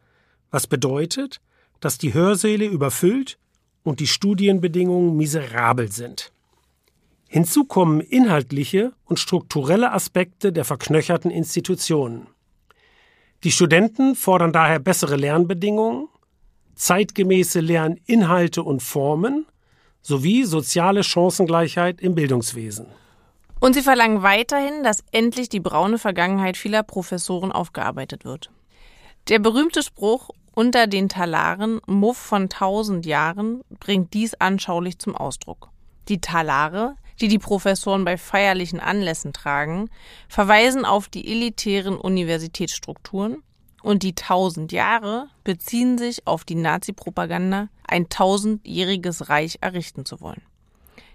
was 0.49 0.67
bedeutet, 0.67 1.39
dass 1.79 1.97
die 1.97 2.13
Hörsäle 2.13 2.65
überfüllt 2.65 3.37
und 3.83 3.99
die 3.99 4.07
Studienbedingungen 4.07 5.15
miserabel 5.15 5.91
sind. 5.91 6.31
Hinzu 7.27 7.63
kommen 7.63 8.01
inhaltliche 8.01 8.91
und 9.05 9.17
strukturelle 9.17 9.93
Aspekte 9.93 10.51
der 10.51 10.65
verknöcherten 10.65 11.31
Institutionen. 11.31 12.27
Die 13.45 13.51
Studenten 13.51 14.15
fordern 14.15 14.51
daher 14.51 14.79
bessere 14.79 15.15
Lernbedingungen, 15.15 16.09
zeitgemäße 16.75 17.61
Lerninhalte 17.61 18.61
und 18.61 18.83
Formen 18.83 19.45
sowie 20.01 20.43
soziale 20.43 21.03
Chancengleichheit 21.03 22.01
im 22.01 22.15
Bildungswesen. 22.15 22.87
Und 23.61 23.73
sie 23.73 23.83
verlangen 23.83 24.23
weiterhin, 24.23 24.83
dass 24.83 25.03
endlich 25.11 25.47
die 25.47 25.59
braune 25.59 25.99
Vergangenheit 25.99 26.57
vieler 26.57 26.81
Professoren 26.81 27.51
aufgearbeitet 27.51 28.25
wird. 28.25 28.49
Der 29.29 29.37
berühmte 29.37 29.83
Spruch 29.83 30.31
unter 30.55 30.87
den 30.87 31.09
Talaren 31.09 31.79
Muff 31.85 32.17
von 32.17 32.49
tausend 32.49 33.05
Jahren 33.05 33.61
bringt 33.79 34.15
dies 34.15 34.33
anschaulich 34.33 34.97
zum 34.97 35.15
Ausdruck. 35.15 35.69
Die 36.07 36.19
Talare, 36.19 36.95
die 37.21 37.27
die 37.27 37.37
Professoren 37.37 38.03
bei 38.03 38.17
feierlichen 38.17 38.79
Anlässen 38.79 39.31
tragen, 39.31 39.91
verweisen 40.27 40.83
auf 40.83 41.07
die 41.07 41.31
elitären 41.31 41.97
Universitätsstrukturen 41.97 43.43
und 43.83 44.01
die 44.01 44.15
tausend 44.15 44.71
Jahre 44.71 45.27
beziehen 45.43 45.99
sich 45.99 46.25
auf 46.25 46.45
die 46.45 46.55
Nazi-Propaganda, 46.55 47.69
ein 47.87 48.09
tausendjähriges 48.09 49.29
Reich 49.29 49.59
errichten 49.61 50.03
zu 50.03 50.19
wollen. 50.19 50.41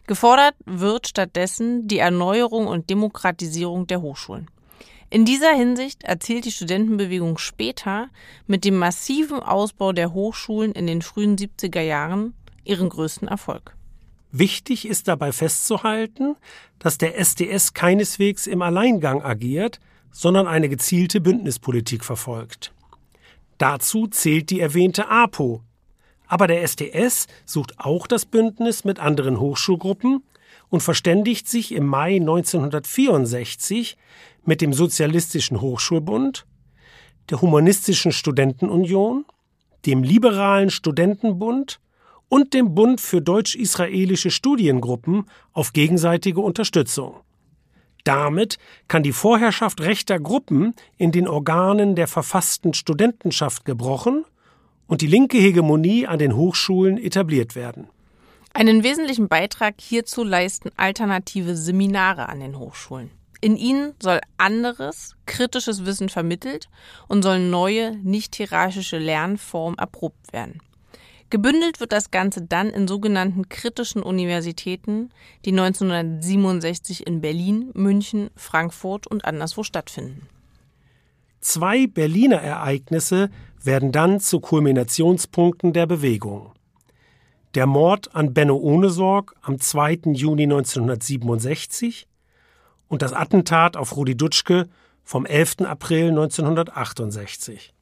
Gefordert 0.06 0.54
wird 0.64 1.08
stattdessen 1.08 1.88
die 1.88 1.98
Erneuerung 1.98 2.68
und 2.68 2.90
Demokratisierung 2.90 3.86
der 3.86 4.02
Hochschulen. 4.02 4.48
In 5.10 5.24
dieser 5.24 5.52
Hinsicht 5.52 6.02
erzielt 6.02 6.44
die 6.44 6.52
Studentenbewegung 6.52 7.38
später 7.38 8.08
mit 8.46 8.64
dem 8.64 8.76
massiven 8.76 9.40
Ausbau 9.40 9.92
der 9.92 10.12
Hochschulen 10.12 10.72
in 10.72 10.86
den 10.86 11.02
frühen 11.02 11.36
70er 11.36 11.80
Jahren 11.80 12.34
ihren 12.64 12.88
größten 12.88 13.28
Erfolg. 13.28 13.76
Wichtig 14.32 14.86
ist 14.86 15.08
dabei 15.08 15.32
festzuhalten, 15.32 16.36
dass 16.78 16.98
der 16.98 17.18
SDS 17.18 17.74
keineswegs 17.74 18.46
im 18.46 18.62
Alleingang 18.62 19.22
agiert, 19.22 19.80
sondern 20.10 20.46
eine 20.46 20.68
gezielte 20.68 21.20
Bündnispolitik 21.20 22.04
verfolgt. 22.04 22.72
Dazu 23.58 24.06
zählt 24.08 24.50
die 24.50 24.60
erwähnte 24.60 25.08
APO, 25.08 25.62
aber 26.26 26.46
der 26.46 26.62
SDS 26.62 27.26
sucht 27.44 27.74
auch 27.78 28.06
das 28.06 28.24
Bündnis 28.24 28.84
mit 28.84 28.98
anderen 28.98 29.40
Hochschulgruppen 29.40 30.22
und 30.68 30.82
verständigt 30.82 31.48
sich 31.48 31.72
im 31.72 31.86
Mai 31.86 32.16
1964 32.16 33.96
mit 34.44 34.60
dem 34.60 34.72
Sozialistischen 34.72 35.60
Hochschulbund, 35.60 36.46
der 37.30 37.40
Humanistischen 37.40 38.12
Studentenunion, 38.12 39.24
dem 39.84 40.02
Liberalen 40.02 40.70
Studentenbund 40.70 41.80
und 42.28 42.54
dem 42.54 42.74
Bund 42.74 43.00
für 43.00 43.22
deutsch-israelische 43.22 44.30
Studiengruppen 44.30 45.26
auf 45.52 45.72
gegenseitige 45.72 46.40
Unterstützung. 46.40 47.20
Damit 48.04 48.58
kann 48.86 49.02
die 49.02 49.12
Vorherrschaft 49.12 49.80
rechter 49.80 50.20
Gruppen 50.20 50.74
in 50.96 51.10
den 51.10 51.26
Organen 51.26 51.96
der 51.96 52.06
verfassten 52.06 52.72
Studentenschaft 52.72 53.64
gebrochen 53.64 54.24
und 54.86 55.00
die 55.00 55.06
linke 55.06 55.38
Hegemonie 55.38 56.06
an 56.06 56.18
den 56.18 56.36
Hochschulen 56.36 56.98
etabliert 56.98 57.54
werden. 57.54 57.88
Einen 58.52 58.82
wesentlichen 58.82 59.28
Beitrag 59.28 59.74
hierzu 59.78 60.24
leisten 60.24 60.70
alternative 60.76 61.56
Seminare 61.56 62.28
an 62.28 62.40
den 62.40 62.58
Hochschulen. 62.58 63.10
In 63.40 63.56
ihnen 63.56 63.92
soll 64.02 64.20
anderes, 64.38 65.14
kritisches 65.26 65.84
Wissen 65.84 66.08
vermittelt 66.08 66.68
und 67.06 67.22
sollen 67.22 67.50
neue, 67.50 67.96
nicht 67.98 68.34
hierarchische 68.36 68.98
Lernformen 68.98 69.78
erprobt 69.78 70.32
werden. 70.32 70.62
Gebündelt 71.28 71.80
wird 71.80 71.92
das 71.92 72.10
Ganze 72.10 72.42
dann 72.42 72.70
in 72.70 72.86
sogenannten 72.86 73.48
kritischen 73.48 74.02
Universitäten, 74.02 75.10
die 75.44 75.50
1967 75.50 77.06
in 77.06 77.20
Berlin, 77.20 77.70
München, 77.74 78.30
Frankfurt 78.36 79.06
und 79.06 79.24
anderswo 79.24 79.64
stattfinden. 79.64 80.28
Zwei 81.40 81.86
Berliner 81.86 82.36
Ereignisse 82.40 83.30
werden 83.66 83.92
dann 83.92 84.20
zu 84.20 84.40
Kulminationspunkten 84.40 85.72
der 85.72 85.86
Bewegung. 85.86 86.52
Der 87.54 87.66
Mord 87.66 88.14
an 88.14 88.32
Benno 88.32 88.56
Ohnesorg 88.56 89.34
am 89.42 89.58
2. 89.58 90.12
Juni 90.12 90.44
1967 90.44 92.06
und 92.88 93.02
das 93.02 93.12
Attentat 93.12 93.76
auf 93.76 93.96
Rudi 93.96 94.16
Dutschke 94.16 94.68
vom 95.02 95.26
11. 95.26 95.62
April 95.62 96.10
1968. 96.10 97.72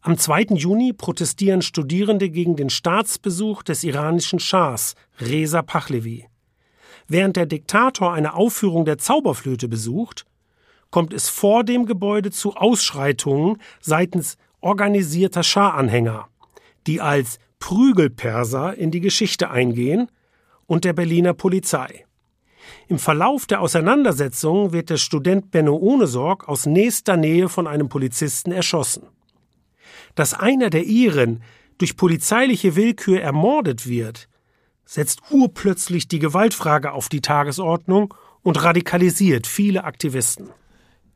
Am 0.00 0.18
2. 0.18 0.56
Juni 0.56 0.92
protestieren 0.92 1.62
Studierende 1.62 2.28
gegen 2.28 2.56
den 2.56 2.70
Staatsbesuch 2.70 3.62
des 3.62 3.84
iranischen 3.84 4.40
Schahs 4.40 4.96
Reza 5.20 5.62
Pahlavi. 5.62 6.26
Während 7.06 7.36
der 7.36 7.46
Diktator 7.46 8.12
eine 8.12 8.34
Aufführung 8.34 8.84
der 8.84 8.98
Zauberflöte 8.98 9.68
besucht, 9.68 10.26
kommt 10.90 11.12
es 11.12 11.28
vor 11.28 11.62
dem 11.62 11.86
Gebäude 11.86 12.30
zu 12.30 12.56
Ausschreitungen 12.56 13.58
seitens 13.80 14.36
organisierter 14.62 15.42
Schah-Anhänger, 15.42 16.28
die 16.86 17.00
als 17.00 17.38
Prügelperser 17.58 18.74
in 18.76 18.90
die 18.90 19.00
Geschichte 19.00 19.50
eingehen, 19.50 20.08
und 20.66 20.84
der 20.84 20.94
Berliner 20.94 21.34
Polizei. 21.34 22.06
Im 22.88 22.98
Verlauf 22.98 23.46
der 23.46 23.60
Auseinandersetzung 23.60 24.72
wird 24.72 24.88
der 24.88 24.96
Student 24.96 25.50
Benno 25.50 25.76
Ohnesorg 25.76 26.48
aus 26.48 26.64
nächster 26.64 27.16
Nähe 27.16 27.48
von 27.48 27.66
einem 27.66 27.88
Polizisten 27.88 28.52
erschossen. 28.52 29.06
Dass 30.14 30.34
einer 30.34 30.70
der 30.70 30.84
Iren 30.84 31.42
durch 31.78 31.96
polizeiliche 31.96 32.76
Willkür 32.76 33.20
ermordet 33.20 33.86
wird, 33.86 34.28
setzt 34.84 35.20
urplötzlich 35.30 36.08
die 36.08 36.18
Gewaltfrage 36.18 36.92
auf 36.92 37.08
die 37.08 37.20
Tagesordnung 37.20 38.14
und 38.42 38.62
radikalisiert 38.62 39.46
viele 39.46 39.84
Aktivisten. 39.84 40.50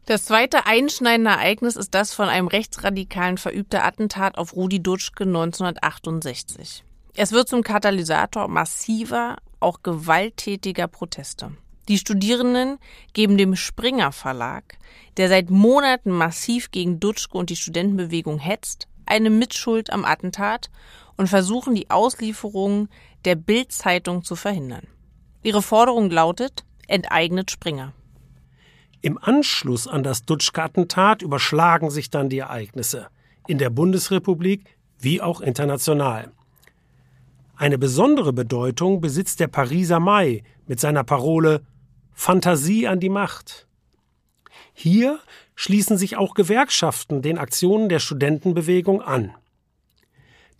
Das 0.07 0.25
zweite 0.25 0.67
einschneidende 0.67 1.33
Ereignis 1.33 1.75
ist 1.75 1.93
das 1.93 2.15
von 2.15 2.29
einem 2.29 2.47
Rechtsradikalen 2.47 3.39
verübte 3.39 3.83
Attentat 3.83 4.39
auf 4.39 4.55
Rudi 4.55 4.81
Dutschke 4.81 5.25
1968. 5.25 6.85
Es 7.17 7.33
wird 7.33 7.49
zum 7.49 7.65
Katalysator 7.65 8.47
massiver, 8.47 9.39
auch 9.59 9.83
gewalttätiger 9.83 10.87
Proteste. 10.87 11.51
Die 11.89 11.99
Studierenden 11.99 12.79
geben 13.15 13.37
dem 13.37 13.57
Springer 13.57 14.13
Verlag, 14.13 14.79
der 15.17 15.29
seit 15.29 15.51
Monaten 15.51 16.13
massiv 16.13 16.71
gegen 16.71 17.01
Dutschke 17.01 17.37
und 17.37 17.51
die 17.51 17.57
Studentenbewegung 17.57 18.39
hetzt, 18.39 18.87
eine 19.07 19.31
Mitschuld 19.31 19.91
am 19.91 20.05
Attentat 20.05 20.71
und 21.17 21.27
versuchen 21.27 21.75
die 21.75 21.91
Auslieferung 21.91 22.89
der 23.25 23.35
Bild-Zeitung 23.35 24.23
zu 24.23 24.37
verhindern. 24.37 24.87
Ihre 25.43 25.63
Forderung 25.63 26.11
lautet, 26.11 26.65
enteignet 26.87 27.51
Springer. 27.51 27.93
Im 29.03 29.19
Anschluss 29.19 29.87
an 29.87 30.03
das 30.03 30.25
Dutschke-Attentat 30.25 31.23
überschlagen 31.23 31.91
sich 31.91 32.11
dann 32.11 32.29
die 32.29 32.39
Ereignisse, 32.39 33.09
in 33.47 33.59
der 33.59 33.71
Bundesrepublik 33.71 34.65
wie 34.99 35.21
auch 35.21 35.41
international. 35.41 36.33
Eine 37.57 37.79
besondere 37.79 38.33
Bedeutung 38.33 39.01
besitzt 39.01 39.41
der 39.41 39.49
Pariser 39.49 40.01
Mai 40.01 40.43
mit 40.67 40.81
seiner 40.81 41.05
Parole 41.05 41.63
Fantasie 42.13 42.87
an 42.87 43.01
die 43.01 43.09
Macht. 43.09 43.67
Hier 44.73 45.21
schließen 45.55 45.97
sich 45.97 46.17
auch 46.17 46.35
Gewerkschaften 46.35 47.23
den 47.23 47.39
Aktionen 47.39 47.89
der 47.89 47.99
Studentenbewegung 47.99 49.01
an. 49.01 49.35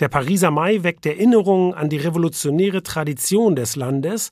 Der 0.01 0.09
Pariser 0.09 0.51
Mai 0.51 0.83
weckt 0.83 1.07
Erinnerungen 1.07 1.75
an 1.75 1.89
die 1.89 1.97
revolutionäre 1.97 2.83
Tradition 2.83 3.57
des 3.57 3.77
Landes 3.77 4.31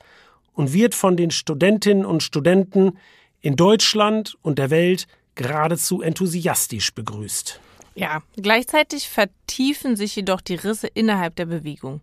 und 0.52 0.72
wird 0.72 0.94
von 0.94 1.16
den 1.16 1.30
Studentinnen 1.30 2.04
und 2.04 2.22
Studenten 2.22 2.98
in 3.44 3.56
Deutschland 3.56 4.38
und 4.40 4.58
der 4.58 4.70
Welt 4.70 5.06
geradezu 5.34 6.00
enthusiastisch 6.00 6.94
begrüßt. 6.94 7.60
Ja, 7.94 8.22
gleichzeitig 8.36 9.10
vertiefen 9.10 9.96
sich 9.96 10.16
jedoch 10.16 10.40
die 10.40 10.54
Risse 10.54 10.86
innerhalb 10.86 11.36
der 11.36 11.44
Bewegung. 11.44 12.00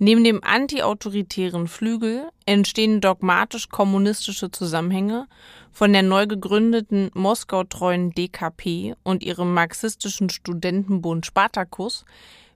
Neben 0.00 0.24
dem 0.24 0.42
antiautoritären 0.42 1.68
Flügel 1.68 2.28
entstehen 2.46 3.00
dogmatisch 3.00 3.68
kommunistische 3.68 4.50
Zusammenhänge 4.50 5.28
von 5.70 5.92
der 5.92 6.02
neu 6.02 6.26
gegründeten 6.26 7.12
Moskau-treuen 7.14 8.10
DKP 8.10 8.96
und 9.04 9.22
ihrem 9.22 9.54
marxistischen 9.54 10.30
Studentenbund 10.30 11.24
Spartakus 11.24 12.04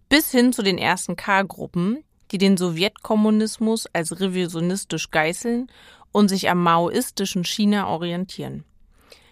bis 0.09 0.33
hin 0.33 0.53
zu 0.53 0.63
den 0.63 0.79
ersten 0.79 1.15
K-Gruppen, 1.15 2.03
die 2.33 2.39
den 2.39 2.57
Sowjetkommunismus 2.57 3.87
als 3.93 4.19
revisionistisch 4.19 5.13
geißeln 5.13 5.71
und 6.17 6.29
sich 6.29 6.49
am 6.49 6.63
maoistischen 6.63 7.45
China 7.45 7.89
orientieren. 7.89 8.65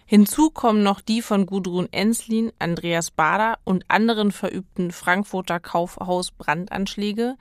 Hinzu 0.05 0.51
kommen 0.51 0.83
noch 0.83 1.01
die 1.01 1.23
von 1.23 1.47
Gudrun 1.47 1.87
Enslin, 1.91 2.51
Andreas 2.59 3.09
Bader 3.09 3.57
und 3.63 3.85
anderen 3.87 4.31
verübten 4.31 4.91
Frankfurter 4.91 5.59
Kaufhaus-Brandanschläge, 5.59 7.37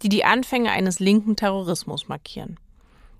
die 0.00 0.08
die 0.08 0.24
Anfänge 0.24 0.70
eines 0.70 0.98
linken 0.98 1.36
Terrorismus 1.36 2.08
markieren. 2.08 2.58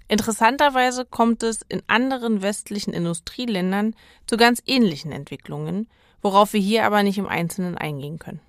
Interessanterweise 0.09 1.05
kommt 1.05 1.43
es 1.43 1.61
in 1.69 1.83
anderen 1.89 2.41
westlichen 2.41 2.95
Industrieländern 2.95 3.95
zu 4.27 4.39
ganz 4.39 4.63
ähnlichen 4.65 5.13
Entwicklungen, 5.13 5.91
worauf 6.23 6.55
wir 6.55 6.61
hier 6.61 6.87
aber 6.87 7.03
nicht 7.03 7.19
im 7.19 7.29
Einzelnen 7.29 7.77
eingehen 7.77 8.19
können. 8.19 8.41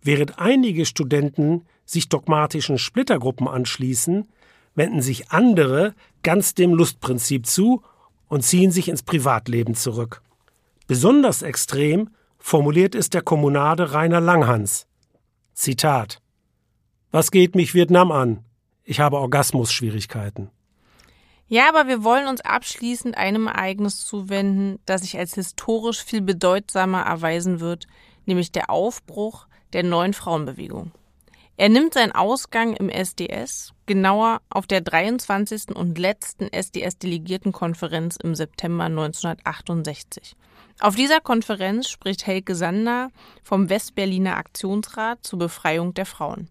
Während 0.00 0.38
einige 0.38 0.86
Studenten 0.86 1.66
sich 1.84 2.08
dogmatischen 2.08 2.78
Splittergruppen 2.78 3.48
anschließen, 3.48 4.30
wenden 4.78 5.02
sich 5.02 5.30
andere 5.30 5.94
ganz 6.22 6.54
dem 6.54 6.72
Lustprinzip 6.72 7.44
zu 7.46 7.82
und 8.28 8.42
ziehen 8.42 8.70
sich 8.70 8.88
ins 8.88 9.02
Privatleben 9.02 9.74
zurück. 9.74 10.22
Besonders 10.86 11.42
extrem 11.42 12.10
formuliert 12.38 12.94
es 12.94 13.10
der 13.10 13.22
Kommunade 13.22 13.92
Rainer 13.92 14.20
Langhans. 14.20 14.86
Zitat 15.52 16.22
Was 17.10 17.30
geht 17.30 17.54
mich 17.54 17.74
Vietnam 17.74 18.10
an? 18.10 18.44
Ich 18.84 19.00
habe 19.00 19.18
Orgasmusschwierigkeiten. 19.18 20.50
Ja, 21.48 21.68
aber 21.68 21.88
wir 21.88 22.04
wollen 22.04 22.26
uns 22.26 22.42
abschließend 22.42 23.16
einem 23.16 23.46
Ereignis 23.46 24.04
zuwenden, 24.04 24.78
das 24.86 25.00
sich 25.00 25.18
als 25.18 25.34
historisch 25.34 26.04
viel 26.04 26.20
bedeutsamer 26.20 27.02
erweisen 27.02 27.60
wird, 27.60 27.86
nämlich 28.26 28.52
der 28.52 28.70
Aufbruch 28.70 29.46
der 29.72 29.82
neuen 29.82 30.12
Frauenbewegung. 30.12 30.92
Er 31.60 31.68
nimmt 31.68 31.94
seinen 31.94 32.12
Ausgang 32.12 32.74
im 32.74 32.88
SDS, 32.88 33.72
genauer 33.84 34.42
auf 34.48 34.68
der 34.68 34.80
23. 34.80 35.74
und 35.74 35.98
letzten 35.98 36.46
SDS-Delegiertenkonferenz 36.52 38.16
im 38.22 38.36
September 38.36 38.84
1968. 38.84 40.36
Auf 40.78 40.94
dieser 40.94 41.18
Konferenz 41.18 41.88
spricht 41.88 42.28
Helke 42.28 42.54
Sander 42.54 43.10
vom 43.42 43.68
Westberliner 43.70 44.36
Aktionsrat 44.36 45.26
zur 45.26 45.40
Befreiung 45.40 45.94
der 45.94 46.06
Frauen. 46.06 46.48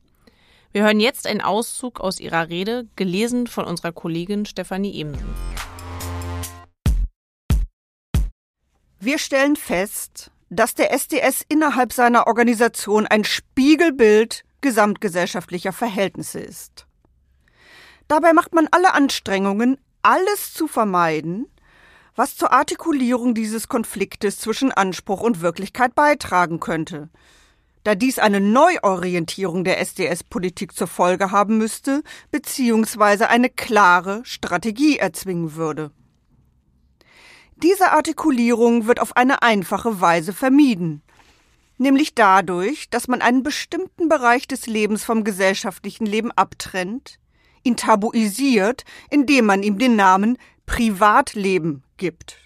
Wir 0.74 0.84
hören 0.84 1.00
jetzt 1.00 1.26
einen 1.26 1.40
Auszug 1.40 2.02
aus 2.02 2.20
ihrer 2.20 2.50
Rede, 2.50 2.86
gelesen 2.98 3.48
von 3.48 3.64
unserer 3.64 3.94
Kollegin 3.94 4.46
Stefanie 4.46 4.94
Ebensen. 4.94 5.34
Wir 9.00 9.20
stellen 9.20 9.56
fest, 9.56 10.32
dass 10.50 10.74
der 10.74 10.92
SDS 10.92 11.46
innerhalb 11.48 11.94
seiner 11.94 12.28
Organisation 12.28 13.08
ein 13.08 13.24
Spiegelbild 13.24 14.44
gesamtgesellschaftlicher 14.62 15.74
Verhältnisse 15.74 16.40
ist. 16.40 16.88
Dabei 18.08 18.34
macht 18.34 18.54
man 18.54 18.68
alle 18.72 18.94
Anstrengungen, 18.94 19.78
alles 20.02 20.54
zu 20.54 20.68
vermeiden, 20.68 21.48
was 22.16 22.36
zur 22.36 22.52
Artikulierung 22.52 23.34
dieses 23.34 23.68
Konfliktes 23.68 24.40
zwischen 24.40 24.72
Anspruch 24.72 25.22
und 25.22 25.42
Wirklichkeit 25.42 25.94
beitragen 25.94 26.60
könnte, 26.60 27.10
da 27.84 27.96
dies 27.96 28.20
eine 28.20 28.42
Neuorientierung 28.42 29.64
der 29.64 29.80
SDS-Politik 29.80 30.76
zur 30.76 30.88
Folge 30.88 31.32
haben 31.32 31.58
müsste, 31.58 32.04
beziehungsweise 32.32 33.30
eine 33.30 33.50
klare 33.50 34.22
Strategie 34.26 34.98
erzwingen 34.98 35.56
würde. 35.56 35.92
Diese 37.58 37.92
Artikulierung 37.92 38.88
wird 38.88 39.00
auf 39.00 39.16
eine 39.16 39.42
einfache 39.42 40.02
Weise 40.02 40.34
vermieden 40.34 41.02
nämlich 41.78 42.16
dadurch, 42.16 42.90
dass 42.90 43.08
man 43.08 43.22
einen 43.22 43.44
bestimmten 43.44 44.10
Bereich 44.10 44.48
des 44.48 44.68
Lebens 44.68 45.04
vom 45.04 45.24
gesellschaftlichen 45.24 46.06
Leben 46.06 46.32
abtrennt, 46.32 47.20
ihn 47.64 47.78
tabuisiert, 47.78 48.84
indem 49.10 49.46
man 49.46 49.64
ihm 49.64 49.78
den 49.78 49.96
Namen 49.96 50.38
Privatleben 50.66 51.84
gibt. 51.98 52.38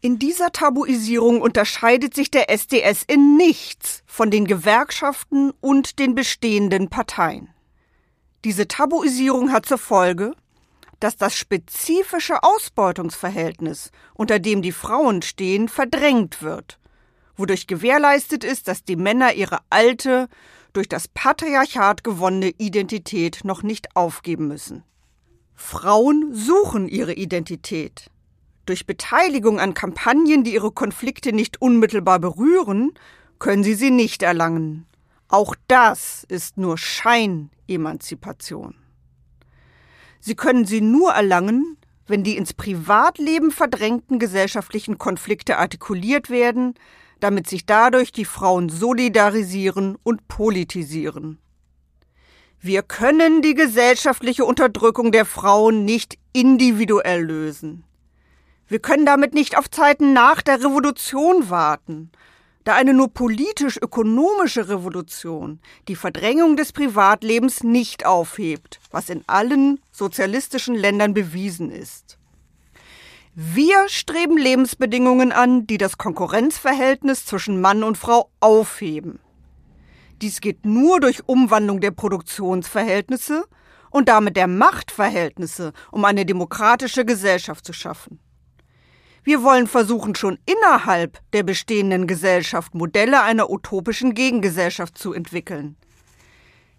In 0.00 0.18
dieser 0.18 0.52
Tabuisierung 0.52 1.40
unterscheidet 1.40 2.14
sich 2.14 2.30
der 2.30 2.50
SDS 2.50 3.04
in 3.06 3.36
nichts 3.36 4.02
von 4.06 4.30
den 4.30 4.46
Gewerkschaften 4.46 5.52
und 5.60 5.98
den 5.98 6.14
bestehenden 6.14 6.90
Parteien. 6.90 7.48
Diese 8.44 8.68
Tabuisierung 8.68 9.50
hat 9.50 9.64
zur 9.64 9.78
Folge, 9.78 10.34
dass 11.00 11.16
das 11.16 11.34
spezifische 11.36 12.42
Ausbeutungsverhältnis, 12.42 13.90
unter 14.12 14.38
dem 14.38 14.60
die 14.60 14.72
Frauen 14.72 15.22
stehen, 15.22 15.68
verdrängt 15.68 16.42
wird 16.42 16.78
wodurch 17.36 17.66
gewährleistet 17.66 18.44
ist, 18.44 18.68
dass 18.68 18.84
die 18.84 18.96
Männer 18.96 19.34
ihre 19.34 19.58
alte, 19.70 20.28
durch 20.72 20.88
das 20.88 21.08
Patriarchat 21.08 22.04
gewonnene 22.04 22.50
Identität 22.58 23.40
noch 23.44 23.62
nicht 23.62 23.96
aufgeben 23.96 24.48
müssen. 24.48 24.82
Frauen 25.54 26.34
suchen 26.34 26.88
ihre 26.88 27.14
Identität. 27.14 28.10
Durch 28.66 28.86
Beteiligung 28.86 29.60
an 29.60 29.74
Kampagnen, 29.74 30.42
die 30.42 30.54
ihre 30.54 30.72
Konflikte 30.72 31.32
nicht 31.32 31.62
unmittelbar 31.62 32.18
berühren, 32.18 32.92
können 33.38 33.62
sie 33.62 33.74
sie 33.74 33.90
nicht 33.90 34.22
erlangen. 34.22 34.86
Auch 35.28 35.54
das 35.68 36.24
ist 36.28 36.56
nur 36.58 36.76
Scheinemanzipation. 36.76 38.74
Sie 40.20 40.34
können 40.34 40.64
sie 40.64 40.80
nur 40.80 41.12
erlangen, 41.12 41.76
wenn 42.06 42.24
die 42.24 42.36
ins 42.36 42.52
Privatleben 42.52 43.50
verdrängten 43.50 44.18
gesellschaftlichen 44.18 44.98
Konflikte 44.98 45.58
artikuliert 45.58 46.30
werden, 46.30 46.74
damit 47.20 47.48
sich 47.48 47.66
dadurch 47.66 48.12
die 48.12 48.24
Frauen 48.24 48.68
solidarisieren 48.68 49.96
und 50.02 50.28
politisieren. 50.28 51.38
Wir 52.60 52.82
können 52.82 53.42
die 53.42 53.54
gesellschaftliche 53.54 54.44
Unterdrückung 54.44 55.12
der 55.12 55.26
Frauen 55.26 55.84
nicht 55.84 56.18
individuell 56.32 57.22
lösen. 57.22 57.84
Wir 58.66 58.78
können 58.78 59.04
damit 59.04 59.34
nicht 59.34 59.58
auf 59.58 59.70
Zeiten 59.70 60.14
nach 60.14 60.40
der 60.40 60.60
Revolution 60.60 61.50
warten, 61.50 62.10
da 62.64 62.74
eine 62.74 62.94
nur 62.94 63.12
politisch-ökonomische 63.12 64.70
Revolution 64.70 65.60
die 65.86 65.96
Verdrängung 65.96 66.56
des 66.56 66.72
Privatlebens 66.72 67.62
nicht 67.62 68.06
aufhebt, 68.06 68.80
was 68.90 69.10
in 69.10 69.22
allen 69.26 69.80
sozialistischen 69.92 70.74
Ländern 70.74 71.12
bewiesen 71.12 71.70
ist. 71.70 72.18
Wir 73.36 73.88
streben 73.88 74.36
Lebensbedingungen 74.36 75.32
an, 75.32 75.66
die 75.66 75.76
das 75.76 75.98
Konkurrenzverhältnis 75.98 77.26
zwischen 77.26 77.60
Mann 77.60 77.82
und 77.82 77.98
Frau 77.98 78.30
aufheben. 78.38 79.18
Dies 80.22 80.40
geht 80.40 80.64
nur 80.64 81.00
durch 81.00 81.28
Umwandlung 81.28 81.80
der 81.80 81.90
Produktionsverhältnisse 81.90 83.44
und 83.90 84.08
damit 84.08 84.36
der 84.36 84.46
Machtverhältnisse, 84.46 85.72
um 85.90 86.04
eine 86.04 86.24
demokratische 86.24 87.04
Gesellschaft 87.04 87.66
zu 87.66 87.72
schaffen. 87.72 88.20
Wir 89.24 89.42
wollen 89.42 89.66
versuchen, 89.66 90.14
schon 90.14 90.38
innerhalb 90.46 91.18
der 91.32 91.42
bestehenden 91.42 92.06
Gesellschaft 92.06 92.72
Modelle 92.72 93.24
einer 93.24 93.50
utopischen 93.50 94.14
Gegengesellschaft 94.14 94.96
zu 94.96 95.12
entwickeln. 95.12 95.74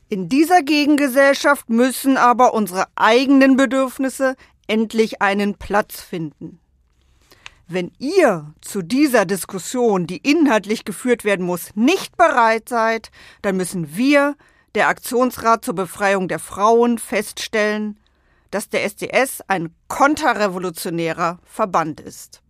In 0.07 0.29
dieser 0.29 0.61
Gegengesellschaft 0.61 1.69
müssen 1.69 2.15
aber 2.15 2.53
unsere 2.53 2.85
eigenen 2.95 3.57
Bedürfnisse 3.57 4.35
endlich 4.67 5.21
einen 5.21 5.55
Platz 5.55 6.01
finden. 6.01 6.59
Wenn 7.67 7.91
ihr 7.97 8.53
zu 8.61 8.83
dieser 8.83 9.25
Diskussion, 9.25 10.05
die 10.05 10.17
inhaltlich 10.17 10.85
geführt 10.85 11.23
werden 11.23 11.45
muss, 11.45 11.75
nicht 11.75 12.15
bereit 12.15 12.69
seid, 12.69 13.09
dann 13.41 13.57
müssen 13.57 13.95
wir, 13.97 14.35
der 14.75 14.87
Aktionsrat 14.89 15.65
zur 15.65 15.73
Befreiung 15.73 16.27
der 16.27 16.39
Frauen, 16.39 16.99
feststellen, 16.99 17.99
dass 18.51 18.69
der 18.69 18.83
SDS 18.83 19.41
ein 19.47 19.73
konterrevolutionärer 19.87 21.39
Verband 21.43 22.01
ist. 22.01 22.41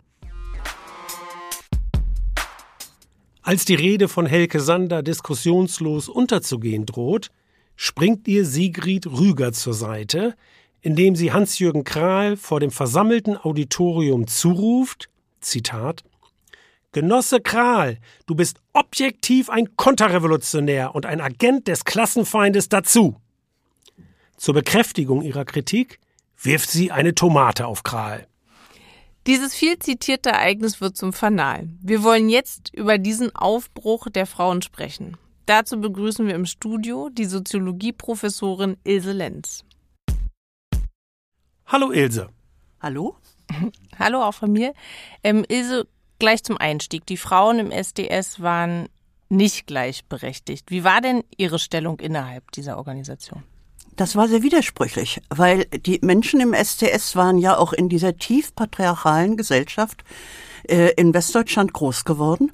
Als 3.41 3.63
die 3.63 3.75
Rede 3.75 4.07
von 4.07 4.25
Helke 4.25 4.59
Sander 4.59 5.03
diskussionslos 5.03 6.09
unterzugehen 6.09 6.85
droht, 6.85 7.29
springt 7.75 8.27
ihr 8.27 8.45
Sigrid 8.45 9.05
Rüger 9.07 9.53
zur 9.53 9.73
Seite, 9.73 10.35
indem 10.85 11.15
sie 11.15 11.33
Hans-Jürgen 11.33 11.83
Krahl 11.83 12.37
vor 12.37 12.59
dem 12.59 12.69
versammelten 12.69 13.35
Auditorium 13.37 14.27
zuruft, 14.27 15.09
Zitat, 15.41 16.03
Genosse 16.91 17.41
Krahl, 17.41 17.97
du 18.27 18.35
bist 18.35 18.59
objektiv 18.71 19.49
ein 19.49 19.75
Konterrevolutionär 19.77 20.93
und 20.93 21.07
ein 21.07 21.21
Agent 21.21 21.67
des 21.67 21.85
Klassenfeindes 21.85 22.69
dazu. 22.69 23.15
Zur 24.37 24.53
Bekräftigung 24.53 25.23
ihrer 25.23 25.43
Kritik 25.43 25.99
wirft 26.39 26.69
sie 26.69 26.91
eine 26.91 27.15
Tomate 27.15 27.65
auf 27.65 27.81
Krahl. 27.81 28.27
Dieses 29.25 29.55
viel 29.55 29.79
zitierte 29.79 30.29
Ereignis 30.29 30.81
wird 30.81 30.95
zum 30.95 31.13
Fanal. 31.13 31.67
Wir 31.81 32.03
wollen 32.03 32.29
jetzt 32.29 32.71
über 32.75 32.99
diesen 32.99 33.35
Aufbruch 33.35 34.07
der 34.11 34.27
Frauen 34.27 34.61
sprechen. 34.61 35.17
Dazu 35.47 35.81
begrüßen 35.81 36.27
wir 36.27 36.35
im 36.35 36.45
Studio 36.45 37.09
die 37.09 37.25
Soziologieprofessorin 37.25 38.77
Ilse 38.83 39.13
Lenz. 39.13 39.65
Hallo 41.67 41.91
Ilse. 41.91 42.29
Hallo? 42.79 43.15
Hallo 43.99 44.21
auch 44.21 44.35
von 44.35 44.51
mir. 44.51 44.73
Ähm, 45.23 45.43
Ilse, 45.47 45.87
gleich 46.19 46.43
zum 46.43 46.57
Einstieg. 46.57 47.05
Die 47.07 47.17
Frauen 47.17 47.57
im 47.57 47.71
SDS 47.71 48.39
waren 48.39 48.87
nicht 49.29 49.65
gleichberechtigt. 49.65 50.69
Wie 50.69 50.83
war 50.83 51.01
denn 51.01 51.23
Ihre 51.37 51.57
Stellung 51.57 51.99
innerhalb 51.99 52.51
dieser 52.51 52.77
Organisation? 52.77 53.43
Das 53.95 54.15
war 54.15 54.27
sehr 54.27 54.43
widersprüchlich, 54.43 55.21
weil 55.29 55.65
die 55.65 55.99
Menschen 56.03 56.39
im 56.39 56.53
SDS 56.53 57.15
waren 57.15 57.37
ja 57.39 57.57
auch 57.57 57.73
in 57.73 57.89
dieser 57.89 58.17
tief 58.17 58.53
patriarchalen 58.53 59.35
Gesellschaft 59.35 60.03
äh, 60.67 60.91
in 60.97 61.13
Westdeutschland 61.13 61.73
groß 61.73 62.05
geworden. 62.05 62.51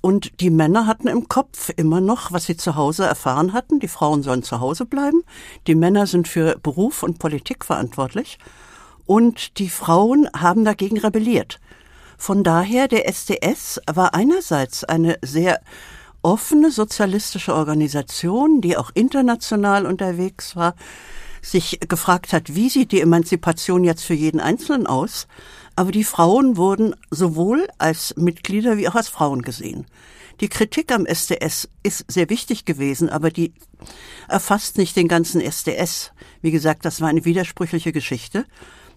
Und 0.00 0.40
die 0.40 0.50
Männer 0.50 0.86
hatten 0.86 1.08
im 1.08 1.28
Kopf 1.28 1.70
immer 1.76 2.00
noch, 2.00 2.32
was 2.32 2.46
sie 2.46 2.56
zu 2.56 2.74
Hause 2.74 3.04
erfahren 3.04 3.52
hatten. 3.52 3.80
Die 3.80 3.88
Frauen 3.88 4.22
sollen 4.22 4.42
zu 4.42 4.60
Hause 4.60 4.86
bleiben. 4.86 5.22
Die 5.66 5.74
Männer 5.74 6.06
sind 6.06 6.26
für 6.26 6.58
Beruf 6.58 7.02
und 7.02 7.18
Politik 7.18 7.64
verantwortlich. 7.64 8.38
Und 9.06 9.58
die 9.58 9.68
Frauen 9.68 10.28
haben 10.34 10.64
dagegen 10.64 10.98
rebelliert. 10.98 11.60
Von 12.16 12.44
daher, 12.44 12.86
der 12.88 13.08
SDS 13.08 13.80
war 13.92 14.14
einerseits 14.14 14.84
eine 14.84 15.18
sehr 15.22 15.60
offene 16.22 16.70
sozialistische 16.70 17.54
Organisation, 17.54 18.60
die 18.60 18.76
auch 18.76 18.90
international 18.94 19.86
unterwegs 19.86 20.54
war, 20.54 20.74
sich 21.42 21.80
gefragt 21.88 22.32
hat, 22.32 22.54
wie 22.54 22.68
sieht 22.68 22.92
die 22.92 23.00
Emanzipation 23.00 23.84
jetzt 23.84 24.04
für 24.04 24.14
jeden 24.14 24.40
Einzelnen 24.40 24.86
aus? 24.86 25.26
Aber 25.76 25.92
die 25.92 26.04
Frauen 26.04 26.56
wurden 26.56 26.94
sowohl 27.10 27.68
als 27.78 28.14
Mitglieder 28.16 28.76
wie 28.76 28.88
auch 28.88 28.94
als 28.94 29.08
Frauen 29.08 29.42
gesehen. 29.42 29.86
Die 30.40 30.48
Kritik 30.48 30.90
am 30.92 31.04
SDS 31.04 31.68
ist 31.82 32.04
sehr 32.08 32.30
wichtig 32.30 32.64
gewesen, 32.64 33.10
aber 33.10 33.30
die 33.30 33.52
erfasst 34.28 34.78
nicht 34.78 34.96
den 34.96 35.06
ganzen 35.06 35.40
SDS. 35.40 36.12
Wie 36.40 36.50
gesagt, 36.50 36.84
das 36.84 37.00
war 37.00 37.08
eine 37.08 37.24
widersprüchliche 37.24 37.92
Geschichte. 37.92 38.46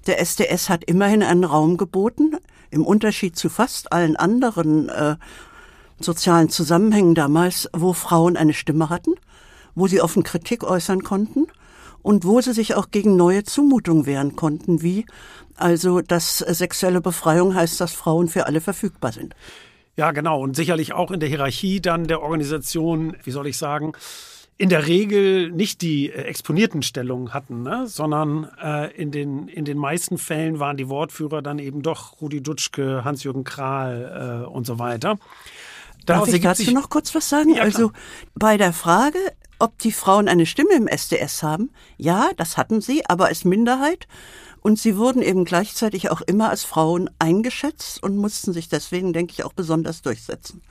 Der 0.07 0.19
SDS 0.19 0.69
hat 0.69 0.85
immerhin 0.85 1.21
einen 1.21 1.43
Raum 1.43 1.77
geboten, 1.77 2.37
im 2.71 2.85
Unterschied 2.85 3.35
zu 3.35 3.49
fast 3.49 3.91
allen 3.91 4.15
anderen 4.15 4.89
äh, 4.89 5.17
sozialen 5.99 6.49
Zusammenhängen 6.49 7.13
damals, 7.13 7.69
wo 7.73 7.93
Frauen 7.93 8.37
eine 8.37 8.53
Stimme 8.53 8.89
hatten, 8.89 9.11
wo 9.75 9.87
sie 9.87 10.01
offen 10.01 10.23
Kritik 10.23 10.63
äußern 10.63 11.03
konnten 11.03 11.47
und 12.03 12.25
wo 12.25 12.39
sie 12.41 12.53
sich 12.53 12.75
auch 12.75 12.91
gegen 12.91 13.15
neue 13.15 13.43
Zumutungen 13.43 14.05
wehren 14.05 14.35
konnten, 14.35 14.83
wie 14.83 15.05
also, 15.55 16.01
dass 16.01 16.39
sexuelle 16.39 17.01
Befreiung 17.01 17.55
heißt, 17.55 17.79
dass 17.79 17.93
Frauen 17.93 18.27
für 18.27 18.45
alle 18.47 18.61
verfügbar 18.61 19.11
sind. 19.11 19.35
Ja, 19.95 20.11
genau. 20.11 20.41
Und 20.41 20.55
sicherlich 20.55 20.93
auch 20.93 21.11
in 21.11 21.19
der 21.19 21.29
Hierarchie 21.29 21.79
dann 21.79 22.05
der 22.07 22.21
Organisation, 22.21 23.15
wie 23.23 23.31
soll 23.31 23.47
ich 23.47 23.57
sagen, 23.57 23.93
in 24.57 24.69
der 24.69 24.87
Regel 24.87 25.51
nicht 25.51 25.81
die 25.81 26.09
äh, 26.09 26.23
exponierten 26.23 26.83
Stellungen 26.83 27.33
hatten, 27.33 27.63
ne? 27.63 27.87
sondern 27.87 28.49
äh, 28.61 28.91
in, 28.95 29.11
den, 29.11 29.47
in 29.47 29.65
den 29.65 29.77
meisten 29.77 30.17
Fällen 30.17 30.59
waren 30.59 30.77
die 30.77 30.89
Wortführer 30.89 31.41
dann 31.41 31.59
eben 31.59 31.81
doch 31.81 32.21
Rudi 32.21 32.41
Dutschke, 32.41 33.03
Hans-Jürgen 33.03 33.43
Krahl 33.43 34.43
äh, 34.43 34.47
und 34.47 34.65
so 34.65 34.79
weiter. 34.79 35.17
Darf 36.05 36.27
ich 36.27 36.41
dazu 36.41 36.71
noch 36.71 36.89
kurz 36.89 37.13
was 37.15 37.29
sagen? 37.29 37.55
Ja, 37.55 37.63
also 37.63 37.91
bei 38.35 38.57
der 38.57 38.73
Frage, 38.73 39.19
ob 39.59 39.77
die 39.79 39.91
Frauen 39.91 40.27
eine 40.27 40.45
Stimme 40.45 40.73
im 40.73 40.87
SDS 40.87 41.43
haben, 41.43 41.71
ja, 41.97 42.29
das 42.37 42.57
hatten 42.57 42.81
sie, 42.81 43.05
aber 43.05 43.27
als 43.27 43.45
Minderheit. 43.45 44.07
Und 44.61 44.79
sie 44.79 44.97
wurden 44.97 45.21
eben 45.21 45.43
gleichzeitig 45.43 46.09
auch 46.09 46.21
immer 46.21 46.49
als 46.49 46.63
Frauen 46.63 47.09
eingeschätzt 47.19 48.01
und 48.01 48.15
mussten 48.15 48.53
sich 48.53 48.69
deswegen, 48.69 49.11
denke 49.11 49.33
ich, 49.33 49.43
auch 49.43 49.53
besonders 49.53 50.01
durchsetzen. 50.01 50.61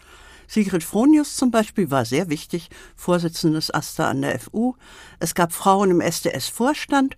Sigrid 0.48 0.84
Fronius 0.84 1.36
zum 1.36 1.50
Beispiel 1.50 1.90
war 1.90 2.04
sehr 2.04 2.28
wichtig, 2.28 2.68
Vorsitzende 2.94 3.56
des 3.56 3.70
AStA 3.70 4.10
an 4.10 4.20
der 4.20 4.38
FU. 4.38 4.74
Es 5.18 5.34
gab 5.34 5.52
Frauen 5.52 5.90
im 5.90 6.00
SDS-Vorstand, 6.02 7.16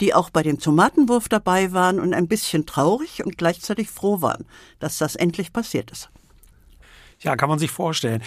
die 0.00 0.14
auch 0.14 0.30
bei 0.30 0.44
dem 0.44 0.60
Tomatenwurf 0.60 1.28
dabei 1.28 1.72
waren 1.72 1.98
und 1.98 2.14
ein 2.14 2.28
bisschen 2.28 2.66
traurig 2.66 3.24
und 3.24 3.38
gleichzeitig 3.38 3.90
froh 3.90 4.20
waren, 4.20 4.44
dass 4.78 4.98
das 4.98 5.16
endlich 5.16 5.52
passiert 5.52 5.90
ist. 5.90 6.10
Ja, 7.20 7.36
kann 7.36 7.48
man 7.48 7.58
sich 7.58 7.70
vorstellen. 7.70 8.22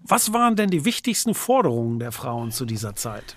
Was 0.00 0.32
waren 0.32 0.56
denn 0.56 0.70
die 0.70 0.84
wichtigsten 0.84 1.34
Forderungen 1.34 1.98
der 1.98 2.12
Frauen 2.12 2.50
zu 2.50 2.64
dieser 2.64 2.96
Zeit? 2.96 3.36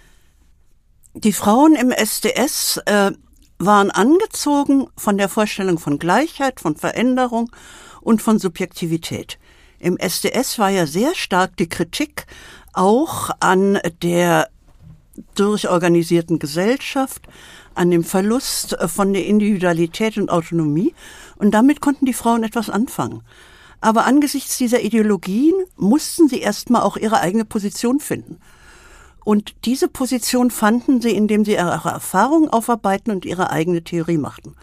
Die 1.13 1.33
Frauen 1.33 1.75
im 1.75 1.91
SDS 1.91 2.81
äh, 2.85 3.11
waren 3.59 3.91
angezogen 3.91 4.87
von 4.97 5.17
der 5.17 5.29
Vorstellung 5.29 5.79
von 5.79 5.99
Gleichheit, 5.99 6.59
von 6.59 6.75
Veränderung 6.75 7.51
und 8.01 8.21
von 8.21 8.39
Subjektivität. 8.39 9.37
Im 9.79 9.97
SDS 9.97 10.59
war 10.59 10.69
ja 10.69 10.87
sehr 10.87 11.15
stark 11.15 11.55
die 11.57 11.69
Kritik 11.69 12.25
auch 12.73 13.29
an 13.39 13.79
der 14.01 14.49
durchorganisierten 15.35 16.39
Gesellschaft, 16.39 17.27
an 17.73 17.91
dem 17.91 18.03
Verlust 18.03 18.75
von 18.87 19.13
der 19.13 19.25
Individualität 19.25 20.17
und 20.17 20.29
Autonomie. 20.29 20.93
Und 21.37 21.51
damit 21.51 21.81
konnten 21.81 22.05
die 22.05 22.13
Frauen 22.13 22.43
etwas 22.43 22.69
anfangen. 22.69 23.21
Aber 23.85 24.07
angesichts 24.07 24.57
dieser 24.57 24.81
Ideologien 24.81 25.53
mussten 25.77 26.27
sie 26.27 26.39
erstmal 26.39 26.81
auch 26.81 26.97
ihre 26.97 27.19
eigene 27.19 27.45
Position 27.45 27.99
finden. 27.99 28.39
Und 29.23 29.53
diese 29.63 29.87
Position 29.87 30.49
fanden 30.49 31.01
sie, 31.01 31.11
indem 31.11 31.45
sie 31.45 31.51
ihre 31.51 31.89
Erfahrungen 31.89 32.49
aufarbeiten 32.49 33.11
und 33.11 33.25
ihre 33.25 33.51
eigene 33.51 33.83
Theorie 33.83 34.17
machten. 34.17 34.55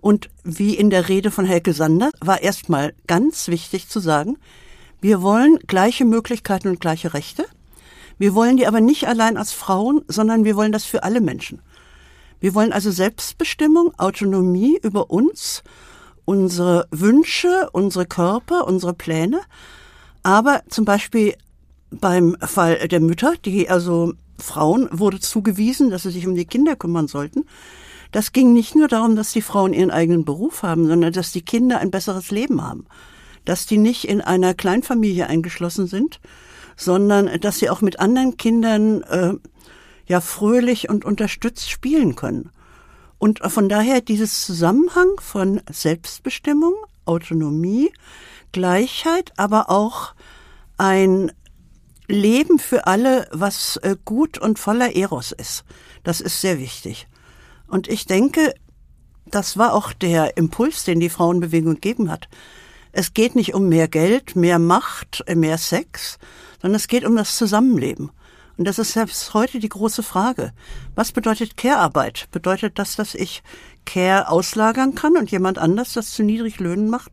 Und 0.00 0.28
wie 0.42 0.74
in 0.74 0.90
der 0.90 1.08
Rede 1.08 1.30
von 1.30 1.44
Helke 1.44 1.72
Sander 1.72 2.10
war 2.20 2.42
erstmal 2.42 2.94
ganz 3.06 3.46
wichtig 3.46 3.88
zu 3.88 4.00
sagen, 4.00 4.38
wir 5.00 5.22
wollen 5.22 5.60
gleiche 5.68 6.04
Möglichkeiten 6.04 6.66
und 6.66 6.80
gleiche 6.80 7.14
Rechte. 7.14 7.44
Wir 8.18 8.34
wollen 8.34 8.56
die 8.56 8.66
aber 8.66 8.80
nicht 8.80 9.06
allein 9.06 9.36
als 9.36 9.52
Frauen, 9.52 10.02
sondern 10.08 10.44
wir 10.44 10.56
wollen 10.56 10.72
das 10.72 10.84
für 10.84 11.04
alle 11.04 11.20
Menschen. 11.20 11.62
Wir 12.40 12.56
wollen 12.56 12.72
also 12.72 12.90
Selbstbestimmung, 12.90 13.96
Autonomie 13.98 14.80
über 14.82 15.10
uns, 15.10 15.62
unsere 16.28 16.86
Wünsche, 16.90 17.70
unsere 17.72 18.04
Körper, 18.04 18.66
unsere 18.66 18.92
Pläne. 18.92 19.40
Aber 20.22 20.60
zum 20.68 20.84
Beispiel 20.84 21.34
beim 21.90 22.36
Fall 22.40 22.86
der 22.86 23.00
Mütter, 23.00 23.32
die 23.42 23.70
also 23.70 24.12
Frauen 24.38 24.90
wurde 24.92 25.20
zugewiesen, 25.20 25.88
dass 25.88 26.02
sie 26.02 26.10
sich 26.10 26.26
um 26.26 26.34
die 26.34 26.44
Kinder 26.44 26.76
kümmern 26.76 27.08
sollten. 27.08 27.46
Das 28.12 28.32
ging 28.32 28.52
nicht 28.52 28.74
nur 28.74 28.88
darum, 28.88 29.16
dass 29.16 29.32
die 29.32 29.40
Frauen 29.40 29.72
ihren 29.72 29.90
eigenen 29.90 30.26
Beruf 30.26 30.62
haben, 30.62 30.86
sondern 30.86 31.14
dass 31.14 31.32
die 31.32 31.40
Kinder 31.40 31.78
ein 31.78 31.90
besseres 31.90 32.30
Leben 32.30 32.62
haben. 32.62 32.84
Dass 33.46 33.64
die 33.64 33.78
nicht 33.78 34.06
in 34.06 34.20
einer 34.20 34.52
Kleinfamilie 34.52 35.26
eingeschlossen 35.26 35.86
sind, 35.86 36.20
sondern 36.76 37.40
dass 37.40 37.58
sie 37.58 37.70
auch 37.70 37.80
mit 37.80 38.00
anderen 38.00 38.36
Kindern 38.36 39.02
äh, 39.04 39.32
ja 40.06 40.20
fröhlich 40.20 40.90
und 40.90 41.06
unterstützt 41.06 41.70
spielen 41.70 42.16
können. 42.16 42.50
Und 43.18 43.40
von 43.40 43.68
daher 43.68 44.00
dieses 44.00 44.44
Zusammenhang 44.44 45.08
von 45.20 45.60
Selbstbestimmung, 45.70 46.74
Autonomie, 47.04 47.92
Gleichheit, 48.52 49.32
aber 49.36 49.70
auch 49.70 50.14
ein 50.76 51.32
Leben 52.06 52.58
für 52.58 52.86
alle, 52.86 53.28
was 53.32 53.76
äh, 53.78 53.96
gut 54.04 54.38
und 54.38 54.58
voller 54.58 54.96
Eros 54.96 55.32
ist. 55.32 55.64
Das 56.04 56.20
ist 56.20 56.40
sehr 56.40 56.58
wichtig. 56.58 57.06
Und 57.66 57.88
ich 57.88 58.06
denke, 58.06 58.54
das 59.26 59.58
war 59.58 59.74
auch 59.74 59.92
der 59.92 60.36
Impuls, 60.36 60.84
den 60.84 61.00
die 61.00 61.10
Frauenbewegung 61.10 61.74
gegeben 61.74 62.10
hat. 62.10 62.28
Es 62.92 63.12
geht 63.12 63.34
nicht 63.34 63.54
um 63.54 63.68
mehr 63.68 63.88
Geld, 63.88 64.36
mehr 64.36 64.58
Macht, 64.58 65.22
äh, 65.26 65.34
mehr 65.34 65.58
Sex, 65.58 66.18
sondern 66.62 66.76
es 66.76 66.88
geht 66.88 67.04
um 67.04 67.16
das 67.16 67.36
Zusammenleben. 67.36 68.10
Und 68.58 68.66
das 68.66 68.80
ist 68.80 68.92
selbst 68.92 69.34
heute 69.34 69.60
die 69.60 69.68
große 69.68 70.02
Frage. 70.02 70.52
Was 70.96 71.12
bedeutet 71.12 71.56
Care-Arbeit? 71.56 72.26
Bedeutet 72.32 72.78
das, 72.80 72.96
dass 72.96 73.14
ich 73.14 73.44
Care 73.86 74.28
auslagern 74.28 74.96
kann 74.96 75.16
und 75.16 75.30
jemand 75.30 75.58
anders 75.58 75.92
das 75.92 76.10
zu 76.10 76.24
niedrig 76.24 76.58
Löhnen 76.58 76.90
macht? 76.90 77.12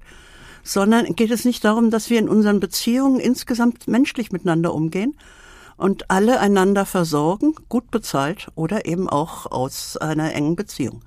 Sondern 0.64 1.16
geht 1.16 1.30
es 1.30 1.46
nicht 1.46 1.64
darum, 1.64 1.92
dass 1.92 2.10
wir 2.10 2.18
in 2.18 2.28
unseren 2.28 2.60
Beziehungen 2.60 3.20
insgesamt 3.20 3.88
menschlich 3.88 4.32
miteinander 4.32 4.74
umgehen 4.74 5.16
und 5.78 6.10
alle 6.10 6.40
einander 6.40 6.88
versorgen, 6.88 7.54
gut 7.70 7.92
bezahlt 7.92 8.48
oder 8.56 8.88
eben 8.88 9.08
auch 9.08 9.46
aus 9.46 9.98
einer 9.98 10.34
engen 10.34 10.56
Beziehung. 10.56 11.04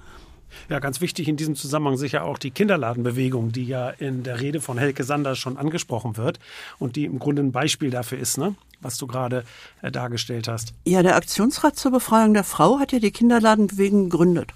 Ja, 0.69 0.79
ganz 0.79 1.01
wichtig 1.01 1.29
in 1.29 1.37
diesem 1.37 1.57
Zusammenhang 1.57 1.97
sicher 1.97 2.25
auch 2.25 2.39
die 2.39 2.51
Kinderladenbewegung, 2.51 3.53
die 3.53 3.65
ja 3.65 3.91
in 3.91 4.23
der 4.23 4.41
Rede 4.41 4.61
von 4.61 4.79
Helke 4.79 5.05
Sanders 5.05 5.39
schon 5.39 5.57
angesprochen 5.57 6.17
wird 6.17 6.39
und 6.79 6.97
die 6.97 7.05
im 7.05 7.19
Grunde 7.19 7.43
ein 7.43 7.53
Beispiel 7.53 7.91
dafür 7.91 8.19
ist, 8.19 8.39
ne? 8.39 8.55
was 8.81 8.99
du 8.99 9.07
gerade 9.07 9.45
äh, 9.83 9.91
dargestellt 9.91 10.49
hast. 10.49 10.73
Ja, 10.85 11.03
der 11.03 11.17
Aktionsrat 11.17 11.77
zur 11.77 11.93
Befreiung 11.93 12.35
der 12.35 12.45
Frau 12.45 12.79
hat 12.79 12.93
ja 12.93 12.99
die 12.99 13.11
Kinderladenbewegung 13.11 14.11
gegründet. 14.11 14.53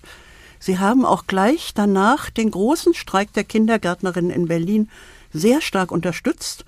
Sie 0.59 0.79
haben 0.79 1.05
auch 1.05 1.27
gleich 1.27 1.75
danach 1.75 2.31
den 2.31 2.51
großen 2.51 2.95
Streik 2.95 3.33
der 3.33 3.45
Kindergärtnerinnen 3.45 4.31
in 4.31 4.47
Berlin 4.47 4.89
sehr 5.33 5.61
stark 5.61 5.91
unterstützt. 5.91 6.65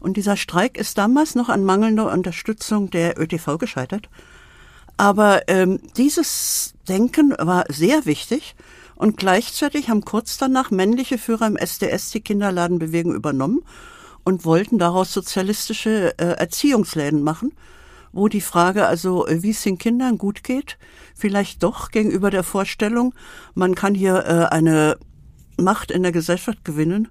Und 0.00 0.16
dieser 0.16 0.36
Streik 0.36 0.76
ist 0.76 0.98
damals 0.98 1.34
noch 1.34 1.48
an 1.48 1.64
mangelnder 1.64 2.12
Unterstützung 2.12 2.90
der 2.90 3.18
ÖTV 3.18 3.58
gescheitert. 3.58 4.08
Aber 4.98 5.48
ähm, 5.48 5.80
dieses 5.96 6.74
Denken 6.88 7.34
war 7.38 7.64
sehr 7.68 8.04
wichtig 8.04 8.54
und 8.98 9.16
gleichzeitig 9.16 9.88
haben 9.88 10.04
kurz 10.04 10.38
danach 10.38 10.72
männliche 10.72 11.18
Führer 11.18 11.46
im 11.46 11.56
SDS 11.56 12.10
die 12.10 12.20
Kinderladenbewegung 12.20 13.14
übernommen 13.14 13.60
und 14.24 14.44
wollten 14.44 14.78
daraus 14.78 15.12
sozialistische 15.12 16.18
äh, 16.18 16.32
Erziehungsläden 16.32 17.22
machen, 17.22 17.52
wo 18.12 18.26
die 18.26 18.40
Frage 18.40 18.86
also, 18.86 19.24
äh, 19.26 19.42
wie 19.44 19.50
es 19.50 19.62
den 19.62 19.78
Kindern 19.78 20.18
gut 20.18 20.42
geht, 20.42 20.78
vielleicht 21.14 21.62
doch 21.62 21.92
gegenüber 21.92 22.30
der 22.30 22.42
Vorstellung, 22.42 23.14
man 23.54 23.76
kann 23.76 23.94
hier 23.94 24.24
äh, 24.26 24.52
eine 24.52 24.98
Macht 25.56 25.92
in 25.92 26.02
der 26.02 26.12
Gesellschaft 26.12 26.64
gewinnen, 26.64 27.06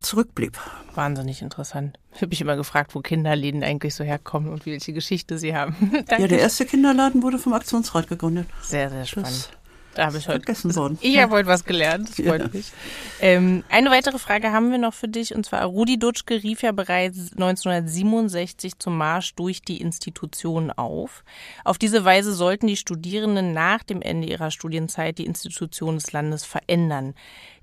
zurückblieb. 0.00 0.58
Wahnsinnig 0.94 1.42
interessant. 1.42 1.98
Ich 2.14 2.22
habe 2.22 2.30
mich 2.30 2.40
immer 2.40 2.56
gefragt, 2.56 2.94
wo 2.94 3.00
Kinderläden 3.00 3.62
eigentlich 3.62 3.94
so 3.94 4.04
herkommen 4.04 4.50
und 4.50 4.64
welche 4.64 4.94
Geschichte 4.94 5.38
sie 5.38 5.54
haben. 5.54 5.76
ja, 6.10 6.26
der 6.26 6.40
erste 6.40 6.64
Kinderladen 6.64 7.22
wurde 7.22 7.38
vom 7.38 7.52
Aktionsrat 7.52 8.08
gegründet. 8.08 8.48
Sehr, 8.62 8.88
sehr 8.88 9.04
spannend. 9.04 9.28
Das 9.28 9.59
da 9.94 10.06
habe 10.06 10.18
ich 10.18 10.28
heute 10.28 10.44
vergessen 10.44 10.74
worden. 10.76 10.98
Ich 11.00 11.18
habe 11.18 11.32
heute 11.32 11.48
was 11.48 11.64
gelernt. 11.64 12.08
Das 12.08 12.26
freut 12.26 12.40
ja. 12.42 12.48
mich. 12.52 12.72
Ähm, 13.20 13.64
eine 13.68 13.90
weitere 13.90 14.18
Frage 14.18 14.52
haben 14.52 14.70
wir 14.70 14.78
noch 14.78 14.94
für 14.94 15.08
dich 15.08 15.34
und 15.34 15.44
zwar 15.44 15.64
Rudi 15.64 15.98
Dutschke 15.98 16.42
rief 16.42 16.62
ja 16.62 16.72
bereits 16.72 17.32
1967 17.32 18.78
zum 18.78 18.96
Marsch 18.96 19.34
durch 19.34 19.62
die 19.62 19.80
Institutionen 19.80 20.70
auf. 20.70 21.24
Auf 21.64 21.78
diese 21.78 22.04
Weise 22.04 22.32
sollten 22.32 22.66
die 22.66 22.76
Studierenden 22.76 23.52
nach 23.52 23.82
dem 23.82 24.00
Ende 24.00 24.28
ihrer 24.28 24.50
Studienzeit 24.50 25.18
die 25.18 25.26
Institutionen 25.26 25.98
des 25.98 26.12
Landes 26.12 26.44
verändern. 26.44 27.14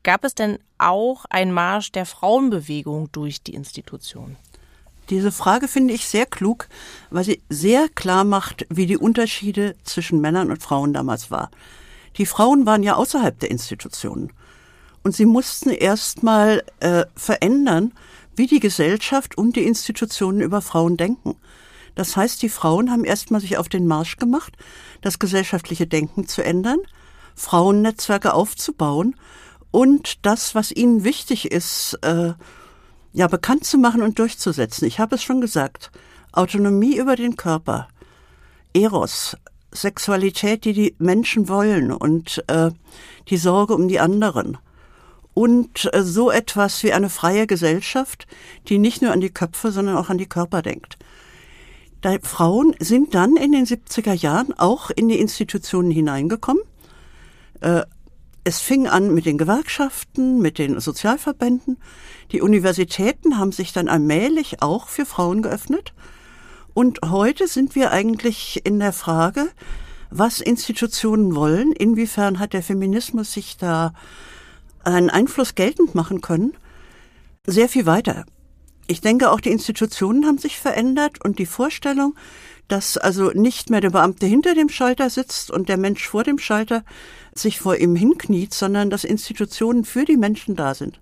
Gab 0.03 0.23
es 0.23 0.35
denn 0.35 0.59
auch 0.77 1.25
einen 1.29 1.51
Marsch 1.51 1.91
der 1.91 2.05
Frauenbewegung 2.05 3.11
durch 3.11 3.41
die 3.41 3.53
Institutionen? 3.53 4.37
Diese 5.09 5.31
Frage 5.31 5.69
finde 5.69 5.93
ich 5.93 6.07
sehr 6.07 6.25
klug, 6.25 6.67
weil 7.09 7.23
sie 7.23 7.41
sehr 7.49 7.87
klar 7.89 8.25
macht, 8.25 8.65
wie 8.69 8.85
die 8.85 8.97
Unterschiede 8.97 9.75
zwischen 9.83 10.19
Männern 10.19 10.51
und 10.51 10.61
Frauen 10.61 10.93
damals 10.93 11.31
war. 11.31 11.49
Die 12.17 12.25
Frauen 12.25 12.65
waren 12.65 12.83
ja 12.83 12.95
außerhalb 12.95 13.39
der 13.39 13.51
Institutionen. 13.51 14.33
Und 15.03 15.15
sie 15.15 15.25
mussten 15.25 15.69
erst 15.69 16.23
mal 16.23 16.63
äh, 16.79 17.05
verändern, 17.15 17.93
wie 18.35 18.47
die 18.47 18.59
Gesellschaft 18.59 19.37
und 19.37 19.55
die 19.55 19.65
Institutionen 19.65 20.41
über 20.41 20.61
Frauen 20.61 20.97
denken. 20.97 21.35
Das 21.95 22.15
heißt, 22.15 22.41
die 22.41 22.49
Frauen 22.49 22.91
haben 22.91 23.05
erstmal 23.05 23.41
sich 23.41 23.57
auf 23.57 23.69
den 23.69 23.87
Marsch 23.87 24.17
gemacht, 24.17 24.55
das 25.01 25.17
gesellschaftliche 25.17 25.87
Denken 25.87 26.27
zu 26.27 26.43
ändern, 26.43 26.79
Frauennetzwerke 27.35 28.33
aufzubauen 28.33 29.15
und 29.71 30.25
das, 30.25 30.53
was 30.53 30.71
ihnen 30.71 31.03
wichtig 31.03 31.51
ist, 31.51 31.97
äh, 32.03 32.33
ja, 33.13 33.27
bekannt 33.27 33.65
zu 33.65 33.77
machen 33.77 34.03
und 34.03 34.19
durchzusetzen. 34.19 34.87
Ich 34.87 34.99
habe 34.99 35.15
es 35.15 35.23
schon 35.23 35.41
gesagt. 35.41 35.91
Autonomie 36.31 36.97
über 36.97 37.15
den 37.15 37.35
Körper, 37.35 37.87
Eros, 38.73 39.35
Sexualität, 39.73 40.65
die 40.65 40.73
die 40.73 40.95
Menschen 40.97 41.49
wollen 41.49 41.91
und 41.91 42.43
äh, 42.47 42.71
die 43.29 43.37
Sorge 43.37 43.73
um 43.75 43.87
die 43.87 43.99
anderen. 43.99 44.57
Und 45.33 45.89
äh, 45.93 46.03
so 46.03 46.31
etwas 46.31 46.83
wie 46.83 46.93
eine 46.93 47.09
freie 47.09 47.47
Gesellschaft, 47.47 48.27
die 48.69 48.79
nicht 48.79 49.01
nur 49.01 49.11
an 49.11 49.21
die 49.21 49.29
Köpfe, 49.29 49.71
sondern 49.71 49.97
auch 49.97 50.09
an 50.09 50.17
die 50.17 50.29
Körper 50.29 50.61
denkt. 50.61 50.97
Die 52.03 52.19
Frauen 52.21 52.75
sind 52.79 53.15
dann 53.15 53.35
in 53.35 53.51
den 53.51 53.65
70er 53.65 54.13
Jahren 54.13 54.53
auch 54.53 54.89
in 54.89 55.09
die 55.09 55.19
Institutionen 55.19 55.91
hineingekommen. 55.91 56.63
Äh, 57.61 57.83
es 58.43 58.61
fing 58.61 58.87
an 58.87 59.13
mit 59.13 59.25
den 59.25 59.37
Gewerkschaften, 59.37 60.39
mit 60.39 60.57
den 60.57 60.79
Sozialverbänden. 60.79 61.77
Die 62.31 62.41
Universitäten 62.41 63.37
haben 63.37 63.51
sich 63.51 63.73
dann 63.73 63.89
allmählich 63.89 64.61
auch 64.61 64.87
für 64.87 65.05
Frauen 65.05 65.41
geöffnet. 65.41 65.93
Und 66.77 66.99
heute 67.03 67.47
sind 67.47 67.73
wir 67.73 67.89
eigentlich 67.89 68.61
in 68.63 68.77
der 68.77 68.93
Frage, 68.93 69.49
was 70.11 70.39
Institutionen 70.39 71.35
wollen, 71.35 71.71
inwiefern 71.71 72.37
hat 72.37 72.53
der 72.53 72.61
Feminismus 72.61 73.33
sich 73.33 73.57
da 73.57 73.93
einen 74.83 75.09
Einfluss 75.09 75.55
geltend 75.55 75.95
machen 75.95 76.21
können, 76.21 76.53
sehr 77.47 77.67
viel 77.67 77.87
weiter. 77.87 78.27
Ich 78.85 79.01
denke, 79.01 79.31
auch 79.31 79.39
die 79.39 79.49
Institutionen 79.49 80.27
haben 80.27 80.37
sich 80.37 80.59
verändert 80.59 81.25
und 81.25 81.39
die 81.39 81.47
Vorstellung, 81.47 82.13
dass 82.67 82.95
also 82.95 83.31
nicht 83.31 83.71
mehr 83.71 83.81
der 83.81 83.89
Beamte 83.89 84.27
hinter 84.27 84.53
dem 84.53 84.69
Schalter 84.69 85.09
sitzt 85.09 85.49
und 85.49 85.69
der 85.69 85.77
Mensch 85.77 86.07
vor 86.07 86.23
dem 86.23 86.37
Schalter 86.37 86.83
sich 87.33 87.59
vor 87.59 87.77
ihm 87.77 87.95
hinkniet, 87.95 88.53
sondern 88.53 88.91
dass 88.91 89.03
Institutionen 89.03 89.83
für 89.83 90.05
die 90.05 90.17
Menschen 90.17 90.55
da 90.55 90.75
sind 90.75 90.99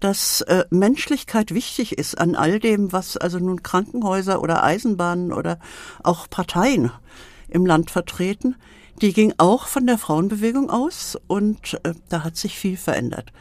dass 0.00 0.42
äh, 0.42 0.64
Menschlichkeit 0.70 1.54
wichtig 1.54 1.98
ist 1.98 2.18
an 2.18 2.34
all 2.34 2.58
dem, 2.58 2.92
was 2.92 3.16
also 3.16 3.38
nun 3.38 3.62
Krankenhäuser 3.62 4.42
oder 4.42 4.62
Eisenbahnen 4.62 5.32
oder 5.32 5.58
auch 6.02 6.28
Parteien 6.28 6.90
im 7.48 7.66
Land 7.66 7.90
vertreten. 7.90 8.56
Die 9.00 9.12
ging 9.12 9.34
auch 9.38 9.66
von 9.66 9.86
der 9.86 9.98
Frauenbewegung 9.98 10.70
aus 10.70 11.18
und 11.26 11.78
äh, 11.84 11.94
da 12.08 12.24
hat 12.24 12.36
sich 12.36 12.58
viel 12.58 12.76
verändert. 12.76 13.32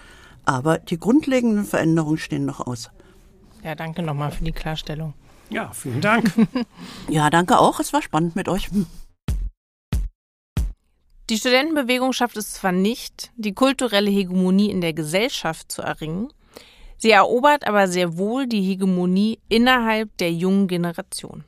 Aber 0.46 0.78
die 0.80 1.00
grundlegenden 1.00 1.66
Veränderungen 1.66 2.18
stehen 2.18 2.46
noch 2.46 2.60
aus. 2.60 2.90
Ja, 3.64 3.76
danke 3.76 4.02
nochmal 4.02 4.32
für 4.32 4.44
die 4.44 4.52
Klarstellung. 4.52 5.14
Ja, 5.50 5.72
vielen 5.72 6.02
Dank. 6.02 6.32
ja, 7.10 7.30
danke 7.30 7.60
auch. 7.60 7.80
Es 7.80 7.94
war 7.94 8.02
spannend 8.02 8.36
mit 8.36 8.50
euch. 8.50 8.70
Die 11.30 11.38
Studentenbewegung 11.38 12.12
schafft 12.12 12.36
es 12.38 12.54
zwar 12.54 12.74
nicht, 12.74 13.32
die 13.38 13.54
kulturelle 13.54 14.10
Hegemonie 14.10 14.70
in 14.70 14.82
der 14.82 14.94
Gesellschaft 14.94 15.72
zu 15.72 15.82
erringen, 15.82 16.34
Sie 17.04 17.12
erobert 17.12 17.68
aber 17.68 17.90
sehr 17.90 18.18
wohl 18.18 18.48
die 18.48 18.62
Hegemonie 18.62 19.38
innerhalb 19.50 20.16
der 20.20 20.32
jungen 20.32 20.70
Generation. 20.70 21.44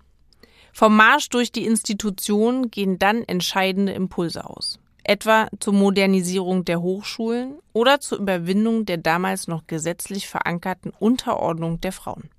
Vom 0.74 0.98
Marsch 0.98 1.30
durch 1.30 1.50
die 1.50 1.64
Institutionen 1.64 2.72
gehen 2.72 3.00
dann 3.00 3.24
entscheidende 3.24 3.94
Impulse 3.94 4.50
aus, 4.50 4.82
etwa 5.06 5.48
zur 5.62 5.72
Modernisierung 5.72 6.66
der 6.66 6.82
Hochschulen 6.82 7.54
oder 7.72 8.02
zur 8.02 8.18
Überwindung 8.18 8.84
der 8.84 8.98
damals 8.98 9.48
noch 9.48 9.66
gesetzlich 9.66 10.28
verankerten 10.28 10.92
Unterordnung 11.00 11.80
der 11.80 11.94
Frauen. 11.94 12.30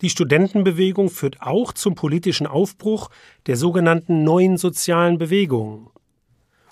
Die 0.00 0.10
Studentenbewegung 0.10 1.10
führt 1.10 1.42
auch 1.42 1.72
zum 1.72 1.96
politischen 1.96 2.46
Aufbruch 2.46 3.10
der 3.46 3.56
sogenannten 3.56 4.22
neuen 4.22 4.56
sozialen 4.56 5.18
Bewegungen. 5.18 5.88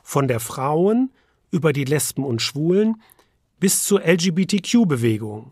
Von 0.04 0.28
der 0.28 0.38
Frauen 0.38 1.10
über 1.50 1.72
die 1.72 1.84
Lesben 1.84 2.22
und 2.22 2.42
Schwulen 2.42 3.02
bis 3.58 3.82
zur 3.82 4.02
LGBTQ-Bewegung. 4.02 5.50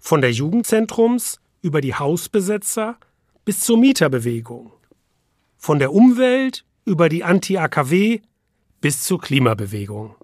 Von 0.00 0.22
der 0.22 0.32
Jugendzentrums 0.32 1.40
über 1.62 1.80
die 1.80 1.94
Hausbesetzer 1.94 2.96
bis 3.44 3.60
zur 3.60 3.78
Mieterbewegung. 3.78 4.72
Von 5.58 5.78
der 5.78 5.92
Umwelt 5.92 6.64
über 6.86 7.10
die 7.10 7.22
Anti-AKW 7.22 8.20
bis 8.80 9.04
zur 9.04 9.20
Klimabewegung. 9.20 10.16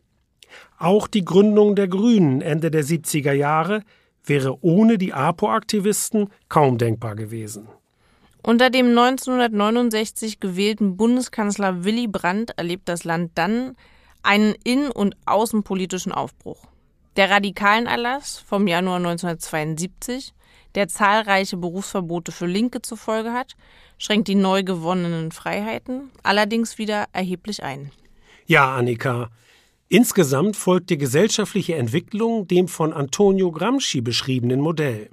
Auch 0.78 1.06
die 1.06 1.24
Gründung 1.24 1.76
der 1.76 1.88
Grünen 1.88 2.40
Ende 2.40 2.70
der 2.70 2.84
70er 2.84 3.32
Jahre 3.32 3.82
wäre 4.24 4.58
ohne 4.64 4.96
die 4.96 5.12
APO-Aktivisten 5.12 6.30
kaum 6.48 6.78
denkbar 6.78 7.14
gewesen. 7.14 7.68
Unter 8.42 8.70
dem 8.70 8.88
1969 8.88 10.40
gewählten 10.40 10.96
Bundeskanzler 10.96 11.84
Willy 11.84 12.08
Brandt 12.08 12.52
erlebt 12.56 12.88
das 12.88 13.04
Land 13.04 13.32
dann 13.34 13.76
einen 14.22 14.54
innen- 14.64 14.90
und 14.90 15.16
außenpolitischen 15.26 16.12
Aufbruch. 16.12 16.66
Der 17.16 17.30
Radikalenerlass 17.30 18.44
vom 18.46 18.66
Januar 18.66 18.96
1972, 18.96 20.34
der 20.74 20.86
zahlreiche 20.86 21.56
Berufsverbote 21.56 22.30
für 22.30 22.44
Linke 22.44 22.82
zur 22.82 22.98
Folge 22.98 23.32
hat, 23.32 23.56
schränkt 23.96 24.28
die 24.28 24.34
neu 24.34 24.62
gewonnenen 24.62 25.32
Freiheiten 25.32 26.10
allerdings 26.22 26.76
wieder 26.76 27.06
erheblich 27.14 27.62
ein. 27.62 27.90
Ja, 28.44 28.76
Annika. 28.76 29.30
Insgesamt 29.88 30.56
folgt 30.56 30.90
die 30.90 30.98
gesellschaftliche 30.98 31.76
Entwicklung 31.76 32.48
dem 32.48 32.68
von 32.68 32.92
Antonio 32.92 33.50
Gramsci 33.50 34.02
beschriebenen 34.02 34.60
Modell, 34.60 35.08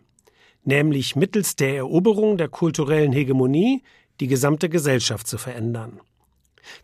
nämlich 0.65 1.15
mittels 1.15 1.55
der 1.55 1.77
Eroberung 1.77 2.37
der 2.37 2.49
kulturellen 2.49 3.13
Hegemonie 3.13 3.81
die 4.19 4.27
gesamte 4.27 4.67
Gesellschaft 4.67 5.25
zu 5.25 5.37
verändern. 5.37 6.01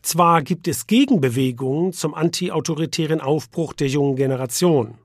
Zwar 0.02 0.44
gibt 0.44 0.70
es 0.70 0.88
Gegenbewegungen 0.88 1.92
zum 1.92 2.14
antiautoritären 2.14 3.20
Aufbruch 3.20 3.74
der 3.74 3.88
jungen 3.88 4.16
Generation. 4.16 4.98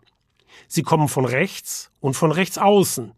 Sie 0.74 0.82
kommen 0.82 1.08
von 1.08 1.24
rechts 1.24 1.90
und 2.00 2.14
von 2.14 2.32
rechts 2.32 2.58
außen. 2.58 3.12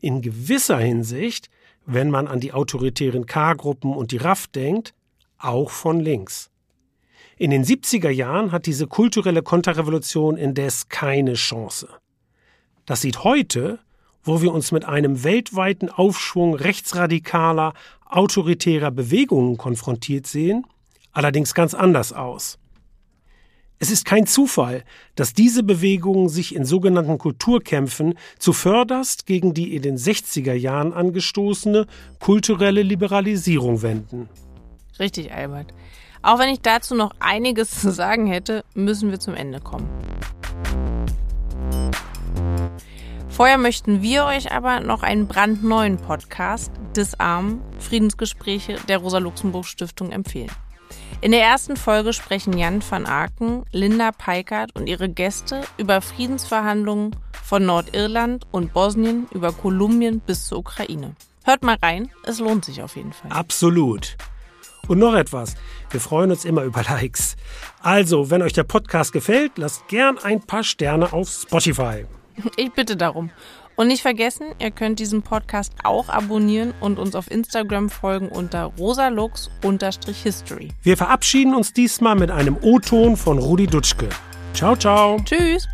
In 0.00 0.22
gewisser 0.22 0.78
Hinsicht 0.78 1.50
wenn 1.86 2.10
man 2.10 2.26
an 2.26 2.40
die 2.40 2.52
autoritären 2.52 3.26
K-Gruppen 3.26 3.94
und 3.94 4.10
die 4.10 4.18
RAF 4.18 4.48
denkt, 4.48 4.92
auch 5.38 5.70
von 5.70 6.00
links. 6.00 6.50
In 7.38 7.50
den 7.50 7.64
70er 7.64 8.10
Jahren 8.10 8.50
hat 8.50 8.66
diese 8.66 8.86
kulturelle 8.86 9.42
Konterrevolution 9.42 10.36
indes 10.36 10.88
keine 10.88 11.34
Chance. 11.34 11.88
Das 12.86 13.02
sieht 13.02 13.24
heute, 13.24 13.78
wo 14.24 14.42
wir 14.42 14.52
uns 14.52 14.72
mit 14.72 14.84
einem 14.84 15.22
weltweiten 15.22 15.88
Aufschwung 15.88 16.54
rechtsradikaler, 16.54 17.74
autoritärer 18.06 18.90
Bewegungen 18.90 19.56
konfrontiert 19.56 20.26
sehen, 20.26 20.66
allerdings 21.12 21.54
ganz 21.54 21.74
anders 21.74 22.12
aus. 22.12 22.58
Es 23.78 23.90
ist 23.90 24.06
kein 24.06 24.26
Zufall, 24.26 24.84
dass 25.16 25.34
diese 25.34 25.62
Bewegungen 25.62 26.30
sich 26.30 26.54
in 26.54 26.64
sogenannten 26.64 27.18
Kulturkämpfen 27.18 28.14
zuvörderst 28.38 29.26
gegen 29.26 29.52
die 29.52 29.76
in 29.76 29.82
den 29.82 29.98
60er 29.98 30.54
Jahren 30.54 30.94
angestoßene 30.94 31.86
kulturelle 32.18 32.82
Liberalisierung 32.82 33.82
wenden. 33.82 34.30
Richtig, 34.98 35.30
Albert. 35.30 35.74
Auch 36.22 36.38
wenn 36.38 36.48
ich 36.48 36.60
dazu 36.60 36.94
noch 36.94 37.12
einiges 37.20 37.82
zu 37.82 37.92
sagen 37.92 38.26
hätte, 38.26 38.64
müssen 38.72 39.10
wir 39.10 39.20
zum 39.20 39.34
Ende 39.34 39.60
kommen. 39.60 39.88
Vorher 43.28 43.58
möchten 43.58 44.00
wir 44.00 44.24
euch 44.24 44.52
aber 44.52 44.80
noch 44.80 45.02
einen 45.02 45.28
brandneuen 45.28 45.98
Podcast, 45.98 46.72
Disarm, 46.96 47.60
Friedensgespräche 47.78 48.78
der 48.88 48.96
Rosa-Luxemburg-Stiftung 48.96 50.12
empfehlen. 50.12 50.50
In 51.20 51.32
der 51.32 51.42
ersten 51.42 51.76
Folge 51.76 52.12
sprechen 52.12 52.56
Jan 52.56 52.82
van 52.88 53.06
Aken, 53.06 53.64
Linda 53.72 54.12
Peikert 54.12 54.74
und 54.74 54.86
ihre 54.86 55.08
Gäste 55.08 55.62
über 55.78 56.00
Friedensverhandlungen 56.00 57.16
von 57.42 57.64
Nordirland 57.64 58.44
und 58.50 58.72
Bosnien 58.72 59.26
über 59.32 59.52
Kolumbien 59.52 60.20
bis 60.20 60.46
zur 60.46 60.58
Ukraine. 60.58 61.16
Hört 61.44 61.62
mal 61.62 61.78
rein, 61.82 62.10
es 62.24 62.38
lohnt 62.38 62.64
sich 62.64 62.82
auf 62.82 62.96
jeden 62.96 63.12
Fall. 63.12 63.30
Absolut. 63.30 64.16
Und 64.88 64.98
noch 64.98 65.14
etwas, 65.14 65.56
wir 65.90 66.00
freuen 66.00 66.30
uns 66.30 66.44
immer 66.44 66.62
über 66.62 66.82
Likes. 66.82 67.36
Also, 67.80 68.30
wenn 68.30 68.42
euch 68.42 68.52
der 68.52 68.64
Podcast 68.64 69.12
gefällt, 69.12 69.58
lasst 69.58 69.88
gern 69.88 70.18
ein 70.18 70.42
paar 70.42 70.64
Sterne 70.64 71.12
auf 71.12 71.28
Spotify. 71.28 72.04
Ich 72.56 72.72
bitte 72.72 72.96
darum. 72.96 73.30
Und 73.76 73.88
nicht 73.88 74.00
vergessen, 74.00 74.46
ihr 74.58 74.70
könnt 74.70 74.98
diesen 75.00 75.20
Podcast 75.20 75.74
auch 75.84 76.08
abonnieren 76.08 76.72
und 76.80 76.98
uns 76.98 77.14
auf 77.14 77.30
Instagram 77.30 77.90
folgen 77.90 78.30
unter 78.30 78.72
rosalux-history. 78.78 80.70
Wir 80.82 80.96
verabschieden 80.96 81.54
uns 81.54 81.74
diesmal 81.74 82.14
mit 82.14 82.30
einem 82.30 82.56
O-Ton 82.62 83.18
von 83.18 83.38
Rudi 83.38 83.66
Dutschke. 83.66 84.08
Ciao, 84.54 84.74
ciao. 84.76 85.18
Tschüss. 85.26 85.68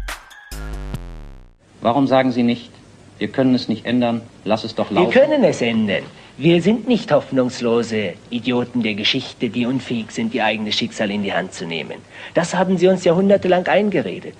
Warum 1.80 2.08
sagen 2.08 2.32
Sie 2.32 2.42
nicht, 2.42 2.72
wir 3.18 3.28
können 3.28 3.54
es 3.54 3.68
nicht 3.68 3.86
ändern, 3.86 4.22
lass 4.44 4.64
es 4.64 4.74
doch 4.74 4.90
laufen? 4.90 5.14
Wir 5.14 5.20
können 5.20 5.44
es 5.44 5.62
ändern. 5.62 6.02
Wir 6.38 6.60
sind 6.60 6.88
nicht 6.88 7.12
hoffnungslose 7.12 8.14
Idioten 8.30 8.82
der 8.82 8.94
Geschichte, 8.94 9.48
die 9.48 9.64
unfähig 9.64 10.10
sind, 10.10 10.34
ihr 10.34 10.44
eigenes 10.44 10.74
Schicksal 10.74 11.12
in 11.12 11.22
die 11.22 11.32
Hand 11.32 11.52
zu 11.54 11.66
nehmen. 11.66 11.98
Das 12.34 12.52
haben 12.56 12.78
sie 12.78 12.88
uns 12.88 13.04
jahrhundertelang 13.04 13.68
eingeredet. 13.68 14.34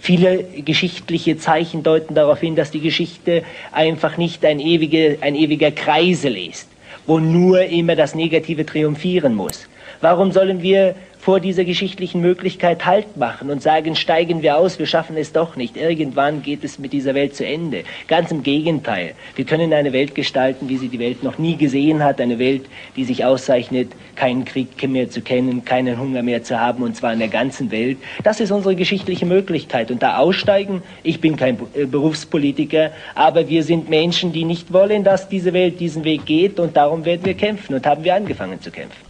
Viele 0.00 0.44
geschichtliche 0.64 1.36
Zeichen 1.38 1.82
deuten 1.82 2.14
darauf 2.14 2.40
hin, 2.40 2.56
dass 2.56 2.70
die 2.70 2.80
Geschichte 2.80 3.42
einfach 3.72 4.16
nicht 4.16 4.44
ein, 4.44 4.60
ewige, 4.60 5.18
ein 5.20 5.34
ewiger 5.34 5.70
Kreisel 5.70 6.36
ist, 6.36 6.68
wo 7.06 7.18
nur 7.18 7.62
immer 7.62 7.96
das 7.96 8.14
Negative 8.14 8.64
triumphieren 8.64 9.34
muss. 9.34 9.68
Warum 10.00 10.32
sollen 10.32 10.62
wir 10.62 10.94
vor 11.18 11.40
dieser 11.40 11.64
geschichtlichen 11.64 12.20
Möglichkeit 12.20 12.86
Halt 12.86 13.16
machen 13.16 13.50
und 13.50 13.60
sagen, 13.60 13.96
steigen 13.96 14.42
wir 14.42 14.56
aus, 14.56 14.78
wir 14.78 14.86
schaffen 14.86 15.16
es 15.16 15.32
doch 15.32 15.56
nicht. 15.56 15.76
Irgendwann 15.76 16.42
geht 16.42 16.64
es 16.64 16.78
mit 16.78 16.92
dieser 16.92 17.14
Welt 17.14 17.34
zu 17.34 17.44
Ende. 17.44 17.82
Ganz 18.06 18.30
im 18.30 18.42
Gegenteil. 18.42 19.14
Wir 19.34 19.44
können 19.44 19.72
eine 19.72 19.92
Welt 19.92 20.14
gestalten, 20.14 20.68
wie 20.68 20.78
sie 20.78 20.88
die 20.88 20.98
Welt 20.98 21.22
noch 21.22 21.38
nie 21.38 21.56
gesehen 21.56 22.02
hat. 22.02 22.20
Eine 22.20 22.38
Welt, 22.38 22.66
die 22.96 23.04
sich 23.04 23.24
auszeichnet, 23.24 23.92
keinen 24.14 24.44
Krieg 24.44 24.88
mehr 24.88 25.10
zu 25.10 25.20
kennen, 25.20 25.64
keinen 25.64 25.98
Hunger 25.98 26.22
mehr 26.22 26.42
zu 26.42 26.58
haben, 26.58 26.82
und 26.82 26.96
zwar 26.96 27.12
in 27.12 27.18
der 27.18 27.28
ganzen 27.28 27.70
Welt. 27.70 27.98
Das 28.22 28.40
ist 28.40 28.52
unsere 28.52 28.76
geschichtliche 28.76 29.26
Möglichkeit. 29.26 29.90
Und 29.90 30.02
da 30.02 30.18
aussteigen, 30.18 30.82
ich 31.02 31.20
bin 31.20 31.36
kein 31.36 31.58
äh, 31.74 31.84
Berufspolitiker, 31.84 32.92
aber 33.14 33.48
wir 33.48 33.64
sind 33.64 33.90
Menschen, 33.90 34.32
die 34.32 34.44
nicht 34.44 34.72
wollen, 34.72 35.04
dass 35.04 35.28
diese 35.28 35.52
Welt 35.52 35.80
diesen 35.80 36.04
Weg 36.04 36.26
geht, 36.26 36.60
und 36.60 36.76
darum 36.76 37.04
werden 37.04 37.24
wir 37.24 37.34
kämpfen 37.34 37.74
und 37.74 37.86
haben 37.86 38.04
wir 38.04 38.14
angefangen 38.14 38.60
zu 38.60 38.70
kämpfen. 38.70 39.07